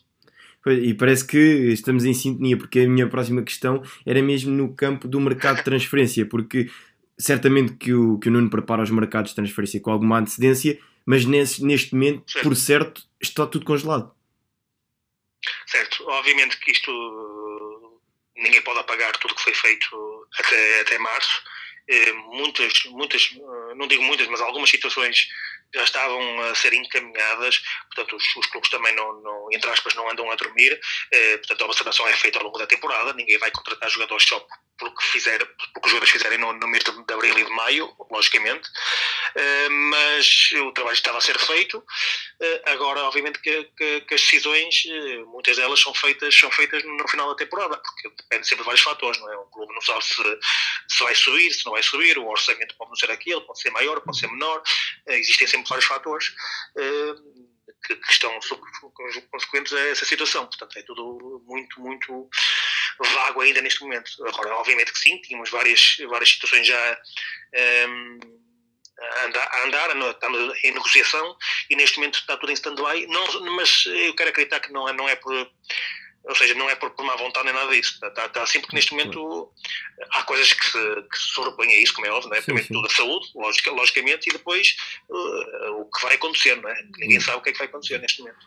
E 0.73 0.95
parece 0.95 1.27
que 1.27 1.37
estamos 1.73 2.07
em 2.07 2.15
sintonia, 2.15 2.57
porque 2.57 2.81
a 2.81 2.89
minha 2.89 3.07
próxima 3.07 3.43
questão 3.43 3.83
era 4.07 4.23
mesmo 4.23 4.51
no 4.51 4.75
campo 4.75 5.07
do 5.07 5.21
mercado 5.21 5.59
de 5.59 5.65
transferência, 5.65 6.25
porque 6.25 6.71
certamente 7.19 7.75
que 7.75 7.93
o, 7.93 8.19
que 8.19 8.29
o 8.29 8.33
Nuno 8.33 8.49
prepara 8.49 8.83
os 8.83 8.91
mercados 8.91 9.31
de 9.31 9.37
transferência 9.37 9.81
com 9.81 9.91
alguma 9.91 10.19
antecedência, 10.19 10.81
mas 11.05 11.27
nesse, 11.27 11.63
neste 11.63 11.93
momento, 11.93 12.31
certo. 12.31 12.45
por 12.45 12.57
certo, 12.57 13.03
está 13.21 13.47
tudo 13.47 13.67
congelado. 13.67 14.11
Certo, 15.67 16.03
obviamente 16.09 16.59
que 16.59 16.71
isto 16.71 18.01
ninguém 18.37 18.63
pode 18.63 18.79
apagar 18.79 19.13
tudo 19.19 19.33
o 19.33 19.35
que 19.35 19.43
foi 19.43 19.55
feito 19.55 20.27
até, 20.39 20.81
até 20.81 20.99
março. 20.99 21.43
Eh, 21.89 22.13
muitas, 22.13 22.85
muitas, 22.87 23.31
eh, 23.35 23.75
não 23.75 23.87
digo 23.87 24.03
muitas, 24.03 24.27
mas 24.29 24.41
algumas 24.41 24.71
situações 24.71 25.29
já 25.75 25.83
estavam 25.83 26.41
a 26.43 26.55
ser 26.55 26.73
encaminhadas, 26.73 27.61
portanto 27.93 28.17
os, 28.17 28.37
os 28.37 28.47
clubes 28.47 28.71
também 28.71 28.95
não, 28.95 29.21
não, 29.21 29.49
entre 29.53 29.69
aspas, 29.71 29.95
não 29.95 30.09
andam 30.09 30.31
a 30.31 30.35
dormir, 30.37 30.79
eh, 31.13 31.37
portanto 31.39 31.63
a 31.63 31.67
observação 31.67 32.07
é 32.07 32.13
feita 32.13 32.39
ao 32.39 32.45
longo 32.45 32.59
da 32.59 32.67
temporada, 32.67 33.13
ninguém 33.13 33.39
vai 33.39 33.51
contratar 33.51 33.91
jogadores 33.91 34.27
só 34.27 34.47
pelo 34.79 34.95
que, 34.95 35.07
fizer, 35.07 35.39
pelo 35.39 35.57
que 35.57 35.85
os 35.85 35.91
jogadores 35.91 36.13
fizerem 36.13 36.39
no, 36.39 36.53
no 36.53 36.69
mês 36.69 36.83
de, 36.85 36.91
de 36.91 37.15
abril 37.15 37.39
e 37.39 37.45
de 37.45 37.51
maio, 37.51 37.95
logicamente, 38.11 38.69
eh, 39.35 39.69
mas 39.69 40.53
o 40.53 40.73
trabalho 40.73 40.95
estava 40.95 41.19
a 41.19 41.21
ser 41.21 41.39
feito, 41.39 41.85
eh, 42.41 42.63
agora 42.67 43.03
obviamente 43.05 43.41
que, 43.41 43.65
que, 43.77 44.01
que, 44.03 44.15
as 44.15 44.21
decisões, 44.21 44.85
eh, 44.87 45.19
muitas 45.27 45.57
delas 45.57 45.81
são 45.81 45.95
feitas, 45.95 46.35
são 46.35 46.51
feitas 46.51 46.83
no 46.85 47.09
final 47.09 47.29
da 47.29 47.37
temporada, 47.37 47.77
porque 47.77 48.17
depende 48.23 48.49
sempre 48.49 48.63
de 48.63 48.67
vários 48.67 48.85
fatores, 48.85 49.21
não 49.21 49.33
é? 49.33 49.37
O 49.37 49.47
clube 49.47 49.75
não 49.75 49.81
sabe 49.81 50.05
se, 50.05 50.23
se 50.89 51.05
vai 51.05 51.15
subir, 51.15 51.53
se 51.53 51.65
não 51.67 51.74
vai 51.75 51.83
subir, 51.83 52.17
o 52.17 52.29
orçamento 52.29 52.77
pode 52.77 52.91
não 52.91 52.97
ser 52.97 53.11
aquele, 53.11 53.41
pode 53.41 53.61
ser 53.61 53.71
maior, 53.71 54.01
pode 54.01 54.19
ser 54.19 54.29
menor, 54.29 54.63
existem 55.09 55.47
sempre 55.47 55.69
vários 55.69 55.87
fatores 55.87 56.29
uh, 56.77 57.45
que, 57.85 57.97
que, 57.97 58.13
estão 58.13 58.39
consequentes 59.31 59.73
a 59.73 59.81
essa 59.89 60.05
situação. 60.05 60.47
Portanto, 60.47 60.79
é 60.79 60.83
tudo 60.83 61.43
muito, 61.47 61.81
muito 61.81 62.31
vago 63.15 63.41
ainda 63.41 63.61
neste 63.61 63.83
momento. 63.83 64.11
Agora, 64.27 64.55
obviamente 64.55 64.93
que 64.93 64.99
sim, 64.99 65.21
tínhamos 65.21 65.51
várias, 65.51 65.97
várias 66.09 66.31
situações 66.31 66.67
já. 66.67 66.99
Um, 67.55 67.59
ehm, 67.59 68.45
a 68.97 69.25
andar, 69.27 69.49
a 69.53 69.67
andar, 69.67 70.11
estamos 70.13 70.65
em 70.65 70.71
negociação 70.71 71.37
e 71.69 71.75
neste 71.75 71.99
momento 71.99 72.21
está 72.21 72.37
tudo 72.37 72.53
em 72.53 72.55
stand-by, 72.55 73.09
mas 73.57 73.87
eu 73.87 74.15
quero 74.15 74.31
acreditar 74.31 74.61
que 74.61 74.73
não 74.73 74.89
é, 74.89 74.93
não 74.93 75.09
é 75.09 75.17
por 75.17 75.35
ou 76.27 76.35
seja, 76.35 76.55
não 76.55 76.69
é 76.71 76.75
por, 76.75 76.91
por 76.91 77.05
má 77.05 77.15
vontade 77.17 77.45
nem 77.45 77.55
nada 77.55 77.71
disso. 77.71 77.99
Está, 78.03 78.27
está, 78.27 78.43
assim 78.43 78.61
porque 78.61 78.75
neste 78.75 78.93
momento 78.93 79.51
há 80.13 80.23
coisas 80.23 80.53
que 80.53 80.65
se, 80.65 80.79
que 81.11 81.19
se 81.19 81.35
sobrepõem 81.35 81.69
a 81.69 81.81
isso, 81.81 81.93
como 81.95 82.07
é 82.07 82.11
óbvio, 82.11 82.31
não 82.31 82.37
é? 82.37 82.41
Primeiro 82.41 82.69
tudo 82.69 82.87
a 82.87 82.91
saúde, 82.91 83.27
logic, 83.35 83.71
logicamente, 83.71 84.31
e 84.31 84.33
depois 84.33 84.75
uh, 85.11 85.81
o 85.81 85.85
que 85.85 86.03
vai 86.03 86.15
acontecer, 86.15 86.61
não 86.61 86.69
é? 86.69 86.75
Ninguém 86.99 87.21
sabe 87.21 87.39
o 87.39 87.43
que 87.43 87.51
é 87.51 87.53
que 87.53 87.59
vai 87.59 87.69
acontecer 87.69 87.99
neste 87.99 88.21
momento. 88.21 88.39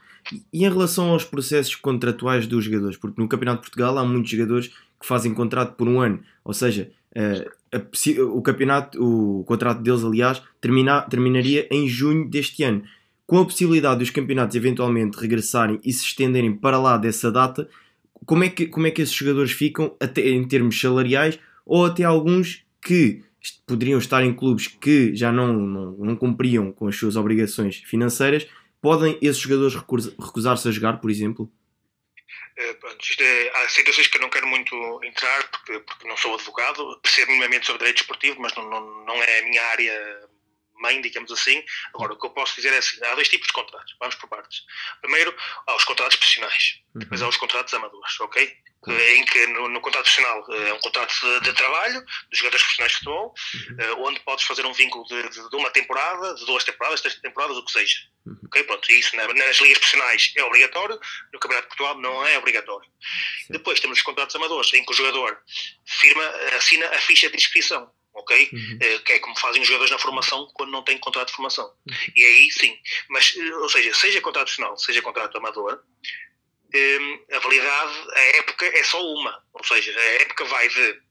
E 0.51 0.65
em 0.65 0.69
relação 0.69 1.11
aos 1.11 1.23
processos 1.23 1.75
contratuais 1.75 2.47
dos 2.47 2.65
jogadores, 2.65 2.97
porque 2.97 3.21
no 3.21 3.29
Campeonato 3.29 3.61
de 3.61 3.69
Portugal 3.69 3.97
há 3.97 4.03
muitos 4.03 4.31
jogadores 4.31 4.67
que 4.99 5.05
fazem 5.05 5.33
contrato 5.33 5.75
por 5.75 5.87
um 5.87 6.01
ano, 6.01 6.23
ou 6.43 6.53
seja, 6.53 6.91
uh, 7.15 7.57
a, 7.71 8.23
o 8.23 8.41
campeonato, 8.41 8.99
o 8.99 9.43
contrato 9.43 9.81
deles, 9.81 10.03
aliás, 10.03 10.41
termina, 10.59 11.01
terminaria 11.01 11.67
em 11.69 11.87
junho 11.87 12.27
deste 12.27 12.63
ano 12.63 12.83
com 13.27 13.39
a 13.39 13.45
possibilidade 13.45 13.99
dos 13.99 14.09
campeonatos 14.09 14.55
eventualmente 14.55 15.19
regressarem 15.19 15.79
e 15.83 15.91
se 15.91 16.05
estenderem 16.05 16.55
para 16.55 16.79
lá 16.79 16.97
dessa 16.97 17.29
data, 17.29 17.69
como 18.25 18.45
é 18.45 18.49
que, 18.49 18.65
como 18.65 18.87
é 18.87 18.91
que 18.91 19.01
esses 19.01 19.13
jogadores 19.13 19.51
ficam 19.51 19.95
até 19.99 20.29
em 20.29 20.47
termos 20.47 20.79
salariais 20.79 21.37
ou 21.65 21.85
até 21.85 22.05
alguns 22.05 22.65
que 22.81 23.21
poderiam 23.67 23.99
estar 23.99 24.23
em 24.23 24.33
clubes 24.33 24.67
que 24.67 25.13
já 25.13 25.31
não, 25.31 25.53
não, 25.53 25.91
não 25.91 26.15
cumpriam 26.15 26.71
com 26.71 26.87
as 26.87 26.95
suas 26.95 27.17
obrigações 27.17 27.77
financeiras, 27.85 28.47
podem 28.81 29.17
esses 29.21 29.41
jogadores 29.41 29.75
recusar-se 29.75 30.67
a 30.67 30.71
jogar, 30.71 30.99
por 30.99 31.11
exemplo? 31.11 31.51
É, 32.55 32.73
pronto, 32.73 32.97
é, 33.19 33.51
há 33.55 33.69
situações 33.69 34.07
que 34.07 34.17
eu 34.17 34.21
não 34.21 34.29
quero 34.29 34.47
muito 34.47 34.75
entrar 35.03 35.47
porque, 35.51 35.79
porque 35.79 36.07
não 36.07 36.17
sou 36.17 36.33
advogado, 36.33 36.99
percebo 37.03 37.31
minimamente 37.31 37.65
sobre 37.65 37.79
direito 37.79 38.01
esportivo, 38.01 38.41
mas 38.41 38.55
não, 38.55 38.69
não, 38.69 39.05
não 39.05 39.15
é 39.15 39.39
a 39.39 39.43
minha 39.43 39.63
área 39.63 40.26
mãe, 40.79 41.01
digamos 41.01 41.31
assim. 41.31 41.63
Agora, 41.93 42.13
o 42.13 42.19
que 42.19 42.25
eu 42.25 42.31
posso 42.31 42.55
dizer 42.55 42.73
é 42.73 42.77
assim: 42.77 43.03
há 43.03 43.15
dois 43.15 43.29
tipos 43.29 43.47
de 43.47 43.53
contratos, 43.53 43.95
vamos 43.99 44.15
por 44.15 44.29
partes. 44.29 44.63
Primeiro, 45.01 45.35
há 45.65 45.75
os 45.75 45.83
contratos 45.83 46.17
profissionais, 46.17 46.81
uhum. 46.93 46.99
depois 46.99 47.21
há 47.21 47.27
os 47.27 47.37
contratos 47.37 47.73
amadores, 47.73 48.19
ok? 48.19 48.57
em 48.87 49.25
que 49.25 49.47
no, 49.47 49.67
no, 49.67 49.81
contrato 49.81 50.03
profissional 50.03 50.45
é 50.53 50.73
um 50.73 50.79
contrato 50.79 51.13
de, 51.19 51.41
de, 51.41 51.53
trabalho 51.53 51.99
dos 52.29 52.39
jogadores 52.39 52.63
profissionais 52.63 52.91
de 52.91 52.97
futebol, 52.99 53.33
uhum. 53.53 54.05
onde 54.05 54.19
podes 54.21 54.45
fazer 54.45 54.65
um 54.65 54.73
vínculo 54.73 55.05
de, 55.05 55.29
de, 55.29 55.49
de, 55.49 55.55
uma 55.55 55.69
temporada, 55.71 56.35
de 56.35 56.45
duas 56.45 56.63
temporadas, 56.63 57.01
três 57.01 57.15
temporadas, 57.15 57.57
o 57.57 57.65
que 57.65 57.71
seja. 57.71 57.97
Uhum. 58.25 58.37
Ok, 58.45 58.63
pronto, 58.63 58.91
isso 58.91 59.15
nas 59.15 59.57
ligas 59.57 59.79
profissionais 59.79 60.33
é 60.37 60.43
obrigatório, 60.43 60.99
no 61.33 61.39
Campeonato 61.39 61.69
de 61.69 61.75
Portugal 61.75 61.99
não 61.99 62.25
é 62.25 62.37
obrigatório. 62.37 62.89
Sim. 63.45 63.53
Depois 63.53 63.79
temos 63.79 63.97
os 63.97 64.03
contratos 64.03 64.35
amadores, 64.35 64.73
em 64.73 64.85
que 64.85 64.91
o 64.91 64.95
jogador 64.95 65.37
firma, 65.85 66.23
assina 66.55 66.87
a 66.89 66.99
ficha 66.99 67.29
de 67.29 67.35
inscrição 67.35 67.91
ok? 68.17 68.49
Uhum. 68.51 68.79
Uh, 68.81 69.03
que 69.03 69.13
é 69.13 69.19
como 69.19 69.37
fazem 69.39 69.61
os 69.61 69.67
jogadores 69.67 69.91
na 69.91 69.99
formação 69.99 70.47
quando 70.53 70.71
não 70.71 70.83
têm 70.83 70.97
contrato 70.97 71.29
de 71.29 71.35
formação. 71.35 71.65
Uhum. 71.65 71.95
E 72.15 72.23
aí 72.23 72.51
sim, 72.51 72.75
mas, 73.09 73.35
ou 73.61 73.69
seja, 73.69 73.93
seja 73.93 74.21
contrato 74.21 74.45
profissional, 74.45 74.77
seja 74.77 75.01
contrato 75.01 75.37
amador, 75.37 75.81
um, 76.73 77.35
a 77.35 77.39
validade, 77.39 77.93
a 78.13 78.19
época 78.37 78.65
é 78.65 78.83
só 78.83 79.01
uma. 79.13 79.43
Ou 79.53 79.63
seja, 79.63 79.97
a 79.97 80.21
época 80.21 80.43
vai 80.45 80.67
de 80.67 81.01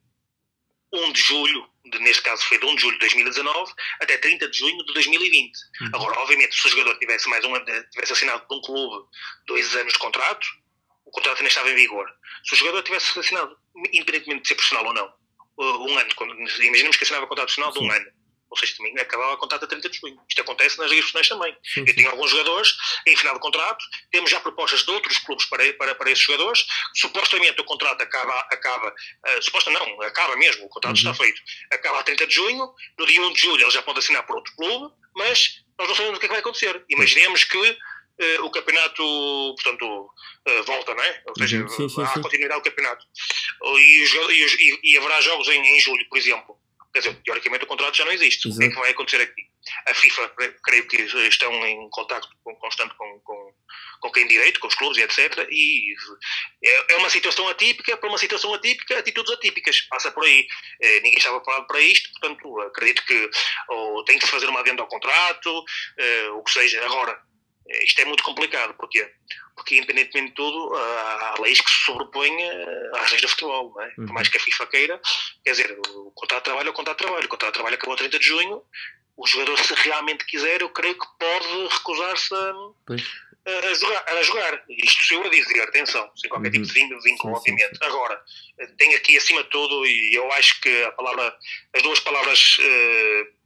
1 0.92 1.12
de 1.12 1.20
julho, 1.20 1.68
de, 1.90 1.98
neste 2.00 2.22
caso 2.22 2.44
foi 2.44 2.58
de 2.58 2.66
1 2.66 2.74
de 2.74 2.82
julho 2.82 2.94
de 2.94 3.00
2019, 3.00 3.72
até 4.00 4.18
30 4.18 4.48
de 4.48 4.58
junho 4.58 4.84
de 4.84 4.92
2020. 4.92 5.52
Uhum. 5.80 5.88
Agora, 5.94 6.20
obviamente, 6.20 6.54
se 6.54 6.66
o 6.66 6.70
jogador 6.70 6.98
tivesse 6.98 7.28
mais 7.28 7.44
um 7.44 7.52
tivesse 7.90 8.12
assinado 8.12 8.46
por 8.46 8.58
um 8.58 8.60
clube 8.60 9.06
dois 9.46 9.74
anos 9.76 9.92
de 9.92 9.98
contrato, 9.98 10.46
o 11.04 11.10
contrato 11.10 11.38
ainda 11.38 11.48
estava 11.48 11.70
em 11.70 11.74
vigor. 11.74 12.06
Se 12.44 12.54
o 12.54 12.56
jogador 12.58 12.82
tivesse 12.82 13.18
assinado, 13.18 13.56
independentemente 13.92 14.42
de 14.42 14.48
ser 14.48 14.54
profissional 14.56 14.86
ou 14.86 14.94
não, 14.94 15.12
um 15.58 15.98
ano, 15.98 16.10
imaginemos 16.60 16.96
que 16.96 17.04
assinava 17.04 17.26
contrato 17.26 17.46
profissional 17.46 17.72
de 17.72 17.78
um 17.80 17.90
ano, 17.90 18.06
ou 18.48 18.56
seja, 18.56 18.76
também 18.76 18.96
acabava 18.98 19.34
a 19.34 19.36
contrato 19.36 19.64
a 19.64 19.68
30 19.68 19.88
de 19.88 19.98
junho. 19.98 20.20
Isto 20.28 20.40
acontece 20.40 20.78
nas 20.78 20.90
ligas 20.90 21.10
profissionais 21.10 21.28
também. 21.28 21.56
Sim, 21.64 21.84
sim. 21.84 21.90
Eu 21.90 21.96
tenho 21.96 22.10
alguns 22.10 22.30
jogadores 22.30 22.76
em 23.06 23.16
final 23.16 23.34
de 23.34 23.40
contrato, 23.40 23.84
temos 24.10 24.30
já 24.30 24.40
propostas 24.40 24.84
de 24.84 24.90
outros 24.90 25.18
clubes 25.18 25.46
para, 25.46 25.72
para, 25.74 25.94
para 25.94 26.10
esses 26.10 26.24
jogadores. 26.24 26.64
Supostamente 26.94 27.60
o 27.60 27.64
contrato 27.64 28.00
acaba, 28.02 28.38
acaba 28.50 28.88
uh, 28.88 29.42
suposta 29.42 29.70
não, 29.70 30.00
acaba 30.02 30.36
mesmo, 30.36 30.64
o 30.64 30.68
contrato 30.68 30.94
uhum. 30.94 31.10
está 31.10 31.14
feito. 31.14 31.40
Acaba 31.72 32.00
a 32.00 32.02
30 32.02 32.26
de 32.26 32.34
junho, 32.34 32.72
no 32.98 33.06
dia 33.06 33.20
1 33.20 33.32
de 33.32 33.40
julho 33.40 33.64
ele 33.64 33.70
já 33.70 33.82
pode 33.82 33.98
assinar 33.98 34.24
por 34.24 34.36
outro 34.36 34.54
clube, 34.54 34.94
mas 35.14 35.64
nós 35.78 35.88
não 35.88 35.94
sabemos 35.94 36.16
o 36.16 36.20
que, 36.20 36.26
é 36.26 36.28
que 36.28 36.34
vai 36.34 36.40
acontecer. 36.40 36.84
Imaginemos 36.88 37.44
que 37.44 37.58
uh, 37.58 38.44
o 38.44 38.50
campeonato, 38.50 39.02
portanto, 39.56 40.10
uh, 40.48 40.62
volta, 40.64 40.94
não 40.94 41.02
é? 41.02 41.22
Ou 41.26 41.34
seja, 41.36 41.68
sim, 41.68 41.88
sim, 41.88 42.02
há 42.02 42.08
continuidade 42.20 42.60
do 42.60 42.70
campeonato. 42.70 43.04
E, 43.64 44.04
e, 44.04 44.80
e, 44.92 44.98
haverá 44.98 45.20
jogos 45.20 45.48
em, 45.48 45.60
em 45.60 45.80
julho, 45.80 46.06
por 46.08 46.18
exemplo 46.18 46.56
Quer 46.96 47.00
dizer, 47.00 47.22
teoricamente 47.24 47.64
o 47.64 47.66
contrato 47.66 47.94
já 47.94 48.06
não 48.06 48.12
existe. 48.12 48.48
Exato. 48.48 48.56
O 48.56 48.58
que 48.58 48.64
é 48.64 48.74
que 48.74 48.80
vai 48.80 48.90
acontecer 48.90 49.20
aqui? 49.20 49.42
A 49.86 49.92
FIFA, 49.92 50.32
creio 50.64 50.88
que 50.88 50.96
estão 51.28 51.52
em 51.66 51.90
contato 51.90 52.26
constante 52.58 52.94
com, 52.96 53.20
com, 53.20 53.52
com 54.00 54.12
quem 54.12 54.26
direito, 54.26 54.58
com 54.60 54.66
os 54.66 54.74
clubes 54.74 54.96
e 54.96 55.02
etc. 55.02 55.46
E 55.50 55.94
é, 56.64 56.94
é 56.94 56.96
uma 56.96 57.10
situação 57.10 57.46
atípica, 57.48 57.98
para 57.98 58.08
uma 58.08 58.16
situação 58.16 58.54
atípica, 58.54 58.98
atitudes 58.98 59.30
atípicas. 59.30 59.82
Passa 59.82 60.10
por 60.10 60.24
aí. 60.24 60.46
É, 60.80 61.00
ninguém 61.00 61.18
estava 61.18 61.38
preparado 61.38 61.66
para 61.66 61.80
isto, 61.80 62.08
portanto, 62.12 62.60
acredito 62.62 63.04
que 63.04 63.30
ou 63.68 64.02
tem 64.04 64.18
que 64.18 64.24
se 64.24 64.30
fazer 64.30 64.48
uma 64.48 64.60
adenda 64.60 64.80
ao 64.80 64.88
contrato, 64.88 65.64
é, 65.98 66.30
o 66.30 66.42
que 66.42 66.52
seja. 66.52 66.82
Agora, 66.82 67.20
isto 67.82 68.00
é 68.00 68.06
muito 68.06 68.22
complicado. 68.22 68.72
Porquê? 68.72 69.06
Porque, 69.56 69.76
independentemente 69.76 70.28
de 70.28 70.34
tudo, 70.34 70.76
há 70.76 71.34
leis 71.40 71.60
que 71.60 71.70
se 71.70 71.84
sobrepõem 71.86 72.42
eh, 72.42 72.90
às 72.94 73.10
leis 73.10 73.22
do 73.22 73.28
futebol. 73.28 73.80
É? 73.80 73.86
Uhum. 73.98 74.06
Por 74.06 74.12
mais 74.12 74.28
que 74.28 74.36
a 74.36 74.40
FIFA 74.40 74.66
queira, 74.66 75.00
quer 75.42 75.50
dizer, 75.50 75.78
o 75.94 76.10
contrato 76.12 76.42
de 76.42 76.44
trabalho 76.44 76.68
é 76.68 76.70
o 76.70 76.74
contrato 76.74 76.98
de 76.98 77.04
trabalho. 77.04 77.24
O 77.24 77.28
contrato 77.28 77.52
de 77.52 77.54
trabalho 77.54 77.74
acabou 77.74 77.94
a 77.94 77.98
30 77.98 78.18
de 78.18 78.26
junho. 78.26 78.62
O 79.16 79.26
jogador, 79.26 79.58
se 79.58 79.74
realmente 79.74 80.26
quiser, 80.26 80.60
eu 80.60 80.68
creio 80.68 80.98
que 80.98 81.06
pode 81.18 81.68
recusar-se 81.74 82.34
a, 82.34 82.52
a, 83.70 83.74
jogar, 83.74 84.04
a 84.06 84.22
jogar. 84.22 84.64
Isto 84.68 85.02
se 85.04 85.14
eu 85.14 85.24
a 85.24 85.28
dizer, 85.30 85.62
atenção, 85.62 86.10
sem 86.16 86.28
qualquer 86.28 86.48
uhum. 86.54 86.62
tipo 86.62 86.66
de 86.66 87.00
vínculo, 87.02 87.34
obviamente. 87.34 87.78
Agora, 87.82 88.22
tem 88.76 88.94
aqui 88.94 89.16
acima 89.16 89.42
de 89.42 89.48
tudo, 89.48 89.86
e 89.86 90.14
eu 90.14 90.30
acho 90.32 90.60
que 90.60 90.82
a 90.84 90.92
palavra, 90.92 91.34
as 91.72 91.82
duas 91.82 92.00
palavras 92.00 92.58
uh, 92.58 93.36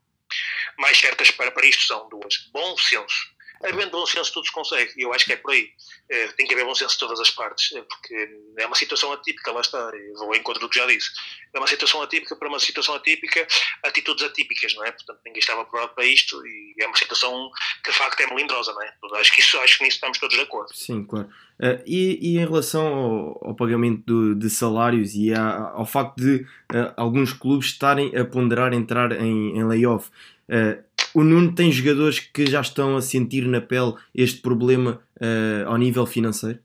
mais 0.79 0.99
certas 0.99 1.31
para, 1.31 1.53
para 1.53 1.67
isto 1.67 1.85
são 1.85 2.09
duas: 2.09 2.49
bom 2.53 2.77
senso 2.79 3.31
havendo 3.63 3.91
bom 3.91 4.07
senso 4.07 4.33
tudo 4.33 4.47
se 4.47 4.53
consegue, 4.53 4.93
e 4.97 5.03
eu 5.03 5.13
acho 5.13 5.25
que 5.25 5.33
é 5.33 5.37
por 5.37 5.53
aí. 5.53 5.69
É, 6.09 6.29
tem 6.29 6.47
que 6.47 6.55
haver 6.55 6.65
bom 6.65 6.75
senso 6.75 6.95
de 6.95 7.01
todas 7.01 7.21
as 7.21 7.31
partes, 7.31 7.73
é, 7.75 7.83
porque 7.83 8.29
é 8.59 8.67
uma 8.67 8.77
situação 8.77 9.13
atípica, 9.13 9.53
lá 9.53 9.61
está, 9.61 9.91
vou 10.17 10.29
ao 10.29 10.37
encontro 10.37 10.61
do 10.61 10.69
que 10.69 10.79
já 10.79 10.87
disse. 10.87 11.11
É 11.53 11.59
uma 11.59 11.67
situação 11.67 12.03
atípica 12.03 12.37
para 12.37 12.49
uma 12.49 12.59
situação 12.59 12.95
atípica, 12.95 13.47
atitudes 13.83 14.25
atípicas, 14.25 14.75
não 14.75 14.85
é? 14.85 14.93
Portanto, 14.93 15.21
ninguém 15.25 15.41
estava 15.41 15.65
preparado 15.65 15.95
para 15.95 16.05
isto 16.05 16.37
e 16.47 16.75
é 16.81 16.87
uma 16.87 16.97
situação 16.97 17.51
que 17.85 17.91
de 17.91 17.97
facto 17.97 18.21
é 18.21 18.27
melindrosa, 18.27 18.73
não 18.73 18.83
é? 18.83 18.93
Acho 19.21 19.33
que, 19.33 19.41
isso, 19.41 19.59
acho 19.59 19.79
que 19.79 19.85
nisso 19.85 19.97
estamos 19.97 20.19
todos 20.19 20.37
de 20.37 20.43
acordo. 20.43 20.75
Sim, 20.75 21.05
claro. 21.05 21.29
Uh, 21.59 21.83
e, 21.87 22.19
e, 22.23 22.39
em 22.39 22.47
relação 22.47 22.87
ao, 22.87 23.49
ao 23.49 23.55
pagamento 23.55 24.03
do, 24.07 24.35
de 24.35 24.49
salários 24.49 25.15
e 25.15 25.35
a, 25.35 25.73
ao 25.75 25.85
facto 25.85 26.17
de 26.17 26.37
uh, 26.73 26.95
alguns 26.97 27.35
clubes 27.35 27.67
estarem 27.67 28.17
a 28.17 28.25
ponderar 28.25 28.73
entrar 28.73 29.13
em, 29.13 29.59
em 29.59 29.65
layoff, 29.65 30.09
uh, 30.49 30.83
o 31.15 31.23
Nuno 31.23 31.55
tem 31.55 31.71
jogadores 31.73 32.19
que 32.19 32.47
já 32.47 32.61
estão 32.61 32.97
a 32.97 33.03
sentir 33.03 33.47
na 33.47 33.61
pele 33.61 33.95
este 34.15 34.41
problema 34.41 35.03
uh, 35.17 35.69
ao 35.69 35.77
nível 35.77 36.07
financeiro? 36.07 36.59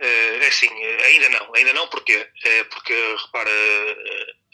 Uh, 0.00 0.42
é 0.42 0.46
assim, 0.46 0.68
ainda 0.68 1.28
não, 1.30 1.54
ainda 1.54 1.72
não, 1.72 1.88
porque, 1.88 2.12
é 2.12 2.64
porque 2.64 2.94
repara, 3.26 3.50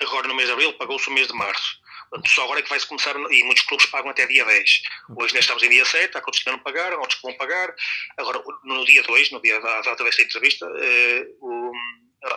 agora 0.01 0.29
no 0.29 0.35
mês 0.35 0.49
de 0.49 0.53
abril 0.53 0.73
pagou-se 0.75 1.09
o 1.09 1.13
mês 1.13 1.29
de 1.29 1.35
março. 1.35 1.83
Só 2.27 2.45
agora 2.45 2.61
é 2.61 2.63
que 2.63 2.69
vai-se 2.69 2.87
começar, 2.87 3.17
e 3.17 3.43
muitos 3.43 3.65
clubes 3.65 3.87
pagam 3.87 4.11
até 4.11 4.27
dia 4.27 4.45
10. 4.45 4.83
Hoje 5.17 5.35
nós 5.35 5.43
estamos 5.45 5.63
em 5.63 5.69
dia 5.69 5.85
7, 5.85 6.17
há 6.17 6.21
clubes 6.21 6.43
que 6.43 6.51
não 6.51 6.59
pagaram, 6.61 7.01
outros 7.01 7.19
que 7.19 7.27
vão 7.27 7.37
pagar. 7.37 7.75
Agora, 8.17 8.41
no 8.63 8.85
dia 8.85 9.03
2, 9.03 9.33
no 9.33 9.43
dia 9.43 9.61
da 9.61 9.81
data 9.81 10.05
desta 10.05 10.23
entrevista, 10.23 10.67
uh, 10.67 11.37
o 11.41 11.73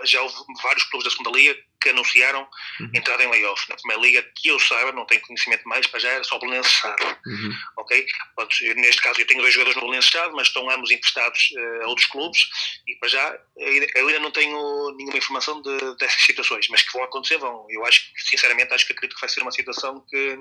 já 0.04 0.22
houve 0.22 0.36
vários 0.62 0.84
clubes 0.86 1.06
da 1.06 1.12
segunda 1.12 1.38
liga 1.38 1.58
que 1.82 1.90
anunciaram 1.90 2.48
uhum. 2.80 2.90
entrada 2.94 3.24
em 3.24 3.30
layoff. 3.30 3.70
Na 3.70 3.76
primeira 3.76 4.02
liga, 4.02 4.32
que 4.36 4.50
eu 4.50 4.60
saiba, 4.60 4.92
não 4.92 5.06
tenho 5.06 5.22
conhecimento 5.22 5.68
mais, 5.68 5.86
para 5.88 6.00
já 6.00 6.10
era 6.10 6.24
só 6.24 6.36
o 6.36 6.40
Belenenses 6.40 6.74
Estado. 6.74 7.18
Uhum. 7.26 7.58
Ok? 7.78 8.06
Pronto, 8.36 8.56
neste 8.76 9.02
caso, 9.02 9.22
eu 9.22 9.28
tenho 9.28 9.42
dois 9.42 9.54
jogadores 9.54 9.76
no 9.76 9.82
Belenenses 9.82 10.10
Estado, 10.10 10.36
mas 10.36 10.48
estão 10.48 10.70
ambos 10.70 10.92
emprestados 10.92 11.50
uh, 11.52 11.84
a 11.84 11.88
outros 11.88 12.08
clubes 12.08 12.40
e 12.88 12.96
para 12.96 13.10
já 13.10 13.40
eu 13.58 14.08
ainda 14.08 14.20
não 14.20 14.32
tenho 14.32 14.92
nenhuma 14.96 15.18
informação 15.18 15.62
de, 15.62 15.98
dessas 15.98 16.22
situações, 16.24 16.68
mas 16.70 16.82
que 16.82 16.94
vão 16.94 17.04
acontecer, 17.04 17.38
vão. 17.38 17.66
Eu 17.70 17.86
acho, 17.86 18.02
sinceramente, 18.18 18.74
acho 18.74 18.86
que 18.86 18.94
acredito 18.94 19.16
que 19.16 19.22
vai 19.22 19.30
ser 19.30 19.42
uma 19.42 19.52
situação 19.52 20.04
que 20.10 20.38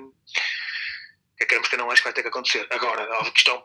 que 1.37 1.45
queremos 1.45 1.69
que 1.69 1.77
não 1.77 1.89
acho 1.91 2.01
que 2.01 2.07
vai 2.07 2.13
ter 2.13 2.23
que 2.23 2.29
acontecer. 2.29 2.65
Agora, 2.69 3.03
a 3.19 3.31
questão 3.31 3.55
é, 3.55 3.57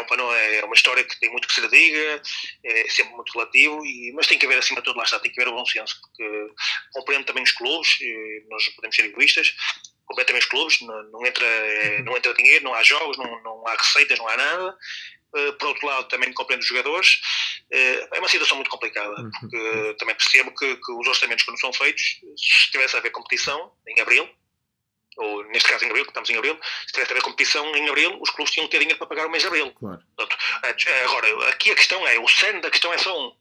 um 0.00 0.06
pano, 0.06 0.32
é 0.32 0.64
uma 0.64 0.74
história 0.74 1.04
que 1.04 1.18
tem 1.20 1.30
muito 1.30 1.46
que 1.46 1.54
se 1.54 1.68
diga, 1.68 2.22
é 2.64 2.88
sempre 2.88 3.14
muito 3.14 3.32
relativo, 3.32 3.84
e, 3.86 4.12
mas 4.12 4.26
tem 4.26 4.38
que 4.38 4.46
haver 4.46 4.58
acima 4.58 4.80
de 4.80 4.84
tudo, 4.84 4.96
lá 4.96 5.04
está, 5.04 5.20
tem 5.20 5.30
que 5.30 5.40
haver 5.40 5.52
o 5.52 5.56
bom 5.56 5.64
senso, 5.64 6.00
porque 6.00 6.52
compreendo 6.92 7.24
também 7.24 7.44
os 7.44 7.52
clubes, 7.52 7.98
nós 8.50 8.68
podemos 8.70 8.96
ser 8.96 9.04
egoístas, 9.04 9.54
compreendo 10.06 10.26
também 10.26 10.40
os 10.40 10.46
clubes, 10.46 10.80
não, 10.80 11.02
não, 11.10 11.26
entra, 11.26 11.46
é, 11.46 12.02
não 12.02 12.16
entra 12.16 12.34
dinheiro, 12.34 12.64
não 12.64 12.74
há 12.74 12.82
jogos, 12.82 13.16
não, 13.16 13.42
não 13.42 13.66
há 13.68 13.74
receitas, 13.74 14.18
não 14.18 14.28
há 14.28 14.36
nada. 14.36 14.76
Uh, 15.34 15.52
por 15.54 15.68
outro 15.68 15.86
lado, 15.86 16.08
também 16.08 16.30
compreendo 16.34 16.60
os 16.60 16.68
jogadores. 16.68 17.14
Uh, 17.72 18.14
é 18.14 18.18
uma 18.18 18.28
situação 18.28 18.54
muito 18.54 18.70
complicada, 18.70 19.18
uhum. 19.18 19.30
porque 19.40 19.96
também 19.98 20.14
percebo 20.14 20.54
que, 20.54 20.76
que 20.76 20.92
os 20.92 21.06
orçamentos, 21.06 21.42
quando 21.46 21.58
são 21.58 21.72
feitos, 21.72 22.02
se 22.36 22.70
tivesse 22.70 22.96
a 22.96 22.98
haver 22.98 23.12
competição 23.12 23.72
em 23.88 23.98
abril, 23.98 24.28
ou 25.16 25.44
neste 25.44 25.68
caso 25.68 25.84
em 25.84 25.88
abril, 25.88 26.04
que 26.04 26.10
estamos 26.10 26.30
em 26.30 26.36
abril, 26.36 26.58
se 26.86 26.92
tivesse 26.92 27.12
a 27.12 27.14
haver 27.14 27.22
competição 27.22 27.76
em 27.76 27.88
abril, 27.88 28.18
os 28.20 28.30
clubes 28.30 28.52
tinham 28.52 28.66
que 28.66 28.72
ter 28.72 28.78
dinheiro 28.78 28.98
para 28.98 29.06
pagar 29.06 29.26
o 29.26 29.30
mês 29.30 29.42
de 29.42 29.48
abril. 29.48 29.70
Claro. 29.72 30.02
Portanto, 30.16 30.38
agora, 31.04 31.48
aqui 31.48 31.70
a 31.70 31.74
questão 31.74 32.06
é, 32.06 32.18
o 32.18 32.28
cerne 32.28 32.60
da 32.60 32.70
questão 32.70 32.92
é 32.92 32.98
só 32.98 33.18
um, 33.18 33.32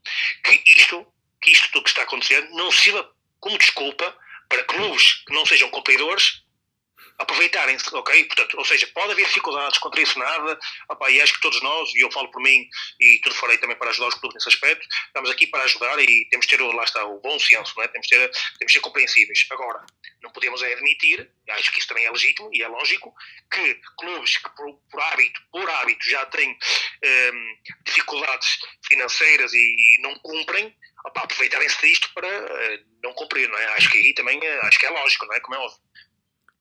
que 0.43 0.63
isto, 0.71 1.05
que 1.41 1.51
isto 1.51 1.71
tudo 1.71 1.83
que 1.83 1.89
está 1.89 2.03
acontecendo 2.03 2.49
não 2.51 2.71
sirva 2.71 3.09
como 3.39 3.57
desculpa 3.57 4.15
para 4.49 4.63
clubes 4.65 5.23
que 5.25 5.33
não 5.33 5.45
sejam 5.45 5.69
cumpridores 5.69 6.43
aproveitarem-se, 7.17 7.93
ok? 7.95 8.23
Portanto, 8.25 8.57
ou 8.57 8.65
seja, 8.65 8.87
pode 8.93 9.11
haver 9.11 9.25
dificuldades 9.25 9.77
contra 9.79 10.01
isso 10.01 10.17
nada, 10.17 10.59
opa, 10.89 11.09
e 11.09 11.21
acho 11.21 11.33
que 11.33 11.41
todos 11.41 11.61
nós, 11.61 11.93
e 11.95 12.01
eu 12.01 12.11
falo 12.11 12.29
por 12.31 12.41
mim, 12.41 12.67
e 12.99 13.19
tudo 13.23 13.35
farei 13.35 13.57
também 13.57 13.77
para 13.77 13.89
ajudar 13.89 14.07
os 14.07 14.15
clubes 14.15 14.35
nesse 14.35 14.49
aspecto, 14.49 14.87
estamos 15.07 15.29
aqui 15.29 15.47
para 15.47 15.63
ajudar 15.63 15.99
e 15.99 16.27
temos 16.29 16.45
de 16.45 16.57
ter, 16.57 16.63
lá 16.63 16.83
está, 16.83 17.05
o 17.05 17.19
bom 17.19 17.39
senso, 17.39 17.73
não 17.77 17.83
é? 17.83 17.87
temos, 17.87 18.07
de 18.07 18.17
ter, 18.17 18.29
temos 18.29 18.71
de 18.71 18.73
ser 18.73 18.79
compreensíveis. 18.81 19.45
Agora, 19.51 19.85
não 20.21 20.31
podemos 20.31 20.61
é 20.61 20.73
admitir, 20.73 21.29
acho 21.49 21.71
que 21.71 21.79
isso 21.79 21.87
também 21.87 22.05
é 22.05 22.11
legítimo 22.11 22.49
e 22.53 22.61
é 22.61 22.67
lógico, 22.67 23.13
que 23.51 23.81
clubes 23.97 24.37
que 24.37 24.49
por, 24.55 24.73
por 24.89 25.01
hábito, 25.01 25.41
por 25.51 25.69
hábito 25.69 26.09
já 26.09 26.25
têm 26.27 26.49
um, 26.51 27.55
dificuldades 27.85 28.59
financeiras 28.87 29.53
e, 29.53 29.57
e 29.57 30.01
não 30.01 30.15
cumprem, 30.19 30.75
aproveitarem-se 31.05 31.81
disto 31.81 32.13
para 32.13 32.27
uh, 32.27 32.85
não 33.03 33.13
cumprir, 33.13 33.49
não 33.49 33.57
é? 33.57 33.65
Acho 33.73 33.89
que 33.89 33.97
aí 33.97 34.13
também, 34.13 34.37
uh, 34.37 34.65
acho 34.65 34.79
que 34.79 34.85
é 34.85 34.89
lógico, 34.89 35.25
não 35.25 35.35
é? 35.35 35.39
Como 35.39 35.55
é 35.55 35.59
óbvio. 35.59 35.79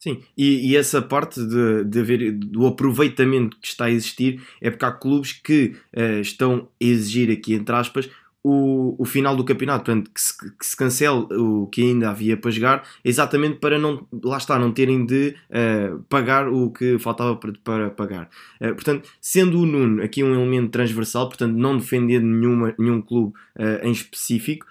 Sim, 0.01 0.23
e, 0.35 0.71
e, 0.71 0.77
essa 0.77 1.03
parte 1.03 1.39
de, 1.47 1.85
de 1.85 2.01
haver, 2.01 2.33
do 2.33 2.67
aproveitamento 2.67 3.59
que 3.61 3.69
está 3.69 3.85
a 3.85 3.91
existir 3.91 4.41
é 4.59 4.71
porque 4.71 4.85
há 4.87 4.91
clubes 4.91 5.33
que 5.33 5.77
uh, 5.95 6.23
estão 6.23 6.69
a 6.81 6.85
exigir 6.85 7.31
aqui, 7.31 7.53
entre 7.53 7.75
aspas, 7.75 8.09
o, 8.43 8.97
o 8.99 9.05
final 9.05 9.37
do 9.37 9.45
campeonato, 9.45 9.85
portanto, 9.85 10.11
que 10.11 10.19
se, 10.19 10.39
que 10.39 10.65
se 10.65 10.75
cancele 10.75 11.27
o 11.33 11.67
que 11.67 11.83
ainda 11.83 12.09
havia 12.09 12.35
para 12.35 12.51
jogar, 12.51 12.89
exatamente 13.05 13.59
para 13.59 13.79
não, 13.79 14.07
lá 14.25 14.39
está, 14.39 14.59
não 14.59 14.73
terem 14.73 15.05
de 15.05 15.37
uh, 15.51 16.03
pagar 16.09 16.49
o 16.49 16.71
que 16.71 16.99
faltava 16.99 17.37
para, 17.37 17.53
para 17.63 17.91
pagar. 17.91 18.31
Uh, 18.59 18.75
portanto, 18.75 19.07
sendo 19.21 19.61
o 19.61 19.67
Nuno 19.67 20.03
aqui 20.03 20.25
um 20.25 20.33
elemento 20.33 20.71
transversal, 20.71 21.29
portanto, 21.29 21.53
não 21.53 21.77
defendendo 21.77 22.25
nenhuma, 22.25 22.75
nenhum 22.79 23.03
clube 23.03 23.35
em 23.83 23.93
específico, 23.93 24.67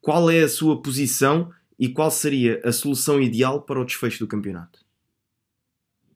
qual 0.00 0.30
é 0.30 0.42
a 0.42 0.48
sua 0.48 0.80
posição 0.80 1.50
e 1.78 1.88
qual 1.88 2.10
seria 2.10 2.60
a 2.64 2.72
solução 2.72 3.20
ideal 3.20 3.62
para 3.62 3.80
o 3.80 3.84
desfecho 3.84 4.20
do 4.20 4.28
campeonato? 4.28 4.84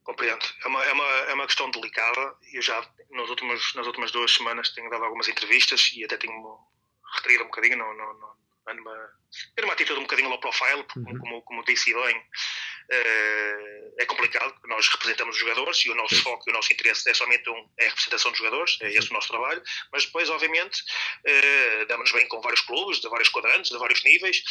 Compreendo. 0.02 0.44
É 0.64 0.68
uma, 0.68 0.84
é 0.84 0.92
uma, 0.92 1.04
é 1.04 1.34
uma 1.34 1.46
questão 1.46 1.70
delicada. 1.70 2.34
Eu 2.52 2.62
já, 2.62 2.84
nas 3.10 3.28
últimas, 3.28 3.74
nas 3.74 3.86
últimas 3.86 4.10
duas 4.10 4.32
semanas, 4.32 4.70
tenho 4.70 4.90
dado 4.90 5.04
algumas 5.04 5.28
entrevistas 5.28 5.92
e 5.94 6.04
até 6.04 6.16
tenho 6.16 6.58
retraído 7.16 7.44
um 7.44 7.46
bocadinho 7.46 7.76
no, 7.76 7.94
no, 7.94 8.14
no, 8.14 8.74
numa, 8.74 9.10
ter 9.54 9.64
uma 9.64 9.74
atitude 9.74 9.98
um 9.98 10.02
bocadinho 10.02 10.28
low 10.28 10.40
profile, 10.40 10.84
uhum. 10.96 11.18
como, 11.18 11.42
como 11.42 11.64
disse 11.64 11.92
bem, 11.92 12.22
é 13.98 14.04
complicado, 14.06 14.54
nós 14.66 14.88
representamos 14.88 15.36
os 15.36 15.40
jogadores 15.40 15.84
e 15.84 15.90
o 15.90 15.94
nosso 15.94 16.16
Sim. 16.16 16.22
foco 16.22 16.48
e 16.48 16.50
o 16.50 16.54
nosso 16.54 16.72
interesse 16.72 17.08
é 17.08 17.14
somente 17.14 17.48
um, 17.50 17.68
é 17.78 17.86
a 17.86 17.88
representação 17.88 18.30
dos 18.30 18.38
jogadores, 18.38 18.78
é 18.80 18.88
esse 18.90 19.10
o 19.10 19.14
nosso 19.14 19.28
trabalho, 19.28 19.62
mas 19.92 20.06
depois, 20.06 20.28
obviamente, 20.30 20.80
uh, 20.80 21.86
damos 21.86 22.10
bem 22.12 22.26
com 22.28 22.40
vários 22.40 22.62
clubes, 22.62 23.00
de 23.00 23.08
vários 23.08 23.28
quadrantes, 23.28 23.70
de 23.70 23.78
vários 23.78 24.02
níveis, 24.02 24.42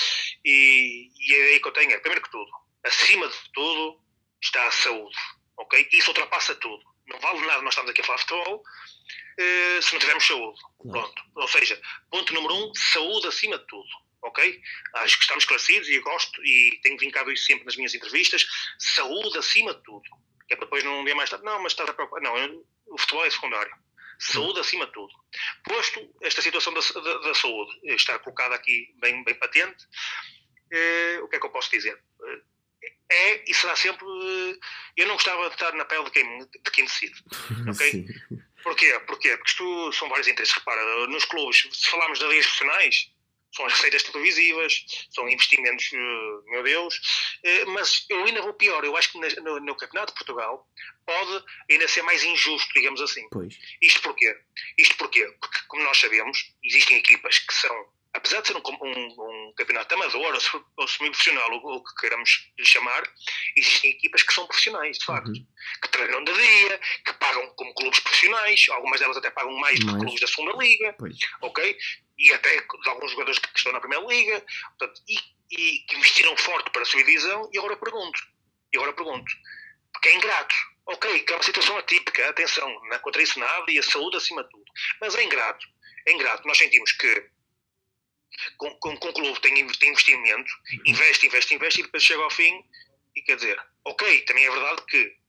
e, 0.45 1.09
e 1.19 1.33
é 1.33 1.43
aí 1.53 1.59
que 1.59 1.67
eu 1.67 1.71
tenho, 1.73 1.91
é, 1.91 1.97
primeiro 1.97 2.21
que 2.21 2.31
tudo, 2.31 2.51
acima 2.83 3.27
de 3.27 3.37
tudo 3.53 3.99
está 4.41 4.65
a 4.67 4.71
saúde 4.71 5.17
ok? 5.59 5.87
Isso 5.91 6.09
ultrapassa 6.09 6.55
tudo. 6.55 6.83
Não 7.07 7.19
vale 7.19 7.45
nada 7.45 7.61
nós 7.61 7.73
estamos 7.73 7.91
aqui 7.91 8.01
a 8.01 8.03
falar 8.03 8.17
de 8.17 8.23
futebol 8.23 8.57
uh, 8.57 9.81
se 9.81 9.93
não 9.93 9.99
tivermos 9.99 10.25
saúde. 10.25 10.59
Pronto. 10.89 11.23
Ou 11.35 11.47
seja, 11.47 11.79
ponto 12.09 12.33
número 12.33 12.55
um, 12.55 12.73
saúde 12.75 13.27
acima 13.27 13.57
de 13.57 13.67
tudo. 13.67 13.89
Ok? 14.21 14.61
Acho 14.95 15.15
que 15.17 15.23
estamos 15.23 15.43
esclarecidos 15.43 15.87
e 15.89 15.99
gosto 15.99 16.43
e 16.43 16.79
tenho 16.83 16.97
vincado 16.97 17.31
isso 17.31 17.45
sempre 17.45 17.65
nas 17.65 17.75
minhas 17.75 17.93
entrevistas. 17.93 18.45
Saúde 18.77 19.37
acima 19.37 19.73
de 19.73 19.83
tudo. 19.83 20.03
Que 20.47 20.53
é 20.53 20.57
para 20.57 20.65
depois 20.65 20.83
não 20.83 21.01
um 21.01 21.05
dia 21.05 21.15
mais 21.15 21.29
tarde, 21.29 21.45
não, 21.45 21.61
mas 21.61 21.71
estás 21.71 21.89
a 21.89 21.93
preocupar. 21.93 22.21
Não, 22.21 22.63
o 22.87 22.97
futebol 22.97 23.25
é 23.25 23.29
secundário. 23.29 23.71
Saúde 24.19 24.59
acima 24.59 24.85
de 24.85 24.91
tudo. 24.91 25.13
Posto 25.63 26.13
esta 26.21 26.41
situação 26.41 26.73
da, 26.73 26.81
da, 26.81 27.17
da 27.19 27.33
saúde 27.33 27.71
estar 27.83 28.19
colocada 28.19 28.55
aqui 28.55 28.93
bem, 28.99 29.23
bem 29.23 29.35
patente, 29.35 29.85
eh, 30.71 31.19
o 31.23 31.27
que 31.29 31.37
é 31.37 31.39
que 31.39 31.45
eu 31.45 31.51
posso 31.51 31.71
dizer? 31.71 31.97
Eh, 32.25 32.41
é 33.11 33.43
e 33.49 33.53
será 33.53 33.75
sempre. 33.75 34.05
Eu 34.97 35.07
não 35.07 35.15
gostava 35.15 35.47
de 35.47 35.55
estar 35.55 35.73
na 35.73 35.85
pele 35.85 36.03
de 36.05 36.11
quem, 36.11 36.39
de 36.39 36.71
quem 36.71 36.85
decide. 36.85 37.23
Ok? 37.69 38.05
Porquê? 38.61 38.99
Porquê? 39.07 39.37
Porque 39.37 39.51
isto 39.51 39.93
são 39.93 40.09
vários 40.09 40.27
interesses. 40.27 40.53
Repara, 40.53 41.07
nos 41.07 41.23
clubes, 41.25 41.67
se 41.71 41.89
falarmos 41.89 42.19
de 42.19 42.27
ligas 42.27 42.45
profissionais, 42.45 43.09
são 43.51 43.65
as 43.65 43.73
receitas 43.73 44.03
televisivas, 44.03 44.85
são 45.11 45.27
investimentos, 45.27 45.89
eh, 45.93 46.51
meu 46.51 46.63
Deus, 46.63 47.01
eh, 47.43 47.65
mas 47.65 48.05
eu 48.09 48.23
ainda 48.25 48.41
vou 48.41 48.53
pior. 48.53 48.83
Eu 48.83 48.95
acho 48.95 49.11
que 49.11 49.41
no, 49.41 49.59
no 49.59 49.75
Campeonato 49.75 50.13
de 50.13 50.17
Portugal 50.17 50.67
pode 51.05 51.43
ainda 51.69 51.87
ser 51.87 52.01
mais 52.03 52.23
injusto, 52.23 52.71
digamos 52.73 53.01
assim. 53.01 53.27
Pois. 53.31 53.57
Isto 53.81 54.01
porquê? 54.01 54.35
Isto 54.77 54.97
porquê? 54.97 55.25
Porque, 55.41 55.59
como 55.67 55.83
nós 55.83 55.97
sabemos, 55.97 56.53
existem 56.63 56.97
equipas 56.97 57.39
que 57.39 57.53
são 57.53 57.91
apesar 58.19 58.41
de 58.41 58.47
ser 58.47 58.57
um, 58.57 58.61
um, 58.61 59.49
um 59.49 59.53
campeonato 59.55 59.95
amador 59.95 60.33
ou, 60.33 60.65
ou 60.77 60.87
semi-profissional, 60.87 61.51
ou 61.51 61.77
o 61.77 61.83
que 61.83 61.95
queiramos 61.95 62.51
lhe 62.57 62.65
chamar, 62.65 63.03
existem 63.55 63.91
equipas 63.91 64.23
que 64.23 64.33
são 64.33 64.45
profissionais, 64.45 64.97
de 64.97 65.05
facto, 65.05 65.27
uhum. 65.27 65.47
que 65.81 65.89
treinam 65.89 66.23
de 66.23 66.33
dia, 66.33 66.79
que 67.05 67.13
pagam 67.13 67.47
como 67.55 67.73
clubes 67.73 67.99
profissionais, 68.01 68.65
algumas 68.69 68.99
delas 68.99 69.17
até 69.17 69.31
pagam 69.31 69.53
mais, 69.53 69.79
do 69.79 69.87
que 69.87 69.99
clubes 69.99 70.19
da 70.19 70.27
segunda 70.27 70.57
liga, 70.57 70.93
pois. 70.99 71.17
ok? 71.41 71.77
E 72.17 72.33
até 72.33 72.57
de 72.57 72.89
alguns 72.89 73.11
jogadores 73.11 73.39
que 73.39 73.49
estão 73.55 73.71
na 73.71 73.79
primeira 73.79 74.05
liga, 74.05 74.45
portanto, 74.77 75.01
e, 75.07 75.17
e 75.51 75.79
que 75.79 75.95
investiram 75.95 76.35
forte 76.37 76.69
para 76.71 76.81
a 76.81 76.85
sua 76.85 77.03
divisão, 77.03 77.49
e 77.53 77.57
agora 77.57 77.77
pergunto, 77.77 78.19
e 78.73 78.77
agora 78.77 78.93
pergunto, 78.93 79.31
porque 79.93 80.09
é 80.09 80.15
ingrato, 80.15 80.55
ok, 80.85 81.19
que 81.21 81.31
é 81.31 81.35
uma 81.35 81.43
situação 81.43 81.77
atípica, 81.77 82.29
atenção, 82.29 82.69
não 82.69 82.93
é 82.93 82.99
contra 82.99 83.21
isso 83.21 83.39
nada, 83.39 83.65
e 83.71 83.79
a 83.79 83.83
saúde 83.83 84.17
acima 84.17 84.43
de 84.43 84.49
tudo, 84.49 84.65
mas 84.99 85.15
é 85.15 85.23
ingrato, 85.23 85.65
é 86.05 86.11
ingrato, 86.11 86.45
nós 86.45 86.57
sentimos 86.57 86.91
que 86.91 87.29
com, 88.57 88.69
com, 88.75 88.97
com 88.97 89.09
o 89.09 89.13
clube 89.13 89.39
tem, 89.41 89.67
tem 89.67 89.89
investimento, 89.89 90.51
uhum. 90.73 90.81
investe, 90.85 91.27
investe, 91.27 91.55
investe 91.55 91.79
e 91.81 91.83
depois 91.83 92.03
chega 92.03 92.21
ao 92.21 92.29
fim 92.29 92.63
e 93.15 93.21
quer 93.21 93.35
dizer, 93.35 93.59
ok, 93.85 94.21
também 94.21 94.45
é 94.45 94.51
verdade 94.51 94.81
que 94.87 95.19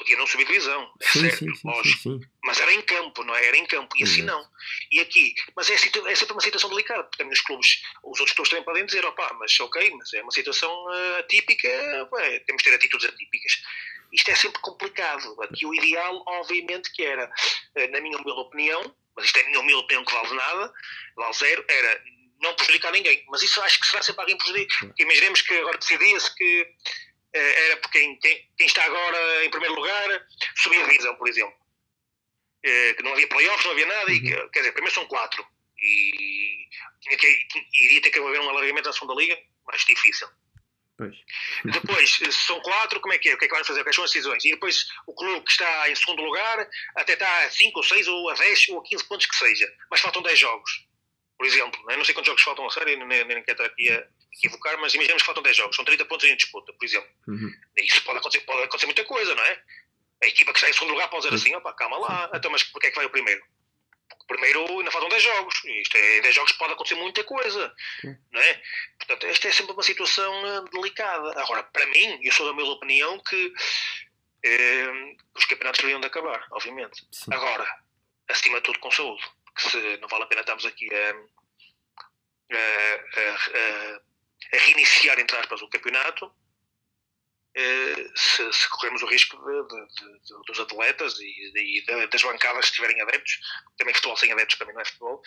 podia 0.00 0.16
não 0.16 0.26
subir 0.26 0.46
divisão, 0.46 0.90
é 1.00 1.06
sim, 1.06 1.20
certo, 1.20 1.38
sim, 1.38 1.54
sim, 1.54 1.68
lógico, 1.68 2.20
mas 2.42 2.58
era 2.58 2.72
em 2.72 2.80
campo, 2.80 3.22
não 3.22 3.34
é? 3.34 3.46
Era 3.46 3.56
em 3.58 3.66
campo, 3.66 3.94
e 3.98 4.02
assim 4.02 4.22
não. 4.22 4.42
E 4.90 4.98
aqui, 4.98 5.34
mas 5.54 5.68
é, 5.68 5.74
é 5.74 6.14
sempre 6.14 6.32
uma 6.32 6.40
situação 6.40 6.70
delicada, 6.70 7.04
porque 7.04 7.18
também 7.18 7.34
os 7.34 7.40
clubes, 7.42 7.82
os 8.02 8.18
outros 8.18 8.32
clubes 8.32 8.48
também 8.48 8.64
podem 8.64 8.86
dizer, 8.86 9.04
opá, 9.04 9.30
mas 9.38 9.58
ok, 9.60 9.90
mas 9.96 10.12
é 10.14 10.22
uma 10.22 10.32
situação 10.32 10.70
uh, 10.86 11.18
atípica, 11.18 11.68
ué, 12.12 12.40
temos 12.40 12.62
de 12.62 12.70
ter 12.70 12.76
atitudes 12.76 13.08
atípicas. 13.08 13.62
Isto 14.12 14.30
é 14.30 14.34
sempre 14.34 14.60
complicado. 14.62 15.40
Aqui 15.42 15.66
o 15.66 15.74
ideal, 15.74 16.24
obviamente, 16.26 16.90
que 16.92 17.04
era, 17.04 17.30
eh, 17.76 17.86
na 17.88 18.00
minha 18.00 18.18
humilde 18.18 18.40
opinião, 18.40 18.96
mas 19.14 19.26
isto 19.26 19.36
é 19.38 19.42
a 19.42 19.46
minha 19.46 19.60
humilde 19.60 19.84
opinião 19.84 20.04
que 20.04 20.12
vale 20.12 20.34
nada, 20.34 20.72
vale 21.14 21.32
zero, 21.34 21.64
era 21.68 22.02
não 22.40 22.54
prejudicar 22.54 22.92
ninguém. 22.92 23.24
Mas 23.28 23.42
isso 23.42 23.60
acho 23.62 23.80
que 23.80 23.86
será 23.86 24.02
sempre 24.02 24.22
alguém 24.22 24.36
prejudicar. 24.36 24.86
Porque 24.86 25.02
imaginemos 25.02 25.42
que 25.42 25.54
agora 25.54 25.78
decidia-se 25.78 26.34
que 26.34 26.66
eh, 27.34 27.66
era 27.66 27.76
porque 27.76 27.98
quem, 27.98 28.18
quem, 28.56 28.66
está 28.66 28.84
agora 28.84 29.44
em 29.44 29.50
primeiro 29.50 29.74
lugar 29.74 30.26
subia 30.56 30.84
a 30.84 30.88
divisão, 30.88 31.14
por 31.16 31.28
exemplo. 31.28 31.54
Eh, 32.64 32.94
que 32.94 33.02
não 33.02 33.12
havia 33.12 33.28
playoffs, 33.28 33.64
não 33.64 33.72
havia 33.72 33.86
nada, 33.86 34.10
uhum. 34.10 34.16
e 34.16 34.20
que, 34.20 34.48
quer 34.48 34.60
dizer, 34.60 34.72
primeiro 34.72 34.94
são 34.94 35.06
quatro. 35.06 35.46
E 35.78 36.68
tinha 37.00 37.16
que, 37.16 37.48
iria 37.72 38.02
ter 38.02 38.10
que 38.10 38.18
haver 38.18 38.40
um 38.40 38.50
alargamento 38.50 38.88
da 38.88 38.92
segunda 38.92 39.14
liga, 39.14 39.38
mais 39.66 39.82
difícil. 39.84 40.28
Pois. 40.98 41.16
Depois, 41.64 42.10
se 42.10 42.32
são 42.32 42.60
quatro, 42.60 43.00
como 43.00 43.14
é 43.14 43.18
que 43.18 43.30
é? 43.30 43.34
O 43.34 43.38
que 43.38 43.46
é 43.46 43.48
que 43.48 43.54
vai 43.54 43.64
fazer? 43.64 43.82
Quais 43.82 43.96
são 43.96 44.04
as 44.04 44.10
decisões? 44.10 44.44
E 44.44 44.50
depois, 44.50 44.86
o 45.06 45.14
clube 45.14 45.42
que 45.46 45.50
está 45.50 45.88
em 45.88 45.94
segundo 45.94 46.22
lugar 46.22 46.68
até 46.94 47.14
está 47.14 47.44
a 47.44 47.50
5 47.50 47.78
ou 47.78 47.82
6 47.82 48.08
ou 48.08 48.28
a 48.28 48.34
10 48.34 48.68
ou 48.68 48.80
a 48.80 48.84
15 48.84 49.04
pontos 49.08 49.26
que 49.26 49.36
seja, 49.36 49.72
mas 49.90 50.00
faltam 50.00 50.20
10 50.20 50.38
jogos 50.38 50.89
por 51.40 51.46
exemplo, 51.46 51.82
né? 51.86 51.96
não 51.96 52.04
sei 52.04 52.12
quantos 52.12 52.28
jogos 52.28 52.42
faltam 52.42 52.66
a 52.66 52.70
série, 52.70 52.96
nem, 52.96 53.24
nem 53.24 53.42
quero 53.42 53.52
estar 53.52 53.64
aqui 53.64 53.90
a 53.90 54.06
equivocar, 54.30 54.78
mas 54.78 54.92
imaginemos 54.92 55.22
que 55.22 55.26
faltam 55.26 55.42
10 55.42 55.56
jogos, 55.56 55.74
são 55.74 55.86
30 55.86 56.04
pontos 56.04 56.28
em 56.28 56.36
disputa, 56.36 56.70
por 56.70 56.84
exemplo. 56.84 57.08
Uhum. 57.26 57.50
Isso 57.78 58.04
pode 58.04 58.18
acontecer, 58.18 58.44
pode 58.44 58.62
acontecer 58.62 58.84
muita 58.84 59.04
coisa, 59.06 59.34
não 59.34 59.42
é? 59.42 59.62
A 60.22 60.26
equipa 60.26 60.52
que 60.52 60.58
está 60.58 60.68
em 60.68 60.74
segundo 60.74 60.90
lugar 60.90 61.08
pode 61.08 61.22
dizer 61.22 61.34
assim, 61.34 61.56
opa, 61.56 61.72
calma 61.72 61.96
lá, 61.96 62.30
então, 62.34 62.50
mas 62.50 62.62
porquê 62.64 62.88
é 62.88 62.90
que 62.90 62.96
vai 62.96 63.06
o 63.06 63.10
primeiro? 63.10 63.40
Porque 64.06 64.22
o 64.22 64.26
primeiro 64.26 64.66
ainda 64.66 64.90
faltam 64.90 65.08
10 65.08 65.22
jogos, 65.22 65.64
e 65.64 65.80
isto 65.80 65.96
é, 65.96 66.18
em 66.18 66.20
10 66.20 66.34
jogos 66.34 66.52
pode 66.52 66.74
acontecer 66.74 66.96
muita 66.96 67.24
coisa, 67.24 67.74
não 68.30 68.40
é? 68.42 68.62
Portanto, 68.98 69.26
esta 69.26 69.48
é 69.48 69.52
sempre 69.52 69.72
uma 69.72 69.82
situação 69.82 70.44
uh, 70.44 70.68
delicada. 70.68 71.40
Agora, 71.40 71.62
para 71.62 71.86
mim, 71.86 72.20
eu 72.22 72.32
sou 72.32 72.44
da 72.44 72.52
minha 72.52 72.70
opinião 72.70 73.18
que 73.18 73.50
eh, 74.44 74.92
os 75.34 75.46
campeonatos 75.46 75.80
deveriam 75.80 76.02
de 76.02 76.06
acabar, 76.06 76.46
obviamente. 76.50 77.00
Sim. 77.10 77.32
Agora, 77.32 77.66
acima 78.28 78.58
de 78.58 78.64
tudo 78.64 78.78
com 78.78 78.90
saúde 78.90 79.22
que 79.54 79.70
se 79.70 79.96
não 79.98 80.08
vale 80.08 80.24
a 80.24 80.26
pena 80.26 80.40
estarmos 80.40 80.64
aqui 80.64 80.88
a, 80.94 81.10
a, 82.52 82.58
a, 82.58 84.00
a 84.52 84.58
reiniciar, 84.58 85.18
entre 85.18 85.36
aspas, 85.36 85.62
o 85.62 85.68
campeonato, 85.68 86.32
eh, 87.56 88.10
se, 88.14 88.52
se, 88.52 88.68
corremos 88.68 89.02
o 89.02 89.06
risco 89.06 89.36
de, 89.36 89.68
de, 89.68 90.20
de, 90.20 90.42
dos 90.46 90.60
atletas 90.60 91.18
e, 91.18 91.84
das 92.08 92.22
bancadas 92.22 92.66
se 92.66 92.74
tiverem 92.74 93.00
adeptos, 93.02 93.40
também 93.76 93.92
futebol 93.92 94.16
sem 94.16 94.30
adeptos 94.30 94.56
mim 94.60 94.72
não 94.72 94.80
é 94.80 94.84
futebol, 94.84 95.22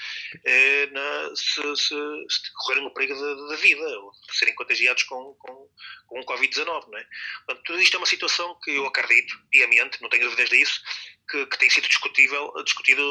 eh, 0.46 0.88
na, 0.88 1.36
se, 1.36 1.76
se, 1.76 1.96
se, 2.30 2.54
correrem 2.54 2.88
o 2.88 2.94
perigo 2.94 3.14
da 3.50 3.56
vida 3.58 3.86
ou 4.00 4.12
de 4.12 4.38
serem 4.38 4.56
contagiados 4.56 5.04
com, 5.04 5.36
com, 5.36 5.70
com 6.08 6.20
o 6.22 6.26
Covid-19. 6.26 6.88
Não 6.88 6.98
é? 6.98 7.06
Portanto, 7.46 7.66
tudo 7.66 7.82
isto 7.82 7.96
é 7.96 7.98
uma 7.98 8.08
situação 8.08 8.58
que 8.64 8.72
eu 8.72 8.86
acredito, 8.86 9.38
piamente, 9.52 10.02
não 10.02 10.10
tenho 10.10 10.24
dúvidas 10.24 10.50
disso, 10.50 10.82
que, 11.30 11.46
que 11.46 11.58
tem 11.58 11.70
sido 11.70 11.90
discutível, 11.90 12.54
discutido 12.64 13.04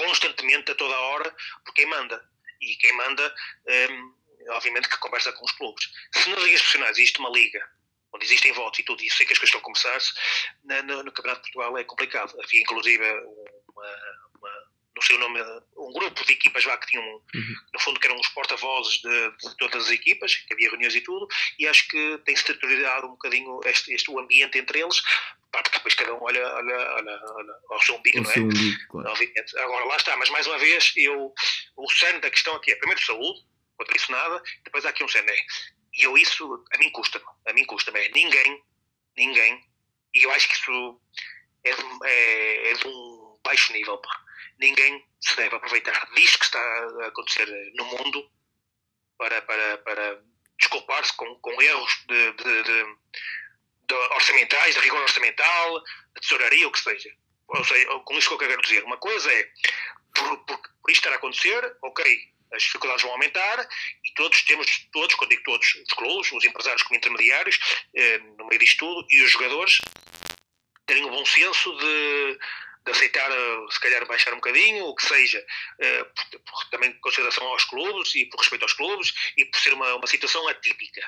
constantemente, 0.00 0.70
a 0.72 0.74
toda 0.74 0.94
a 0.94 1.00
hora, 1.00 1.34
por 1.64 1.74
quem 1.74 1.86
manda. 1.86 2.22
E 2.60 2.76
quem 2.76 2.92
manda, 2.94 3.34
um, 3.90 4.14
obviamente, 4.50 4.88
que 4.88 4.98
conversa 4.98 5.32
com 5.32 5.44
os 5.44 5.52
clubes. 5.52 5.88
Se 6.14 6.30
nas 6.30 6.42
ligas 6.42 6.60
profissionais 6.60 6.98
existe 6.98 7.18
uma 7.18 7.30
liga 7.30 7.60
onde 8.12 8.24
existem 8.24 8.52
votos 8.52 8.80
e 8.80 8.82
tudo, 8.82 9.02
e 9.04 9.10
sei 9.10 9.24
que 9.24 9.32
as 9.32 9.38
coisas 9.38 9.54
estão 9.54 9.60
a 9.60 9.64
começar-se, 9.64 10.12
no, 10.64 11.04
no, 11.04 11.12
Campeonato 11.12 11.42
de 11.42 11.52
Portugal 11.52 11.78
é 11.78 11.84
complicado. 11.84 12.34
Havia, 12.42 12.60
inclusive, 12.60 13.04
uma, 13.68 13.96
uma, 15.00 15.02
não 15.02 15.02
sei 15.02 15.16
o 15.16 15.18
nome, 15.18 15.40
um 15.76 15.92
grupo 15.92 16.24
de 16.24 16.32
equipas 16.32 16.64
lá 16.64 16.76
que 16.76 16.88
tinham, 16.88 17.04
uhum. 17.04 17.54
no 17.72 17.80
fundo, 17.80 17.98
que 17.98 18.06
eram 18.06 18.18
os 18.20 18.28
porta-vozes 18.28 19.00
de, 19.00 19.30
de, 19.30 19.56
todas 19.56 19.86
as 19.86 19.90
equipas, 19.90 20.34
que 20.34 20.52
havia 20.52 20.68
reuniões 20.68 20.94
e 20.94 21.00
tudo, 21.00 21.26
e 21.58 21.66
acho 21.66 21.88
que 21.88 22.18
tem-se 22.24 22.46
deteriorado 22.46 23.06
um 23.06 23.10
bocadinho 23.10 23.60
este, 23.64 23.92
este, 23.92 24.10
o 24.10 24.18
ambiente 24.18 24.58
entre 24.58 24.80
eles, 24.80 25.00
porque 25.50 25.70
depois 25.70 25.94
cada 25.94 26.14
um 26.14 26.22
olha, 26.22 26.46
olha, 26.54 26.94
olha, 26.94 27.20
olha 27.34 27.54
ao 27.70 27.82
seu 27.82 27.96
umbigo, 27.96 28.20
não 28.20 28.30
é? 28.30 28.38
Umbigo, 28.38 28.88
claro. 28.88 29.12
Agora 29.58 29.84
lá 29.86 29.96
está, 29.96 30.16
mas 30.16 30.30
mais 30.30 30.46
uma 30.46 30.58
vez, 30.58 30.92
eu, 30.96 31.32
o 31.76 31.90
cerne 31.90 32.20
da 32.20 32.30
questão 32.30 32.54
aqui 32.54 32.70
é 32.70 32.76
primeiro 32.76 33.04
saúde, 33.04 33.40
contra 33.76 33.96
isso 33.96 34.12
nada, 34.12 34.42
depois 34.64 34.84
há 34.84 34.90
aqui 34.90 35.02
um 35.02 35.08
cerne. 35.08 35.32
E 35.94 36.04
eu 36.04 36.16
isso, 36.16 36.64
a 36.72 36.78
mim 36.78 36.90
custa, 36.90 37.20
a 37.46 37.52
mim 37.52 37.64
custa, 37.64 37.90
é 37.98 38.08
ninguém, 38.10 38.62
ninguém, 39.16 39.60
e 40.14 40.22
eu 40.24 40.30
acho 40.30 40.48
que 40.48 40.54
isso 40.54 41.00
é 41.64 41.74
de, 41.74 41.82
é, 42.04 42.70
é 42.70 42.74
de 42.74 42.86
um 42.86 43.38
baixo 43.44 43.72
nível, 43.72 43.98
pá. 43.98 44.29
Ninguém 44.60 45.04
se 45.20 45.36
deve 45.36 45.56
aproveitar 45.56 46.08
disto 46.14 46.38
que 46.38 46.44
está 46.44 46.60
a 46.60 47.06
acontecer 47.06 47.46
no 47.74 47.84
mundo 47.84 48.30
para, 49.18 49.42
para, 49.42 49.78
para 49.78 50.22
desculpar-se 50.58 51.12
com, 51.16 51.34
com 51.36 51.62
erros 51.62 51.92
de, 52.06 52.32
de, 52.32 52.62
de, 52.62 52.84
de, 53.88 53.94
orçamentais, 53.94 54.74
de 54.74 54.80
rigor 54.80 55.00
orçamental, 55.00 55.82
de 56.14 56.20
tesouraria, 56.20 56.68
o 56.68 56.72
que 56.72 56.78
seja. 56.78 57.10
Ou 57.48 57.64
seja, 57.64 57.86
com 58.04 58.14
isso 58.14 58.28
que 58.28 58.34
eu 58.34 58.48
quero 58.48 58.62
dizer. 58.62 58.84
Uma 58.84 58.98
coisa 58.98 59.32
é, 59.32 59.50
por, 60.14 60.44
por, 60.44 60.58
por 60.58 60.90
isto 60.90 61.00
estar 61.00 61.12
a 61.12 61.16
acontecer, 61.16 61.76
ok, 61.82 62.30
as 62.52 62.62
dificuldades 62.62 63.02
vão 63.02 63.12
aumentar 63.12 63.68
e 64.04 64.14
todos 64.14 64.42
temos, 64.42 64.88
todos, 64.92 65.14
quando 65.14 65.30
digo 65.30 65.42
todos, 65.44 65.74
os 65.74 65.92
clubes, 65.94 66.32
os 66.32 66.44
empresários 66.44 66.82
como 66.82 66.96
intermediários, 66.96 67.58
eh, 67.94 68.18
no 68.38 68.46
meio 68.46 68.58
disto 68.58 68.78
tudo, 68.78 69.06
e 69.10 69.22
os 69.22 69.30
jogadores 69.30 69.78
terem 70.84 71.04
o 71.04 71.10
bom 71.10 71.24
senso 71.24 71.76
de, 71.76 72.38
de 72.84 72.92
aceitar, 72.92 73.30
eh, 73.30 73.66
se 73.70 73.80
calhar, 73.80 74.06
baixar 74.06 74.32
um 74.32 74.36
bocadinho, 74.36 74.86
o 74.86 74.94
que 74.94 75.04
seja, 75.04 75.44
eh, 75.78 76.04
por, 76.04 76.40
por, 76.40 76.70
também 76.70 76.90
em 76.90 77.00
consideração 77.00 77.46
aos 77.46 77.64
clubes 77.64 78.14
e 78.14 78.26
por 78.26 78.38
respeito 78.38 78.62
aos 78.62 78.72
clubes 78.72 79.12
e 79.36 79.44
por 79.44 79.60
ser 79.60 79.74
uma, 79.74 79.94
uma 79.96 80.06
situação 80.06 80.46
atípica. 80.48 81.02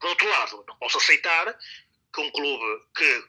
Por 0.00 0.10
outro 0.10 0.28
lado, 0.28 0.64
não 0.66 0.76
posso 0.76 0.98
aceitar 0.98 1.56
que 2.14 2.20
um 2.20 2.30
clube 2.30 2.84
que 2.96 3.24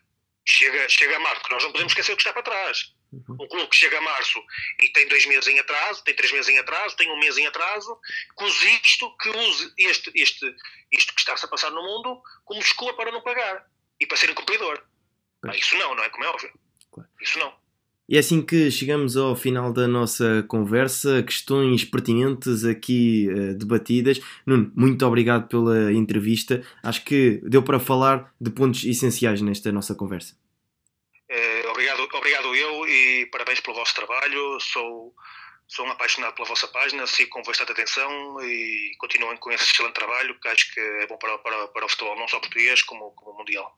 chega, 0.47 0.89
chega 0.89 1.15
a 1.17 1.19
março, 1.19 1.43
que 1.43 1.51
nós 1.51 1.63
não 1.63 1.71
podemos 1.71 1.91
esquecer 1.91 2.13
o 2.13 2.15
que 2.15 2.21
está 2.21 2.33
para 2.33 2.43
trás. 2.43 2.93
Uhum. 3.11 3.37
Um 3.41 3.47
clube 3.47 3.67
que 3.69 3.75
chega 3.75 3.97
a 3.97 4.01
março 4.01 4.39
e 4.81 4.89
tem 4.89 5.07
dois 5.07 5.25
meses 5.25 5.47
em 5.47 5.59
atraso, 5.59 6.03
tem 6.03 6.15
três 6.15 6.31
meses 6.31 6.49
em 6.49 6.59
atraso, 6.59 6.95
tem 6.95 7.11
um 7.11 7.19
mês 7.19 7.37
em 7.37 7.47
atraso, 7.47 7.99
que 8.37 8.43
use 8.43 8.81
isto, 8.83 9.17
que 9.17 9.29
use 9.29 9.73
este, 9.77 10.11
este, 10.15 10.55
isto 10.91 11.13
que 11.13 11.19
está-se 11.19 11.45
a 11.45 11.47
passar 11.47 11.71
no 11.71 11.81
mundo 11.81 12.21
como 12.45 12.59
desculpa 12.59 12.93
para 12.93 13.11
não 13.11 13.21
pagar 13.21 13.65
e 13.99 14.05
para 14.05 14.17
ser 14.17 14.29
incumpridor. 14.29 14.83
Ah, 15.45 15.55
isso 15.55 15.75
não, 15.77 15.95
não 15.95 16.03
é 16.03 16.09
como 16.09 16.23
é 16.23 16.27
óbvio. 16.27 16.53
Claro. 16.91 17.09
Isso 17.21 17.39
não. 17.39 17.68
E 18.09 18.15
é 18.15 18.19
assim 18.21 18.41
que 18.41 18.71
chegamos 18.71 19.15
ao 19.15 19.35
final 19.35 19.71
da 19.71 19.87
nossa 19.87 20.43
conversa, 20.47 21.21
questões 21.21 21.85
pertinentes 21.85 22.65
aqui 22.65 23.27
uh, 23.29 23.53
debatidas. 23.53 24.19
Nuno, 24.47 24.71
muito 24.75 25.05
obrigado 25.05 25.47
pela 25.47 25.93
entrevista. 25.93 26.65
Acho 26.81 27.05
que 27.05 27.39
deu 27.43 27.61
para 27.61 27.79
falar 27.79 28.33
de 28.41 28.49
pontos 28.49 28.83
essenciais 28.83 29.43
nesta 29.43 29.71
nossa 29.71 29.93
conversa. 29.93 30.35
Eh, 31.29 31.67
obrigado, 31.69 32.09
obrigado 32.11 32.55
eu 32.55 32.87
e 32.87 33.27
parabéns 33.27 33.59
pelo 33.59 33.75
vosso 33.75 33.93
trabalho. 33.93 34.59
Sou, 34.59 35.13
sou 35.67 35.85
um 35.85 35.91
apaixonado 35.91 36.33
pela 36.33 36.47
vossa 36.47 36.67
página, 36.67 37.05
sigo 37.05 37.29
com 37.29 37.43
bastante 37.43 37.73
atenção 37.73 38.41
e 38.41 38.91
continuem 38.97 39.37
com 39.37 39.51
esse 39.51 39.65
excelente 39.65 39.93
trabalho 39.93 40.33
que 40.39 40.47
acho 40.47 40.73
que 40.73 40.79
é 40.79 41.05
bom 41.05 41.17
para, 41.17 41.37
para, 41.37 41.67
para 41.67 41.85
o 41.85 41.89
futebol, 41.89 42.17
não 42.17 42.27
só 42.27 42.39
português, 42.39 42.81
como, 42.81 43.11
como 43.11 43.37
mundial. 43.37 43.77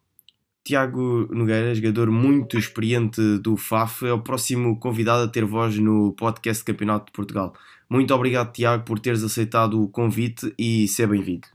Tiago 0.64 1.28
Nogueira, 1.34 1.74
jogador 1.74 2.12
muito 2.12 2.58
experiente 2.58 3.20
do 3.40 3.58
FAF, 3.58 4.06
é 4.06 4.14
o 4.14 4.22
próximo 4.22 4.80
convidado 4.80 5.24
a 5.24 5.28
ter 5.28 5.44
voz 5.44 5.76
no 5.78 6.14
podcast 6.14 6.64
Campeonato 6.64 7.08
de 7.08 7.12
Portugal. 7.14 7.54
Muito 7.90 8.14
obrigado, 8.14 8.54
Tiago, 8.54 8.86
por 8.86 9.00
teres 9.00 9.24
aceitado 9.24 9.82
o 9.82 9.90
convite 9.90 10.54
e 10.58 10.88
ser 10.88 11.08
bem-vindo. 11.08 11.48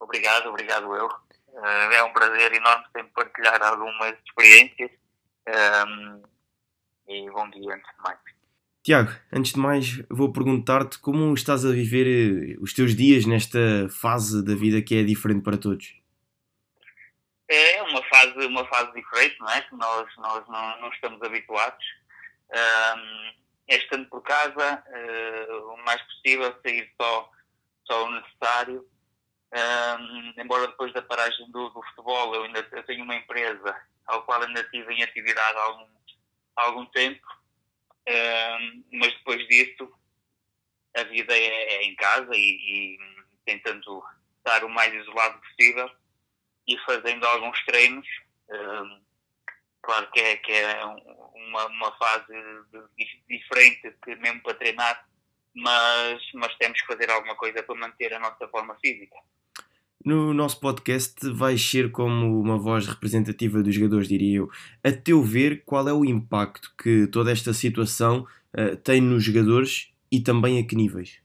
Obrigado, 0.00 0.48
obrigado 0.48 0.94
eu. 0.94 1.08
Eh, 1.62 1.96
é 1.96 2.04
um 2.04 2.12
prazer 2.12 2.52
enorme 2.52 2.84
sempre 2.96 3.12
partilhar 3.12 3.60
algumas 3.62 4.14
experiências. 4.26 4.90
Um, 5.48 5.52
ehm, 5.52 6.22
e 7.08 7.30
bom 7.30 7.50
dia, 7.50 7.74
antes 7.74 7.90
de 7.90 8.02
mais. 8.02 8.18
Tiago, 8.84 9.12
antes 9.32 9.52
de 9.52 9.60
mais, 9.60 10.02
vou 10.08 10.32
perguntar-te 10.32 10.98
como 10.98 11.34
estás 11.34 11.64
a 11.64 11.70
viver 11.70 12.06
eh, 12.06 12.56
os 12.60 12.72
teus 12.72 12.94
dias 12.94 13.26
nesta 13.26 13.88
fase 13.88 14.44
da 14.44 14.54
vida 14.54 14.80
que 14.80 14.94
é 14.94 15.02
diferente 15.02 15.42
para 15.42 15.56
todos. 15.56 16.01
É 17.54 17.82
uma 17.82 18.02
fase, 18.04 18.46
uma 18.46 18.66
fase 18.66 18.92
diferente, 18.94 19.38
não 19.38 19.50
é? 19.50 19.60
Que 19.60 19.74
nós, 19.76 20.16
nós 20.16 20.48
não, 20.48 20.80
não 20.80 20.88
estamos 20.88 21.20
habituados. 21.22 21.84
Um, 22.50 23.32
é 23.68 23.76
estando 23.76 24.08
por 24.08 24.22
casa, 24.22 24.82
uh, 24.88 25.72
o 25.72 25.76
mais 25.84 26.00
possível, 26.02 26.58
sair 26.62 26.90
só, 27.00 27.30
só 27.86 28.04
o 28.04 28.10
necessário. 28.10 28.88
Um, 29.52 30.40
embora 30.40 30.66
depois 30.66 30.94
da 30.94 31.02
paragem 31.02 31.50
do, 31.50 31.68
do 31.68 31.82
futebol, 31.82 32.34
eu 32.34 32.44
ainda 32.44 32.66
eu 32.72 32.82
tenho 32.84 33.04
uma 33.04 33.16
empresa 33.16 33.76
ao 34.06 34.22
qual 34.22 34.42
ainda 34.42 34.64
tive 34.64 34.94
em 34.94 35.02
atividade 35.02 35.58
há 35.58 35.62
algum, 35.62 35.86
há 36.56 36.62
algum 36.62 36.86
tempo, 36.86 37.26
um, 38.08 38.84
mas 38.92 39.12
depois 39.12 39.46
disso 39.46 39.92
a 40.96 41.02
vida 41.04 41.36
é, 41.36 41.74
é 41.74 41.82
em 41.84 41.94
casa 41.96 42.34
e, 42.34 42.96
e 42.96 42.98
tentando 43.44 44.02
estar 44.38 44.64
o 44.64 44.70
mais 44.70 44.92
isolado 44.94 45.38
possível 45.40 45.90
e 46.72 46.78
fazendo 46.86 47.24
alguns 47.24 47.62
treinos. 47.64 48.06
Um, 48.48 49.00
claro 49.82 50.10
que 50.10 50.20
é, 50.20 50.36
que 50.36 50.52
é 50.52 50.84
uma, 50.84 51.66
uma 51.66 51.92
fase 51.98 52.32
diferente 53.28 53.94
que 54.02 54.16
mesmo 54.16 54.42
para 54.42 54.54
treinar, 54.54 55.06
mas, 55.54 56.22
mas 56.34 56.54
temos 56.56 56.80
que 56.80 56.86
fazer 56.86 57.10
alguma 57.10 57.36
coisa 57.36 57.62
para 57.62 57.74
manter 57.74 58.14
a 58.14 58.18
nossa 58.18 58.48
forma 58.48 58.76
física. 58.80 59.16
No 60.04 60.34
nosso 60.34 60.58
podcast 60.58 61.30
vais 61.30 61.62
ser 61.62 61.92
como 61.92 62.40
uma 62.40 62.58
voz 62.58 62.88
representativa 62.88 63.62
dos 63.62 63.74
jogadores, 63.74 64.08
diria 64.08 64.38
eu. 64.38 64.50
A 64.82 64.90
teu 64.90 65.22
ver, 65.22 65.62
qual 65.64 65.86
é 65.88 65.92
o 65.92 66.04
impacto 66.04 66.74
que 66.76 67.06
toda 67.06 67.30
esta 67.30 67.52
situação 67.52 68.26
uh, 68.58 68.76
tem 68.78 69.00
nos 69.00 69.22
jogadores 69.22 69.92
e 70.10 70.20
também 70.20 70.58
a 70.58 70.66
que 70.66 70.74
níveis? 70.74 71.22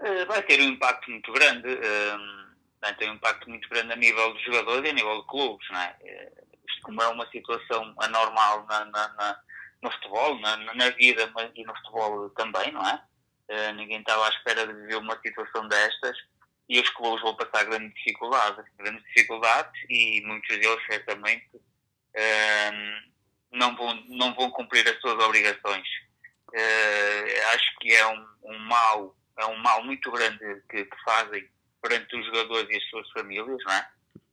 Uh, 0.00 0.26
vai 0.26 0.42
ter 0.42 0.60
um 0.60 0.70
impacto 0.70 1.08
muito 1.08 1.32
grande. 1.32 1.68
Uh, 1.68 2.43
Portanto, 2.84 2.98
tem 2.98 3.10
um 3.10 3.14
impacto 3.14 3.48
muito 3.48 3.68
grande 3.70 3.92
a 3.94 3.96
nível 3.96 4.34
de 4.34 4.44
jogadores 4.44 4.84
e 4.84 4.90
a 4.90 4.92
nível 4.92 5.22
de 5.22 5.26
clubes. 5.26 5.66
Não 5.70 5.80
é? 5.80 5.96
Eh, 6.02 6.32
isto, 6.68 6.82
como 6.82 7.02
é 7.02 7.08
uma 7.08 7.26
situação 7.30 7.94
anormal 7.98 8.66
na, 8.66 8.84
na, 8.84 9.08
na 9.14 9.40
no 9.80 9.90
futebol, 9.92 10.38
na, 10.40 10.56
na, 10.56 10.90
vida 10.90 11.30
e 11.54 11.64
no 11.64 11.74
futebol 11.76 12.30
também, 12.30 12.72
não 12.72 12.86
é? 12.86 13.02
Uh, 13.50 13.74
ninguém 13.74 14.00
estava 14.00 14.26
à 14.26 14.30
espera 14.30 14.66
de 14.66 14.72
viver 14.72 14.96
uma 14.96 15.18
situação 15.20 15.68
destas 15.68 16.16
e 16.66 16.80
os 16.80 16.88
clubes 16.90 17.20
vão 17.20 17.36
passar 17.36 17.64
grandes 17.64 17.94
dificuldades, 17.94 18.64
grandes 18.78 19.04
dificuldades 19.04 19.82
e 19.90 20.22
muitos 20.24 20.48
deles 20.48 20.82
certamente 20.90 21.54
uh, 21.54 23.10
não, 23.52 23.76
vão, 23.76 23.94
não 24.08 24.34
vão 24.34 24.50
cumprir 24.50 24.88
as 24.88 24.98
suas 25.02 25.22
obrigações. 25.22 25.86
Uh, 26.48 27.54
acho 27.54 27.78
que 27.80 27.92
é 27.92 28.06
um, 28.06 28.26
um 28.44 28.58
mal, 28.60 29.14
é 29.38 29.44
um 29.44 29.56
mal 29.56 29.84
muito 29.84 30.10
grande 30.10 30.62
que, 30.70 30.86
que 30.86 30.96
fazem 31.04 31.46
perante 31.84 32.16
os 32.16 32.24
jogadores 32.24 32.66
e 32.70 32.76
as 32.76 32.88
suas 32.88 33.10
famílias, 33.10 33.58
não 33.64 33.72
é? 33.72 33.88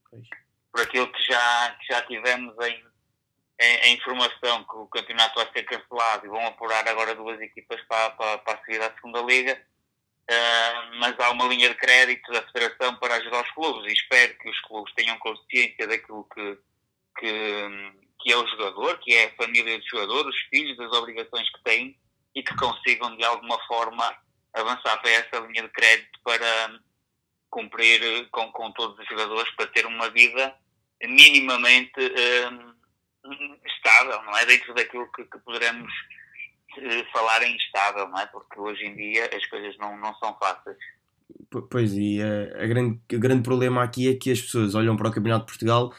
Pois. 0.09 0.27
Por 0.71 0.81
aquilo 0.81 1.11
que 1.11 1.23
já, 1.23 1.75
que 1.81 1.93
já 1.93 2.01
tivemos 2.03 2.55
em, 2.65 2.83
em, 3.59 3.75
em, 3.87 3.93
informação 3.95 4.63
que 4.63 4.75
o 4.77 4.87
campeonato 4.87 5.35
vai 5.35 5.51
ser 5.51 5.63
cancelado 5.63 6.25
e 6.25 6.29
vão 6.29 6.47
apurar 6.47 6.87
agora 6.87 7.13
duas 7.13 7.41
equipas 7.41 7.81
para, 7.89 8.11
para, 8.11 8.37
para 8.37 8.53
a 8.57 8.63
seguir 8.63 8.81
à 8.81 8.93
segunda 8.93 9.21
liga, 9.23 9.61
uh, 10.31 10.95
mas 10.99 11.19
há 11.19 11.29
uma 11.31 11.45
linha 11.47 11.67
de 11.67 11.75
crédito 11.75 12.31
da 12.31 12.41
Federação 12.43 12.95
para 12.95 13.15
ajudar 13.15 13.43
os 13.43 13.51
clubes 13.51 13.91
e 13.91 13.95
espero 13.95 14.37
que 14.37 14.49
os 14.49 14.59
clubes 14.61 14.93
tenham 14.93 15.19
consciência 15.19 15.85
daquilo 15.87 16.25
que, 16.33 16.57
que, 17.19 17.93
que 18.21 18.31
é 18.31 18.37
o 18.37 18.47
jogador, 18.47 18.97
que 18.99 19.13
é 19.13 19.25
a 19.25 19.35
família 19.35 19.77
do 19.77 19.89
jogador, 19.89 20.25
os 20.25 20.39
filhos, 20.49 20.79
as 20.79 20.93
obrigações 20.93 21.51
que 21.51 21.63
têm 21.63 21.99
e 22.33 22.41
que 22.41 22.55
consigam 22.55 23.13
de 23.17 23.25
alguma 23.25 23.59
forma 23.67 24.15
avançar 24.53 25.01
para 25.01 25.11
essa 25.11 25.39
linha 25.39 25.63
de 25.63 25.69
crédito 25.69 26.17
para 26.23 26.79
cumprir 27.51 28.01
eh, 28.01 28.25
com, 28.31 28.51
com 28.51 28.71
todos 28.71 28.97
os 28.97 29.05
jogadores 29.07 29.51
para 29.55 29.67
ter 29.67 29.85
uma 29.85 30.09
vida 30.09 30.55
minimamente 31.03 31.99
um, 33.25 33.57
estável, 33.65 34.23
não 34.23 34.37
é? 34.37 34.45
Dentro 34.45 34.73
daquilo 34.73 35.11
que, 35.11 35.23
que 35.25 35.37
poderemos 35.39 35.91
uh, 36.77 37.11
falar 37.11 37.43
em 37.43 37.55
estável, 37.55 38.07
não 38.07 38.19
é? 38.19 38.25
Porque 38.25 38.59
hoje 38.59 38.85
em 38.85 38.95
dia 38.95 39.29
as 39.35 39.45
coisas 39.47 39.77
não, 39.77 39.97
não 39.97 40.15
são 40.15 40.35
fáceis. 40.39 40.77
Pois, 41.69 41.93
e 41.93 42.19
a, 42.21 42.63
a 42.63 42.67
grande, 42.67 42.99
o 43.13 43.19
grande 43.19 43.43
problema 43.43 43.83
aqui 43.83 44.09
é 44.09 44.15
que 44.15 44.31
as 44.31 44.41
pessoas 44.41 44.73
olham 44.73 44.95
para 44.95 45.09
o 45.09 45.11
Campeonato 45.11 45.45
de 45.45 45.51
Portugal 45.51 45.93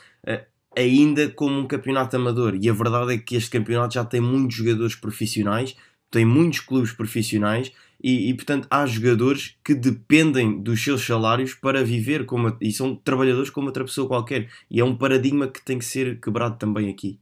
ainda 0.76 1.28
como 1.30 1.59
um 1.59 1.66
campeonato 1.66 2.16
amador, 2.16 2.55
e 2.61 2.68
a 2.68 2.72
verdade 2.72 3.14
é 3.14 3.18
que 3.18 3.36
este 3.36 3.50
campeonato 3.50 3.94
já 3.94 4.05
tem 4.05 4.20
muitos 4.20 4.57
jogadores 4.57 4.94
profissionais, 4.94 5.76
tem 6.11 6.24
muitos 6.24 6.61
clubes 6.61 6.92
profissionais 6.92 7.72
e, 8.03 8.30
e, 8.30 8.34
portanto 8.34 8.66
há 8.70 8.84
jogadores 8.86 9.59
que 9.64 9.74
dependem 9.74 10.61
dos 10.61 10.82
seus 10.82 11.07
salários 11.07 11.55
para 11.55 11.84
viver 11.84 12.26
como, 12.26 12.57
e 12.61 12.72
são 12.72 12.96
trabalhadores 12.96 13.50
como 13.50 13.68
outra 13.68 13.84
pessoa 13.84 14.09
qualquer 14.09 14.50
e 14.70 14.80
é 14.80 14.84
um 14.84 14.96
paradigma 14.96 15.48
que 15.48 15.62
tem 15.62 15.78
que 15.78 15.84
ser 15.84 16.20
quebrado 16.20 16.59
também 16.59 16.90
aqui. 16.90 17.20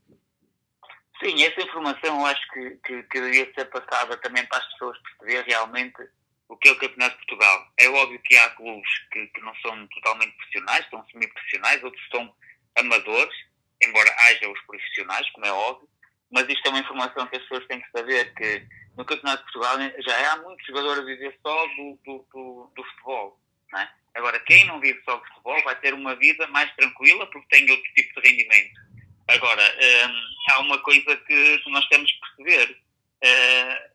Sim, 1.22 1.43
essa 1.43 1.61
informação 1.61 2.18
eu 2.18 2.26
acho 2.26 2.41
que, 2.53 2.70
que, 2.85 3.03
que 3.03 3.53
ser 3.55 3.66
passada 3.66 4.16
também 4.16 4.47
para 4.47 4.59
as 4.59 4.72
pessoas 4.72 4.97
perceber 5.03 5.45
realmente 5.47 6.03
o 6.49 6.57
que 6.57 6.68
é 6.68 6.72
o 6.72 6.78
Campeonato 6.78 7.18
de 7.18 7.26
Portugal. 7.26 7.66
É 7.78 7.89
óbvio 7.89 8.20
que 8.24 8.37
há 8.37 8.49
clubes 8.51 8.91
que, 9.12 9.26
que 9.26 9.41
não 9.43 9.55
são 9.57 9.87
totalmente 9.89 10.35
profissionais, 10.37 10.87
são 10.91 11.05
semi-profissionais, 11.12 11.85
outros 11.85 12.09
são 12.11 12.35
amadores, 12.78 13.35
embora 13.83 14.11
haja 14.18 14.51
os 14.51 14.61
profissionais, 14.62 15.31
como 15.31 15.47
é 15.47 15.53
óbvio, 15.53 15.89
mas 16.33 16.49
isto 16.49 16.66
é 16.66 16.70
uma 16.70 16.81
informação 16.81 17.26
que 17.26 17.37
as 17.37 17.43
pessoas 17.43 17.66
têm 17.66 17.81
que 17.81 17.91
saber, 17.91 18.35
que 18.35 18.66
no 18.97 19.05
Campeonato 19.05 19.45
de 19.45 19.53
Portugal 19.53 19.78
já 20.01 20.32
há 20.32 20.36
muitos 20.38 20.66
jogadores 20.66 21.03
a 21.03 21.07
viver 21.07 21.38
só 21.43 21.66
do, 21.66 21.99
do, 22.05 22.26
do, 22.32 22.72
do 22.74 22.84
futebol. 22.84 23.41
É? 23.76 23.88
Agora, 24.14 24.38
quem 24.41 24.64
não 24.66 24.80
vive 24.80 25.01
só 25.05 25.16
do 25.16 25.26
futebol 25.26 25.62
vai 25.64 25.78
ter 25.80 25.95
uma 25.95 26.14
vida 26.16 26.47
mais 26.49 26.74
tranquila 26.74 27.26
porque 27.30 27.57
tem 27.57 27.70
outro 27.70 27.93
tipo 27.95 28.20
de 28.20 28.28
rendimento. 28.28 28.80
Agora, 29.28 29.62
hum, 29.62 30.22
há 30.51 30.59
uma 30.61 30.78
coisa 30.78 31.16
que 31.16 31.62
nós 31.66 31.86
temos 31.88 32.11
que 32.11 32.20
perceber. 32.20 32.76
Uh, 33.22 33.91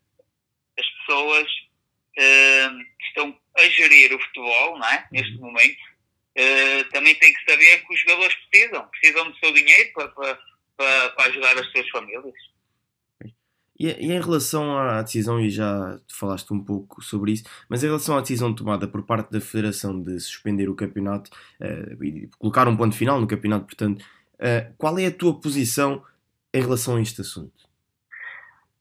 as 0.79 0.87
pessoas 0.99 1.47
uh, 2.17 2.81
estão 3.07 3.37
a 3.57 3.63
gerir 3.63 4.13
o 4.13 4.19
futebol 4.19 4.83
é? 4.85 5.07
neste 5.11 5.35
momento. 5.37 5.83
Uh, 6.37 6.83
também 6.91 7.15
têm 7.15 7.33
que 7.33 7.51
saber 7.51 7.85
que 7.85 7.93
os 7.93 7.99
jogadores 8.01 8.35
precisam, 8.35 8.87
precisam 8.87 9.29
do 9.29 9.37
seu 9.39 9.53
dinheiro 9.53 9.91
para, 9.93 10.09
para, 10.09 11.09
para 11.09 11.29
ajudar 11.29 11.57
as 11.57 11.71
suas 11.71 11.89
famílias. 11.89 12.33
E, 13.77 13.87
e, 13.87 14.11
em 14.11 14.21
relação 14.21 14.77
à 14.77 15.01
decisão, 15.01 15.39
e 15.39 15.49
já 15.49 15.99
falaste 16.07 16.51
um 16.53 16.63
pouco 16.63 17.01
sobre 17.01 17.33
isso, 17.33 17.43
mas 17.67 17.83
em 17.83 17.87
relação 17.87 18.17
à 18.17 18.21
decisão 18.21 18.55
tomada 18.55 18.87
por 18.87 19.03
parte 19.03 19.31
da 19.31 19.41
Federação 19.41 20.01
de 20.01 20.19
suspender 20.19 20.69
o 20.69 20.75
campeonato 20.75 21.29
uh, 21.59 22.03
e 22.03 22.29
colocar 22.39 22.67
um 22.67 22.77
ponto 22.77 22.95
final 22.95 23.19
no 23.19 23.27
campeonato, 23.27 23.65
portanto, 23.65 24.01
uh, 24.35 24.73
qual 24.77 24.97
é 24.97 25.07
a 25.07 25.11
tua 25.11 25.39
posição 25.39 26.03
em 26.53 26.61
relação 26.61 26.95
a 26.95 27.01
este 27.01 27.19
assunto? 27.19 27.65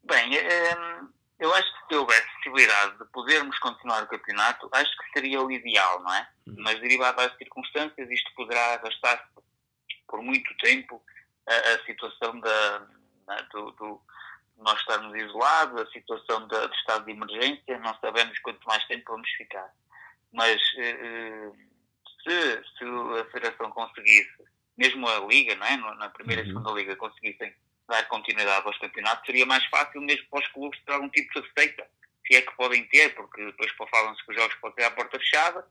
Bem, 0.05 0.37
ehm, 0.37 1.09
eu 1.41 1.53
acho 1.53 1.73
que 1.73 1.89
se 1.89 1.95
houvesse 1.97 2.27
possibilidade 2.37 2.99
de 2.99 3.05
podermos 3.07 3.59
continuar 3.59 4.05
o 4.05 4.07
campeonato, 4.07 4.69
acho 4.73 4.91
que 4.99 5.13
seria 5.13 5.43
o 5.43 5.51
ideal, 5.51 6.03
não 6.03 6.15
é? 6.15 6.29
Uhum. 6.47 6.55
Mas 6.59 6.79
derivado 6.81 7.17
das 7.17 7.37
circunstâncias, 7.37 8.09
isto 8.11 8.31
poderá 8.37 8.75
arrastar 8.75 9.29
por 10.07 10.23
muito 10.23 10.55
tempo 10.59 11.03
a, 11.49 11.75
a 11.75 11.85
situação 11.85 12.39
da, 12.39 12.87
do, 13.53 13.71
do 13.73 14.01
nós 14.59 14.79
estarmos 14.81 15.15
isolados, 15.15 15.81
a 15.81 15.91
situação 15.91 16.47
de, 16.47 16.69
de, 16.69 16.77
estado 16.77 17.05
de 17.05 17.13
emergência, 17.13 17.79
não 17.79 17.95
sabemos 18.01 18.39
quanto 18.41 18.65
mais 18.67 18.85
tempo 18.87 19.13
vamos 19.13 19.29
ficar. 19.31 19.71
Mas 20.33 20.61
eh, 20.79 21.51
se, 22.23 22.63
se 22.79 22.85
a 23.21 23.25
Federação 23.31 23.71
conseguisse, 23.71 24.45
mesmo 24.77 25.09
a 25.09 25.21
Liga, 25.21 25.55
não 25.57 25.67
é? 25.67 25.77
na 25.77 26.09
primeira 26.09 26.43
e 26.43 26.47
uhum. 26.47 26.53
segunda 26.53 26.73
Liga, 26.73 26.97
conseguissem 26.97 27.55
dar 27.89 28.07
continuidade 28.09 28.67
aos 28.67 28.79
campeonatos, 28.79 29.27
seria 29.27 29.47
mais 29.47 29.65
fácil 29.67 30.01
mesmo 30.01 30.27
para 30.31 30.41
os 30.41 30.49
clubes 30.49 30.81
ter 30.85 30.93
algum 30.93 31.09
tipo 31.11 31.33
de 31.35 31.47
receita, 31.47 31.87
se 32.27 32.37
é 32.37 32.41
que 32.41 32.57
podem 32.57 32.85
ter, 32.89 33.15
porque 33.15 33.45
depois 33.45 33.71
falam-se 33.91 34.25
que 34.25 34.31
os 34.33 34.37
jogos 34.37 34.55
podem 34.57 34.77
ter 34.77 34.85
à 34.85 34.91
porta 34.91 35.19
fechada, 35.19 35.67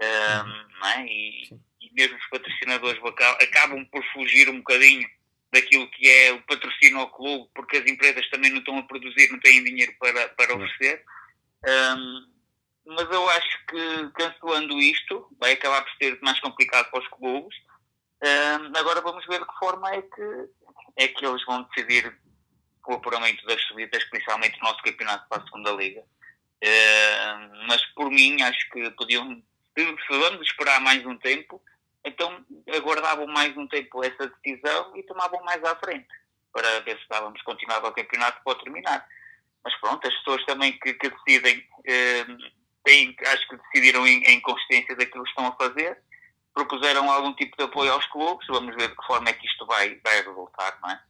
um, 0.00 0.48
uhum. 0.48 0.86
é? 0.86 1.06
e, 1.06 1.44
e 1.80 1.92
mesmo 1.92 2.16
os 2.18 2.26
patrocinadores 2.28 3.00
acabam 3.40 3.84
por 3.86 4.04
fugir 4.12 4.48
um 4.50 4.58
bocadinho 4.58 5.08
daquilo 5.54 5.88
que 5.88 6.08
é 6.08 6.32
o 6.32 6.42
patrocínio 6.42 6.98
ao 6.98 7.10
clube, 7.10 7.48
porque 7.54 7.78
as 7.78 7.86
empresas 7.86 8.28
também 8.28 8.50
não 8.50 8.58
estão 8.58 8.76
a 8.76 8.82
produzir, 8.82 9.30
não 9.30 9.38
têm 9.38 9.62
dinheiro 9.62 9.94
para, 9.98 10.28
para 10.30 10.54
oferecer. 10.54 11.02
Um, 11.64 12.34
mas 12.86 13.10
eu 13.10 13.30
acho 13.30 13.66
que 13.66 14.10
cancelando 14.14 14.78
isto 14.80 15.26
vai 15.40 15.52
acabar 15.52 15.82
por 15.82 15.92
ser 15.96 16.18
mais 16.20 16.38
complicado 16.40 16.90
para 16.90 17.00
os 17.00 17.08
clubes. 17.08 17.56
Um, 18.22 18.76
agora 18.76 19.00
vamos 19.00 19.24
ver 19.26 19.40
de 19.40 19.46
que 19.46 19.58
forma 19.58 19.90
é 19.94 20.02
que, 20.02 20.48
é 20.96 21.08
que 21.08 21.24
eles 21.24 21.44
vão 21.46 21.62
decidir 21.62 22.14
o 22.86 22.94
apuramento 22.94 23.46
das 23.46 23.62
subidas, 23.62 24.04
principalmente 24.04 24.58
no 24.60 24.68
nosso 24.68 24.82
campeonato 24.82 25.26
para 25.28 25.42
a 25.42 25.44
segunda 25.46 25.70
liga. 25.72 26.02
Um, 26.62 27.66
mas 27.68 27.82
por 27.94 28.10
mim 28.10 28.42
acho 28.42 28.68
que 28.70 28.90
podiam, 28.90 29.42
se 29.76 29.94
vamos 30.08 30.46
esperar 30.46 30.80
mais 30.80 31.04
um 31.06 31.16
tempo, 31.16 31.62
então 32.04 32.44
aguardavam 32.74 33.26
mais 33.26 33.56
um 33.56 33.66
tempo 33.66 34.04
essa 34.04 34.28
decisão 34.28 34.96
e 34.96 35.02
tomavam 35.04 35.42
mais 35.44 35.62
à 35.64 35.74
frente 35.76 36.08
para 36.52 36.80
ver 36.80 36.96
se 36.96 37.02
estávamos 37.02 37.42
continuava 37.42 37.88
o 37.88 37.92
campeonato 37.92 38.40
para 38.44 38.58
terminar. 38.58 39.06
Mas 39.64 39.74
pronto, 39.80 40.06
as 40.06 40.14
pessoas 40.18 40.44
também 40.44 40.78
que, 40.78 40.94
que 40.94 41.10
decidem, 41.10 41.66
eh, 41.86 42.26
têm, 42.84 43.16
acho 43.26 43.48
que 43.48 43.56
decidiram 43.56 44.06
em, 44.06 44.22
em 44.24 44.40
consciência 44.40 44.94
daquilo 44.94 45.24
que 45.24 45.30
estão 45.30 45.48
a 45.48 45.56
fazer, 45.56 45.98
propuseram 46.52 47.10
algum 47.10 47.34
tipo 47.34 47.56
de 47.56 47.64
apoio 47.64 47.92
aos 47.92 48.06
clubes, 48.06 48.46
vamos 48.46 48.76
ver 48.76 48.88
de 48.88 48.96
que 48.96 49.06
forma 49.06 49.28
é 49.28 49.32
que 49.32 49.46
isto 49.46 49.66
vai, 49.66 49.98
vai 50.04 50.22
resultar, 50.22 50.78
não 50.80 50.90
é? 50.90 51.02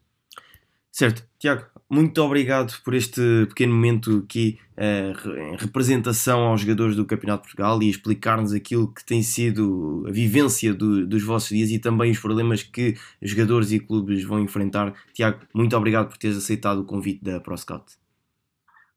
Certo, 0.95 1.29
Tiago, 1.41 1.67
muito 1.91 2.23
obrigado 2.23 2.81
por 2.85 2.95
este 2.95 3.21
pequeno 3.49 3.75
momento 3.75 4.23
aqui 4.25 4.61
uh, 4.79 5.29
em 5.37 5.57
representação 5.57 6.45
aos 6.45 6.61
jogadores 6.61 6.95
do 6.95 7.05
Campeonato 7.05 7.43
de 7.43 7.49
Portugal 7.49 7.83
e 7.83 7.91
explicar-nos 7.91 8.53
aquilo 8.53 8.95
que 8.95 9.05
tem 9.05 9.21
sido 9.21 10.05
a 10.07 10.13
vivência 10.13 10.73
do, 10.73 11.05
dos 11.05 11.25
vossos 11.25 11.49
dias 11.49 11.71
e 11.71 11.81
também 11.81 12.13
os 12.13 12.21
problemas 12.21 12.63
que 12.63 12.97
jogadores 13.21 13.73
e 13.73 13.81
clubes 13.81 14.23
vão 14.23 14.39
enfrentar. 14.39 14.95
Tiago, 15.13 15.41
muito 15.53 15.77
obrigado 15.77 16.11
por 16.11 16.17
teres 16.17 16.37
aceitado 16.37 16.83
o 16.83 16.85
convite 16.85 17.25
da 17.25 17.41
ProScout. 17.41 17.97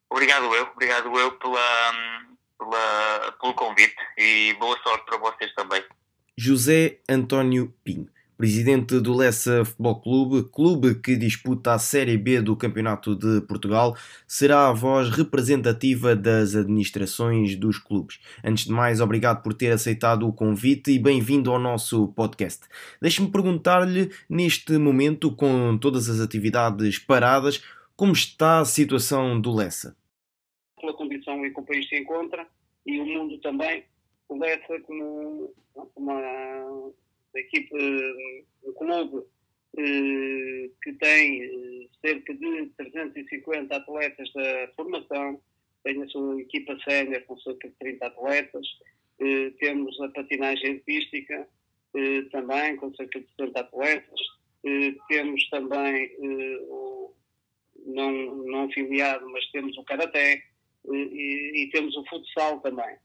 Obrigado 0.07 0.53
eu, 0.53 0.67
obrigado 0.67 1.07
eu 1.17 1.31
pela, 1.31 1.93
pela, 2.59 3.31
pelo 3.41 3.53
convite 3.55 3.95
e 4.15 4.53
boa 4.59 4.77
sorte 4.83 5.03
para 5.03 5.17
vocês 5.17 5.51
também. 5.55 5.83
José 6.37 6.99
António 7.09 7.73
Pinho 7.83 8.07
presidente 8.37 8.99
do 8.99 9.15
Lessa 9.15 9.65
Futebol 9.65 9.99
Clube, 9.99 10.49
clube 10.51 10.95
que 11.01 11.15
disputa 11.15 11.73
a 11.73 11.79
Série 11.79 12.17
B 12.17 12.39
do 12.39 12.55
Campeonato 12.55 13.15
de 13.15 13.41
Portugal, 13.41 13.97
será 14.27 14.67
a 14.67 14.73
voz 14.73 15.09
representativa 15.09 16.15
das 16.15 16.55
administrações 16.55 17.55
dos 17.55 17.79
clubes. 17.79 18.19
Antes 18.43 18.65
de 18.65 18.71
mais, 18.71 19.01
obrigado 19.01 19.41
por 19.41 19.55
ter 19.55 19.71
aceitado 19.71 20.27
o 20.27 20.31
convite 20.31 20.91
e 20.91 20.99
bem-vindo 20.99 21.51
ao 21.51 21.57
nosso 21.57 22.09
podcast. 22.09 22.67
Deixe-me 23.01 23.31
perguntar-lhe, 23.31 24.11
neste 24.29 24.77
momento, 24.77 25.35
com 25.35 25.75
todas 25.75 26.07
as 26.07 26.19
atividades 26.19 26.99
paradas, 26.99 27.63
como 27.95 28.13
está 28.13 28.59
a 28.59 28.65
situação 28.65 29.41
do 29.41 29.51
Lessa? 29.51 29.97
Pela 30.79 30.93
condição 30.93 31.43
em 31.43 31.51
que 31.51 31.59
o 31.59 31.63
país 31.63 31.89
se 31.89 31.97
encontra 31.97 32.45
e 32.85 32.99
o 32.99 33.05
mundo 33.05 33.39
também, 33.39 33.83
o 34.29 34.37
Lessa 34.37 34.79
como 34.85 35.51
uma 35.95 36.93
da 37.37 37.41
equipe, 37.41 37.75
um 38.63 38.73
clube 38.73 39.23
eh, 39.77 40.69
que 40.83 40.93
tem 40.93 41.43
eh, 41.43 41.87
cerca 42.01 42.33
de 42.33 42.65
350 42.77 43.75
atletas 43.75 44.33
da 44.33 44.67
formação, 44.75 45.39
tem 45.83 46.01
a 46.01 46.07
sua 46.07 46.41
equipa 46.41 46.75
sénior 46.79 47.21
com 47.23 47.37
cerca 47.37 47.69
de 47.69 47.75
30 47.75 48.07
atletas, 48.07 48.67
eh, 49.19 49.51
temos 49.59 49.99
a 50.01 50.09
patinagem 50.09 50.73
artística 50.77 51.47
também 52.31 52.75
com 52.75 52.93
cerca 52.93 53.19
de 53.19 53.27
70 53.37 53.59
atletas, 53.59 54.19
temos 55.07 55.49
também 55.49 56.11
o 56.69 57.11
não, 57.87 58.11
não 58.45 58.71
filiado, 58.71 59.27
mas 59.31 59.49
temos 59.49 59.75
o 59.77 59.83
karaté 59.83 60.43
e, 60.85 61.53
e 61.55 61.69
temos 61.71 61.95
o 61.95 62.05
futsal 62.05 62.59
também. 62.59 62.97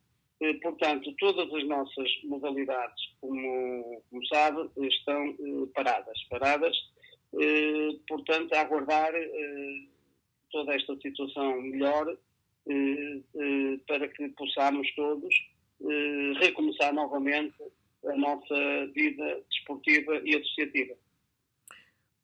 Eh, 0.43 0.55
portanto, 0.55 1.15
todas 1.19 1.55
as 1.55 1.65
nossas 1.69 2.11
modalidades, 2.25 3.01
como, 3.21 4.03
como 4.11 4.27
sabe, 4.27 4.69
estão 4.89 5.25
eh, 5.27 5.67
paradas. 5.73 6.21
Paradas, 6.29 6.77
eh, 7.41 7.91
portanto, 8.09 8.53
a 8.53 8.63
aguardar 8.63 9.13
toda 10.51 10.75
esta 10.75 10.97
situação 10.97 11.63
melhor 11.63 12.19
para 13.87 14.09
que 14.09 14.29
possamos 14.31 14.93
todos 14.95 15.35
recomeçar 16.41 16.93
novamente 16.93 17.57
a 18.05 18.17
nossa 18.17 18.87
vida 18.95 19.43
desportiva 19.49 20.21
e 20.25 20.37
associativa. 20.37 20.95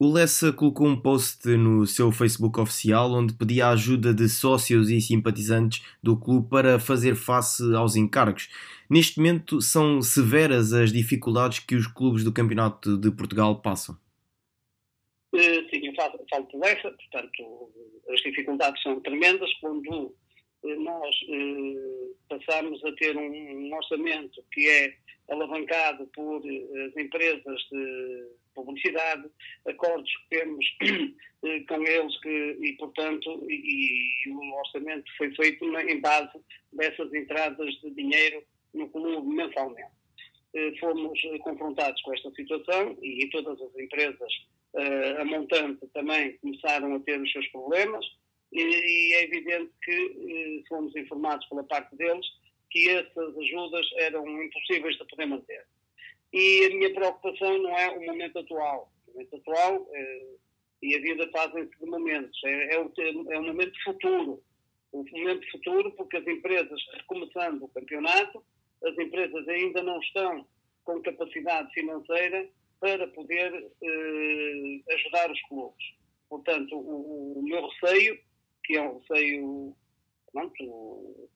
O 0.01 0.13
Lessa 0.13 0.53
colocou 0.53 0.87
um 0.87 0.97
post 0.97 1.45
no 1.57 1.85
seu 1.85 2.13
Facebook 2.13 2.61
oficial 2.61 3.11
onde 3.11 3.35
pedia 3.35 3.67
a 3.67 3.71
ajuda 3.71 4.15
de 4.15 4.29
sócios 4.29 4.91
e 4.91 5.01
simpatizantes 5.01 5.85
do 6.01 6.17
clube 6.17 6.49
para 6.49 6.79
fazer 6.79 7.17
face 7.17 7.75
aos 7.75 7.97
encargos. 7.97 8.49
Neste 8.89 9.19
momento, 9.19 9.61
são 9.61 10.01
severas 10.01 10.73
as 10.73 10.93
dificuldades 10.93 11.59
que 11.59 11.75
os 11.75 11.89
clubes 11.89 12.23
do 12.23 12.33
Campeonato 12.33 12.97
de 12.97 13.11
Portugal 13.11 13.61
passam. 13.61 13.99
Eh, 15.35 15.65
sim, 15.69 15.93
falo, 15.97 16.47
por 16.49 16.61
Lessa, 16.61 16.93
portanto, 16.93 17.73
as 18.09 18.21
dificuldades 18.21 18.81
são 18.81 19.01
tremendas 19.01 19.51
quando 19.61 20.15
nós 20.63 21.17
eh, 21.29 22.11
passamos 22.29 22.85
a 22.85 22.93
ter 22.93 23.17
um 23.17 23.75
orçamento 23.75 24.43
que 24.53 24.69
é 24.69 24.95
alavancado 25.29 26.07
por 26.15 26.39
as 26.39 26.97
empresas 26.97 27.61
de 27.71 28.29
publicidade, 28.55 29.31
acordos 29.67 30.11
que 30.11 30.39
temos 30.39 30.67
eh, 30.83 31.61
com 31.69 31.83
eles 31.83 32.21
que, 32.21 32.59
e, 32.61 32.73
portanto, 32.79 33.47
e, 33.49 34.27
e, 34.27 34.31
o 34.31 34.55
orçamento 34.59 35.05
foi 35.17 35.35
feito 35.35 35.65
em 35.65 36.01
base 36.01 36.39
dessas 36.73 37.13
entradas 37.15 37.75
de 37.81 37.91
dinheiro 37.91 38.43
no 38.75 38.89
clube 38.91 39.29
mensalmente. 39.29 39.93
Eh, 40.55 40.73
fomos 40.81 41.21
confrontados 41.43 42.01
com 42.03 42.15
esta 42.15 42.31
situação 42.33 42.97
e 43.03 43.29
todas 43.31 43.61
as 43.61 43.77
empresas 43.77 44.33
eh, 44.75 45.17
a 45.21 45.25
montante 45.25 45.87
também 45.89 46.37
começaram 46.39 46.95
a 46.95 47.01
ter 47.01 47.21
os 47.21 47.31
seus 47.31 47.47
problemas 47.49 48.05
e, 48.53 49.15
é 49.15 49.25
evidente 49.25 49.73
que 49.83 50.65
fomos 50.69 50.95
informados 50.97 51.47
pela 51.49 51.65
parte 51.65 51.95
deles 51.97 52.27
que 52.71 52.89
essas 52.91 53.37
ajudas 53.37 53.87
eram 53.97 54.43
impossíveis 54.43 54.97
de 54.97 55.05
poder 55.07 55.27
manter. 55.27 55.65
E 56.33 56.67
a 56.67 56.69
minha 56.71 56.93
preocupação 56.93 57.59
não 57.59 57.77
é 57.79 57.89
o 57.91 58.05
momento 58.05 58.39
atual. 58.39 58.93
O 59.07 59.13
momento 59.13 59.37
atual 59.37 59.89
é, 59.93 60.27
e 60.83 60.95
a 60.95 61.01
vida 61.01 61.29
fazem-se 61.33 61.79
de 61.79 61.87
momentos. 61.87 62.39
É, 62.45 62.75
é, 62.75 62.81
o, 62.81 62.93
é 63.31 63.39
o 63.39 63.43
momento 63.43 63.73
futuro. 63.83 64.43
O 64.93 65.05
momento 65.11 65.51
futuro, 65.51 65.91
porque 65.93 66.17
as 66.17 66.27
empresas, 66.27 66.81
recomeçando 66.95 67.65
o 67.65 67.69
campeonato, 67.69 68.43
as 68.85 68.97
empresas 68.99 69.49
ainda 69.49 69.83
não 69.83 69.99
estão 70.01 70.47
com 70.85 71.03
capacidade 71.03 71.73
financeira 71.75 72.49
para 72.81 73.07
poder 73.09 73.53
eh, 73.83 74.95
ajudar 74.95 75.31
os 75.31 75.43
clubes. 75.49 75.85
Portanto, 76.29 76.77
o, 76.77 77.39
o, 77.39 77.43
meu 77.43 77.67
receio, 77.69 78.19
que 78.69 78.77
é 78.77 78.83
um 78.83 78.99
receio, 78.99 79.75
pronto, 80.31 80.55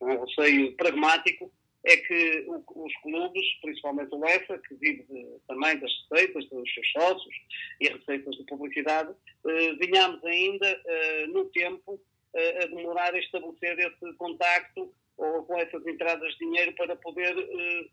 um 0.02 0.24
receio 0.24 0.76
pragmático, 0.76 1.50
é 1.84 1.96
que 1.96 2.46
os 2.46 2.94
clubes, 3.02 3.44
principalmente 3.62 4.14
o 4.14 4.20
Lessa, 4.20 4.58
que 4.58 4.74
vive 4.74 5.02
de, 5.04 5.26
também 5.48 5.76
das 5.78 5.90
receitas 6.10 6.48
dos 6.50 6.74
seus 6.74 6.92
sócios 6.92 7.34
e 7.80 7.88
receitas 7.88 8.36
de 8.36 8.44
publicidade, 8.44 9.12
eh, 9.46 9.72
vinhamos 9.80 10.22
ainda 10.24 10.80
eh, 10.86 11.26
no 11.28 11.46
tempo 11.46 11.98
eh, 12.34 12.64
a 12.64 12.66
demorar 12.66 13.12
a 13.14 13.18
estabelecer 13.18 13.78
esse 13.80 14.12
contacto 14.14 14.94
ou 15.16 15.42
com 15.42 15.58
essas 15.58 15.84
entradas 15.86 16.32
de 16.34 16.38
dinheiro 16.38 16.72
para 16.74 16.94
poder, 16.94 17.36
eh, 17.36 17.86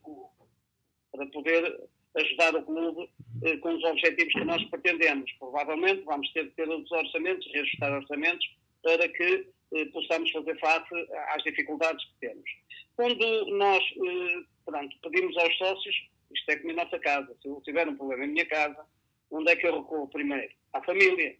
para 1.12 1.26
poder 1.28 1.90
ajudar 2.16 2.56
o 2.58 2.64
clube 2.64 3.10
eh, 3.44 3.58
com 3.58 3.76
os 3.76 3.84
objetivos 3.86 4.34
que 4.34 4.46
nós 4.46 4.64
pretendemos. 4.66 5.32
Provavelmente 5.40 6.04
vamos 6.04 6.32
ter 6.34 6.46
que 6.50 6.56
ter 6.56 6.70
os 6.70 6.92
orçamentos, 6.92 7.52
reajustar 7.52 7.92
orçamentos 7.92 8.46
para 8.84 9.08
que 9.10 9.48
eh, 9.74 9.86
possamos 9.86 10.32
fazer 10.32 10.60
face 10.60 11.08
às 11.30 11.44
dificuldades 11.44 12.04
que 12.06 12.28
temos. 12.28 12.50
Quando 12.96 13.46
nós 13.58 13.84
eh, 13.84 14.44
pronto, 14.66 14.98
pedimos 15.02 15.38
aos 15.38 15.58
sócios, 15.58 15.96
isto 16.34 16.50
é 16.50 16.58
como 16.58 16.72
em 16.72 16.76
nossa 16.76 17.00
casa, 17.00 17.36
se 17.42 17.48
eu 17.48 17.62
tiver 17.62 17.88
um 17.88 17.96
problema 17.96 18.26
em 18.26 18.30
minha 18.30 18.46
casa, 18.46 18.86
onde 19.32 19.52
é 19.52 19.56
que 19.56 19.68
eu 19.68 19.82
recuo 19.82 20.08
primeiro? 20.10 20.52
À 20.74 20.84
família. 20.84 21.36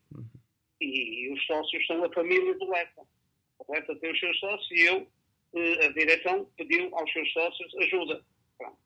E 0.82 1.30
os 1.34 1.46
sócios 1.46 1.86
são 1.86 2.04
a 2.04 2.14
família 2.14 2.58
do 2.58 2.74
EFA. 2.74 3.02
O 3.60 3.76
EFA 3.76 3.96
tem 3.96 4.12
os 4.12 4.20
seus 4.20 4.40
sócios 4.40 4.72
e 4.72 4.82
eu, 4.86 5.08
eh, 5.56 5.86
a 5.86 5.90
direção, 5.92 6.46
pediu 6.58 6.96
aos 6.96 7.12
seus 7.12 7.32
sócios 7.34 7.76
ajuda. 7.78 8.24
Pronto. 8.58 8.78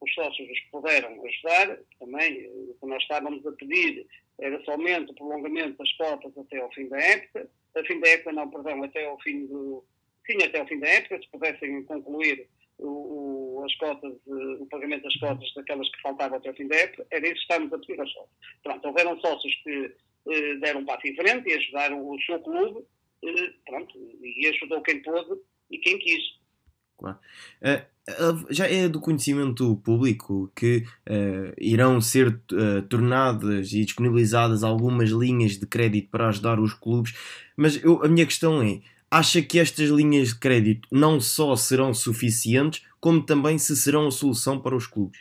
Os 0.00 0.14
sócios 0.14 0.50
os 0.50 0.60
puderam 0.70 1.24
ajudar, 1.24 1.78
também 1.98 2.46
o 2.48 2.76
que 2.80 2.86
nós 2.86 3.02
estávamos 3.02 3.44
a 3.46 3.52
pedir 3.52 4.06
era 4.40 4.62
somente 4.64 5.10
o 5.10 5.14
prolongamento 5.14 5.78
das 5.78 5.92
cotas 5.94 6.36
até 6.38 6.58
ao 6.60 6.72
fim 6.72 6.88
da 6.88 6.98
época, 6.98 7.50
a 7.78 7.84
fim 7.84 8.00
da 8.00 8.08
época, 8.08 8.32
não, 8.32 8.50
perdão, 8.50 8.82
até 8.82 9.06
ao 9.06 9.20
fim 9.20 9.46
do. 9.46 9.84
Sim, 10.26 10.42
até 10.42 10.60
ao 10.60 10.66
fim 10.66 10.78
da 10.78 10.88
época, 10.88 11.20
se 11.20 11.28
pudessem 11.30 11.82
concluir 11.84 12.46
o, 12.78 13.60
o, 13.60 13.64
as 13.64 13.74
cotas, 13.76 14.14
o 14.26 14.66
pagamento 14.66 15.02
das 15.02 15.16
cotas 15.16 15.52
daquelas 15.54 15.88
que 15.90 16.02
faltavam 16.02 16.38
até 16.38 16.48
ao 16.48 16.54
fim 16.54 16.68
da 16.68 16.76
época, 16.76 17.06
era 17.10 17.26
isso 17.26 17.34
que 17.34 17.40
estamos 17.40 17.72
a 17.72 17.78
pedir 17.78 18.00
aos 18.00 18.12
sócios. 18.12 18.36
Pronto, 18.62 18.88
houveram 18.88 19.20
sócios 19.20 19.54
que 19.62 19.94
eh, 20.30 20.54
deram 20.56 20.80
um 20.80 20.84
passo 20.84 21.06
em 21.06 21.16
frente 21.16 21.48
e 21.48 21.54
ajudaram 21.54 22.06
o 22.06 22.20
seu 22.22 22.38
clube, 22.40 22.84
eh, 23.24 23.52
pronto, 23.66 23.98
e 24.22 24.46
ajudou 24.48 24.82
quem 24.82 25.02
pôde 25.02 25.40
e 25.70 25.78
quem 25.78 25.98
quis. 25.98 26.37
Claro. 26.98 27.18
Uh, 27.62 28.46
já 28.50 28.66
é 28.66 28.88
do 28.88 29.00
conhecimento 29.00 29.76
público 29.76 30.50
que 30.56 30.78
uh, 31.08 31.54
irão 31.56 32.00
ser 32.00 32.28
uh, 32.28 32.82
tornadas 32.88 33.72
e 33.72 33.84
disponibilizadas 33.84 34.64
algumas 34.64 35.10
linhas 35.10 35.58
de 35.58 35.66
crédito 35.66 36.10
para 36.10 36.28
ajudar 36.28 36.58
os 36.58 36.74
clubes, 36.74 37.14
mas 37.56 37.82
eu, 37.84 38.02
a 38.04 38.08
minha 38.08 38.26
questão 38.26 38.60
é: 38.62 38.80
acha 39.10 39.40
que 39.40 39.60
estas 39.60 39.90
linhas 39.90 40.28
de 40.30 40.40
crédito 40.40 40.88
não 40.90 41.20
só 41.20 41.54
serão 41.54 41.94
suficientes, 41.94 42.84
como 43.00 43.24
também 43.24 43.58
se 43.58 43.76
serão 43.76 44.08
a 44.08 44.10
solução 44.10 44.60
para 44.60 44.74
os 44.74 44.86
clubes? 44.86 45.20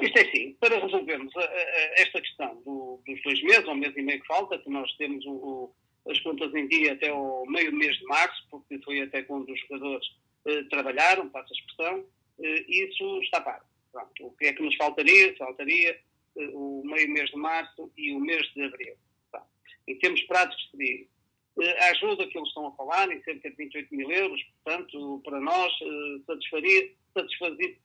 Isto 0.00 0.18
é 0.18 0.22
assim, 0.22 0.56
para 0.58 0.80
resolvermos 0.80 1.36
a, 1.36 1.40
a, 1.40 2.00
esta 2.00 2.20
questão 2.20 2.62
do, 2.64 3.00
dos 3.06 3.22
dois 3.22 3.42
meses, 3.42 3.66
ou 3.66 3.74
mês 3.74 3.94
e 3.96 4.02
meio 4.02 4.20
que 4.20 4.26
falta, 4.26 4.58
que 4.58 4.70
nós 4.70 4.90
temos 4.96 5.24
o 5.26 5.70
as 6.06 6.20
contas 6.20 6.54
em 6.54 6.68
dia 6.68 6.92
até 6.92 7.12
o 7.12 7.46
meio 7.46 7.72
mês 7.72 7.96
de 7.96 8.04
março, 8.04 8.46
porque 8.50 8.78
foi 8.84 9.00
até 9.00 9.22
quando 9.22 9.50
os 9.50 9.60
jogadores 9.60 10.06
eh, 10.46 10.62
trabalharam, 10.64 11.28
passa 11.30 11.48
a 11.52 11.56
expressão, 11.56 12.06
eh, 12.42 12.64
isso 12.68 13.22
está 13.22 13.40
pago. 13.40 13.64
Pronto, 13.90 14.26
o 14.26 14.30
que 14.32 14.46
é 14.46 14.52
que 14.52 14.62
nos 14.62 14.76
faltaria? 14.76 15.34
Faltaria 15.36 15.98
eh, 16.36 16.50
o 16.52 16.82
meio 16.84 17.10
mês 17.10 17.30
de 17.30 17.36
março 17.36 17.90
e 17.96 18.12
o 18.12 18.20
mês 18.20 18.46
de 18.52 18.62
abril. 18.62 18.94
Pronto. 19.30 19.46
Em 19.88 19.98
termos 19.98 20.20
práticos, 20.24 20.70
seria 20.70 21.06
a 21.80 21.90
ajuda 21.90 22.26
que 22.26 22.36
eles 22.36 22.48
estão 22.48 22.66
a 22.66 22.72
falar, 22.72 23.10
em 23.10 23.22
cerca 23.22 23.48
de 23.48 23.56
28 23.56 23.94
mil 23.94 24.10
euros, 24.10 24.42
portanto, 24.64 25.22
para 25.24 25.40
nós, 25.40 25.72
satisfaria, 26.26 26.90
satisfazia, 27.16 27.76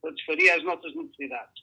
satisfaria 0.00 0.54
as 0.54 0.64
nossas 0.64 0.94
necessidades. 0.94 1.62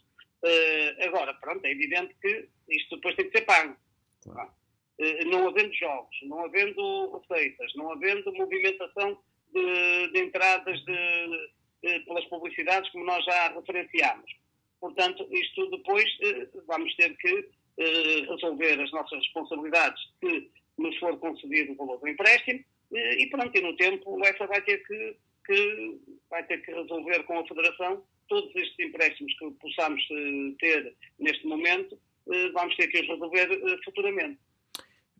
agora, 1.00 1.34
pronto, 1.34 1.66
é 1.66 1.72
evidente 1.72 2.16
que 2.22 2.48
isto 2.70 2.98
depois 2.98 3.16
tem 3.16 3.32
que 3.32 3.40
ser 3.40 3.46
pago. 3.46 3.76
Claro. 4.22 4.52
Eh, 4.98 5.26
não 5.26 5.48
havendo 5.50 5.74
jogos, 5.74 6.16
não 6.24 6.46
havendo 6.46 7.18
receitas, 7.18 7.74
não 7.76 7.92
havendo 7.92 8.32
movimentação 8.34 9.18
de, 9.54 10.08
de 10.12 10.20
entradas 10.20 10.80
de, 10.86 11.50
de, 11.84 12.00
pelas 12.06 12.24
publicidades, 12.26 12.90
como 12.92 13.04
nós 13.04 13.24
já 13.26 13.50
referenciámos. 13.50 14.32
Portanto, 14.80 15.28
isto 15.32 15.70
depois 15.70 16.06
eh, 16.22 16.48
vamos 16.66 16.96
ter 16.96 17.16
que 17.18 17.50
eh, 17.78 18.22
resolver 18.30 18.82
as 18.82 18.92
nossas 18.92 19.20
responsabilidades 19.20 20.02
se 20.22 20.50
nos 20.78 20.98
for 20.98 21.18
concedido 21.20 21.74
o 21.74 21.76
valor 21.76 22.00
do 22.00 22.08
empréstimo 22.08 22.64
e 22.92 23.28
pronto, 23.28 23.58
e 23.58 23.62
no 23.62 23.76
tempo 23.76 24.12
UEFA 24.12 24.48
vai 24.48 24.62
ter 24.62 24.78
que, 24.86 25.18
que, 25.46 26.00
vai 26.30 26.46
ter 26.46 26.60
que 26.64 26.72
resolver 26.72 27.24
com 27.24 27.40
a 27.40 27.48
Federação 27.48 28.04
todos 28.30 28.56
estes 28.56 28.80
empréstimos 28.80 29.34
que 29.38 29.52
possamos 29.52 30.06
ter 30.60 30.94
neste 31.18 31.48
momento, 31.48 31.98
vamos 32.54 32.76
ter 32.76 32.88
que 32.88 33.00
os 33.00 33.08
resolver 33.08 33.50
futuramente. 33.84 34.40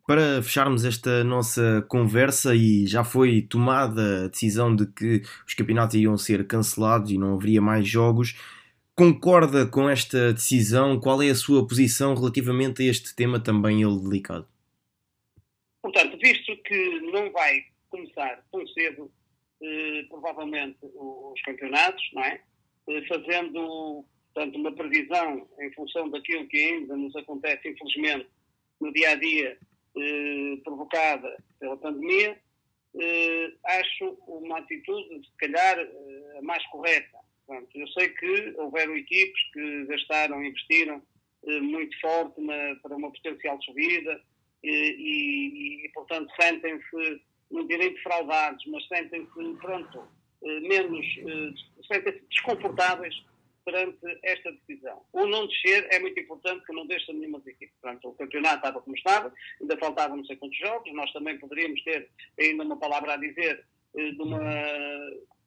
Para 0.06 0.40
fecharmos 0.40 0.84
esta 0.84 1.24
nossa 1.24 1.84
conversa, 1.88 2.54
e 2.54 2.86
já 2.86 3.02
foi 3.02 3.42
tomada 3.42 4.26
a 4.26 4.28
decisão 4.28 4.74
de 4.74 4.86
que 4.86 5.22
os 5.44 5.52
campeonatos 5.52 5.96
iam 5.96 6.16
ser 6.16 6.46
cancelados 6.46 7.10
e 7.10 7.18
não 7.18 7.34
haveria 7.34 7.60
mais 7.60 7.88
jogos, 7.88 8.36
concorda 8.94 9.66
com 9.66 9.90
esta 9.90 10.32
decisão? 10.32 11.00
Qual 11.00 11.20
é 11.20 11.30
a 11.30 11.34
sua 11.34 11.66
posição 11.66 12.14
relativamente 12.14 12.82
a 12.82 12.86
este 12.86 13.16
tema 13.16 13.40
também 13.40 13.82
ele 13.82 14.00
delicado? 14.00 14.46
Portanto, 15.82 16.16
visto 16.22 16.56
que 16.62 17.00
não 17.12 17.32
vai 17.32 17.64
começar 17.90 18.44
tão 18.52 18.64
cedo, 18.68 19.10
eh, 19.60 20.04
provavelmente, 20.08 20.78
os 20.82 21.42
campeonatos, 21.42 22.02
não 22.12 22.22
é? 22.22 22.40
Eh, 22.88 23.02
fazendo, 23.08 24.04
portanto, 24.32 24.56
uma 24.56 24.72
previsão 24.72 25.48
em 25.60 25.72
função 25.72 26.08
daquilo 26.10 26.46
que 26.46 26.58
ainda 26.58 26.96
nos 26.96 27.14
acontece, 27.16 27.68
infelizmente, 27.68 28.28
no 28.80 28.92
dia 28.92 29.10
a 29.10 29.14
dia 29.16 29.58
eh, 29.96 30.60
provocada 30.62 31.36
pela 31.58 31.76
pandemia, 31.76 32.38
eh, 32.98 33.52
acho 33.64 34.16
uma 34.26 34.58
atitude, 34.58 35.26
se 35.26 35.36
calhar, 35.38 35.78
eh, 35.78 36.38
a 36.38 36.42
mais 36.42 36.64
correta. 36.68 37.18
Portanto, 37.46 37.68
eu 37.76 37.86
sei 37.88 38.08
que 38.08 38.54
houveram 38.56 38.96
equipes 38.96 39.40
que 39.52 39.84
gastaram, 39.86 40.42
investiram 40.44 41.02
eh, 41.46 41.60
muito 41.60 41.98
forte 42.00 42.40
na, 42.40 42.74
para 42.82 42.96
uma 42.96 43.12
potencial 43.12 43.60
subida 43.62 44.20
e, 44.62 44.70
e, 44.70 45.86
e 45.86 45.88
portanto, 45.90 46.32
sentem-se, 46.40 47.22
não 47.50 47.66
direi 47.66 47.90
defraudados, 47.90 48.64
mas 48.66 48.86
sentem-se, 48.88 49.54
pronto, 49.60 50.08
menos, 50.42 51.06
sentem-se 51.86 52.22
desconfortáveis 52.30 53.14
perante 53.66 53.98
esta 54.22 54.52
decisão. 54.52 55.02
O 55.12 55.26
não 55.26 55.48
descer 55.48 55.88
é 55.90 55.98
muito 55.98 56.18
importante 56.20 56.64
que 56.64 56.72
não 56.72 56.86
deixe 56.86 57.12
nenhuma 57.12 57.42
equipe. 57.44 57.72
Portanto, 57.82 58.08
o 58.08 58.14
campeonato 58.14 58.56
estava 58.56 58.80
como 58.80 58.96
estava, 58.96 59.34
ainda 59.60 59.76
faltavam 59.76 60.16
não 60.16 60.24
sei 60.24 60.36
quantos 60.36 60.56
jogos, 60.56 60.94
nós 60.94 61.12
também 61.12 61.36
poderíamos 61.38 61.82
ter 61.82 62.08
ainda 62.40 62.62
uma 62.62 62.78
palavra 62.78 63.14
a 63.14 63.16
dizer 63.16 63.64
eh, 63.96 64.10
de 64.12 64.22
uma, 64.22 64.40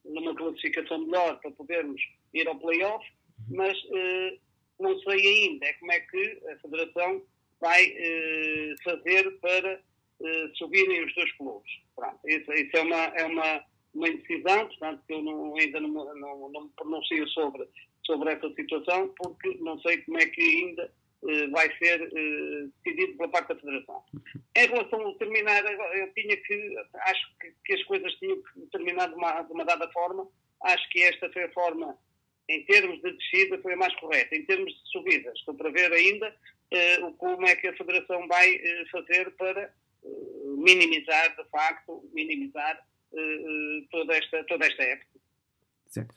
numa 0.04 0.34
classificação 0.34 0.98
melhor 0.98 1.40
para 1.40 1.50
podermos 1.52 2.00
ir 2.34 2.46
ao 2.46 2.58
play-off, 2.58 3.04
mas 3.48 3.76
eh, 3.94 4.38
não 4.78 4.98
sei 5.00 5.26
ainda 5.26 5.66
é 5.66 5.72
como 5.74 5.92
é 5.92 6.00
que 6.00 6.42
a 6.52 6.56
Federação 6.58 7.22
vai 7.58 7.84
eh, 7.96 8.74
fazer 8.84 9.30
para 9.40 9.80
eh, 10.22 10.50
subirem 10.56 11.06
os 11.06 11.14
dois 11.14 11.32
clubes. 11.32 11.70
Pronto, 11.96 12.18
isso, 12.26 12.52
isso 12.52 12.76
é, 12.76 12.82
uma, 12.82 13.04
é 13.16 13.24
uma, 13.24 13.64
uma 13.94 14.08
indecisão, 14.08 14.66
portanto, 14.66 15.02
que 15.06 15.14
eu 15.14 15.22
não, 15.22 15.56
ainda 15.56 15.80
não, 15.80 15.88
não, 15.88 16.48
não 16.50 16.64
me 16.64 16.70
pronuncio 16.76 17.26
sobre 17.28 17.66
sobre 18.04 18.32
essa 18.32 18.48
situação, 18.54 19.12
porque 19.16 19.56
não 19.60 19.80
sei 19.80 19.98
como 20.02 20.18
é 20.18 20.26
que 20.26 20.40
ainda 20.40 20.90
eh, 21.28 21.48
vai 21.48 21.68
ser 21.76 22.00
eh, 22.00 22.68
decidido 22.82 23.18
pela 23.18 23.28
parte 23.28 23.48
da 23.48 23.60
Federação. 23.60 24.02
Em 24.56 24.66
relação 24.66 25.06
a 25.06 25.14
terminar, 25.18 25.62
eu 25.94 26.12
tinha 26.14 26.36
que, 26.36 26.76
acho 26.94 27.36
que, 27.38 27.54
que 27.64 27.74
as 27.74 27.82
coisas 27.84 28.12
tinham 28.14 28.40
que 28.42 28.60
terminar 28.72 29.08
de 29.08 29.14
uma, 29.14 29.42
de 29.42 29.52
uma, 29.52 29.64
dada 29.66 29.86
forma, 29.92 30.26
acho 30.64 30.88
que 30.88 31.02
esta 31.02 31.30
foi 31.30 31.44
a 31.44 31.52
forma, 31.52 31.98
em 32.48 32.64
termos 32.64 33.02
de 33.02 33.12
descida, 33.12 33.58
foi 33.58 33.74
a 33.74 33.76
mais 33.76 33.94
correta. 33.96 34.34
Em 34.34 34.46
termos 34.46 34.72
de 34.72 34.90
subidas, 34.90 35.34
estou 35.38 35.54
para 35.54 35.70
ver 35.70 35.92
ainda 35.92 36.34
eh, 36.70 36.98
como 37.18 37.46
é 37.46 37.54
que 37.54 37.68
a 37.68 37.76
Federação 37.76 38.26
vai 38.26 38.58
fazer 38.90 39.30
para 39.32 39.74
minimizar, 40.56 41.36
de 41.36 41.44
facto, 41.50 42.08
minimizar 42.14 42.82
toda, 43.90 44.16
esta, 44.16 44.44
toda 44.44 44.66
esta 44.66 44.82
época. 44.82 45.20
Certo. 45.88 46.14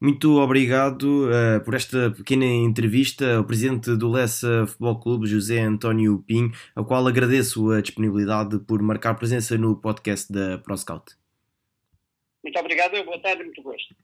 Muito 0.00 0.38
obrigado 0.40 1.28
uh, 1.28 1.62
por 1.62 1.74
esta 1.74 2.10
pequena 2.10 2.46
entrevista 2.46 3.36
ao 3.36 3.44
presidente 3.44 3.94
do 3.94 4.10
Lessa 4.10 4.66
Futebol 4.66 4.98
Clube, 4.98 5.26
José 5.26 5.60
António 5.60 6.24
Pinho, 6.26 6.50
ao 6.74 6.86
qual 6.86 7.06
agradeço 7.06 7.70
a 7.70 7.82
disponibilidade 7.82 8.58
por 8.60 8.80
marcar 8.80 9.12
presença 9.14 9.58
no 9.58 9.76
podcast 9.76 10.32
da 10.32 10.56
ProScout. 10.56 11.12
Muito 12.42 12.58
obrigado, 12.58 13.04
boa 13.04 13.20
tarde, 13.20 13.44
muito 13.44 13.62
gosto. 13.62 13.94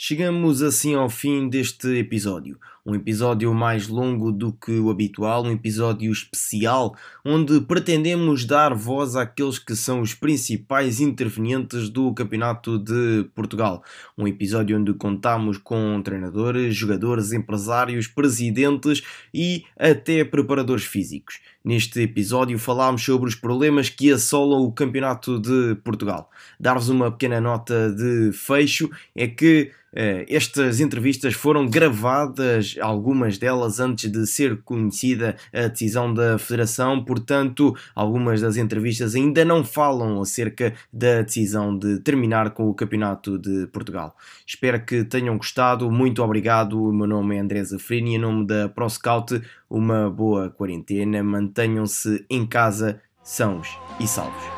Chegamos 0.00 0.62
assim 0.62 0.94
ao 0.94 1.10
fim 1.10 1.48
deste 1.48 1.98
episódio. 1.98 2.60
Um 2.88 2.94
episódio 2.94 3.52
mais 3.52 3.86
longo 3.86 4.32
do 4.32 4.50
que 4.50 4.72
o 4.78 4.88
habitual, 4.88 5.44
um 5.44 5.52
episódio 5.52 6.10
especial 6.10 6.96
onde 7.22 7.60
pretendemos 7.60 8.46
dar 8.46 8.72
voz 8.72 9.14
àqueles 9.14 9.58
que 9.58 9.76
são 9.76 10.00
os 10.00 10.14
principais 10.14 10.98
intervenientes 10.98 11.90
do 11.90 12.14
Campeonato 12.14 12.78
de 12.78 13.28
Portugal. 13.34 13.84
Um 14.16 14.26
episódio 14.26 14.78
onde 14.78 14.94
contamos 14.94 15.58
com 15.58 16.00
treinadores, 16.00 16.74
jogadores, 16.74 17.34
empresários, 17.34 18.06
presidentes 18.06 19.02
e 19.34 19.66
até 19.78 20.24
preparadores 20.24 20.84
físicos. 20.84 21.40
Neste 21.62 22.00
episódio 22.00 22.58
falámos 22.58 23.04
sobre 23.04 23.28
os 23.28 23.34
problemas 23.34 23.90
que 23.90 24.10
assolam 24.10 24.62
o 24.62 24.72
Campeonato 24.72 25.38
de 25.38 25.74
Portugal. 25.84 26.30
Dar-vos 26.58 26.88
uma 26.88 27.10
pequena 27.10 27.38
nota 27.38 27.92
de 27.92 28.32
fecho 28.32 28.90
é 29.14 29.26
que 29.26 29.72
estas 29.92 30.80
entrevistas 30.80 31.34
foram 31.34 31.66
gravadas, 31.66 32.76
algumas 32.80 33.38
delas 33.38 33.80
antes 33.80 34.10
de 34.10 34.26
ser 34.26 34.62
conhecida 34.62 35.36
a 35.52 35.68
decisão 35.68 36.12
da 36.12 36.38
Federação, 36.38 37.04
portanto, 37.04 37.74
algumas 37.94 38.40
das 38.40 38.56
entrevistas 38.56 39.14
ainda 39.14 39.44
não 39.44 39.64
falam 39.64 40.20
acerca 40.20 40.74
da 40.92 41.22
decisão 41.22 41.76
de 41.76 41.98
terminar 42.00 42.50
com 42.50 42.68
o 42.68 42.74
Campeonato 42.74 43.38
de 43.38 43.66
Portugal. 43.68 44.16
Espero 44.46 44.84
que 44.84 45.04
tenham 45.04 45.36
gostado, 45.36 45.90
muito 45.90 46.22
obrigado. 46.22 46.82
O 46.82 46.92
meu 46.92 47.06
nome 47.06 47.36
é 47.36 47.40
André 47.40 47.62
Zafrini, 47.64 48.14
em 48.14 48.18
nome 48.18 48.46
da 48.46 48.68
ProScout, 48.68 49.40
uma 49.68 50.10
boa 50.10 50.50
quarentena, 50.50 51.22
mantenham-se 51.22 52.24
em 52.28 52.46
casa, 52.46 53.00
sãos 53.22 53.68
e 54.00 54.06
salvos. 54.06 54.57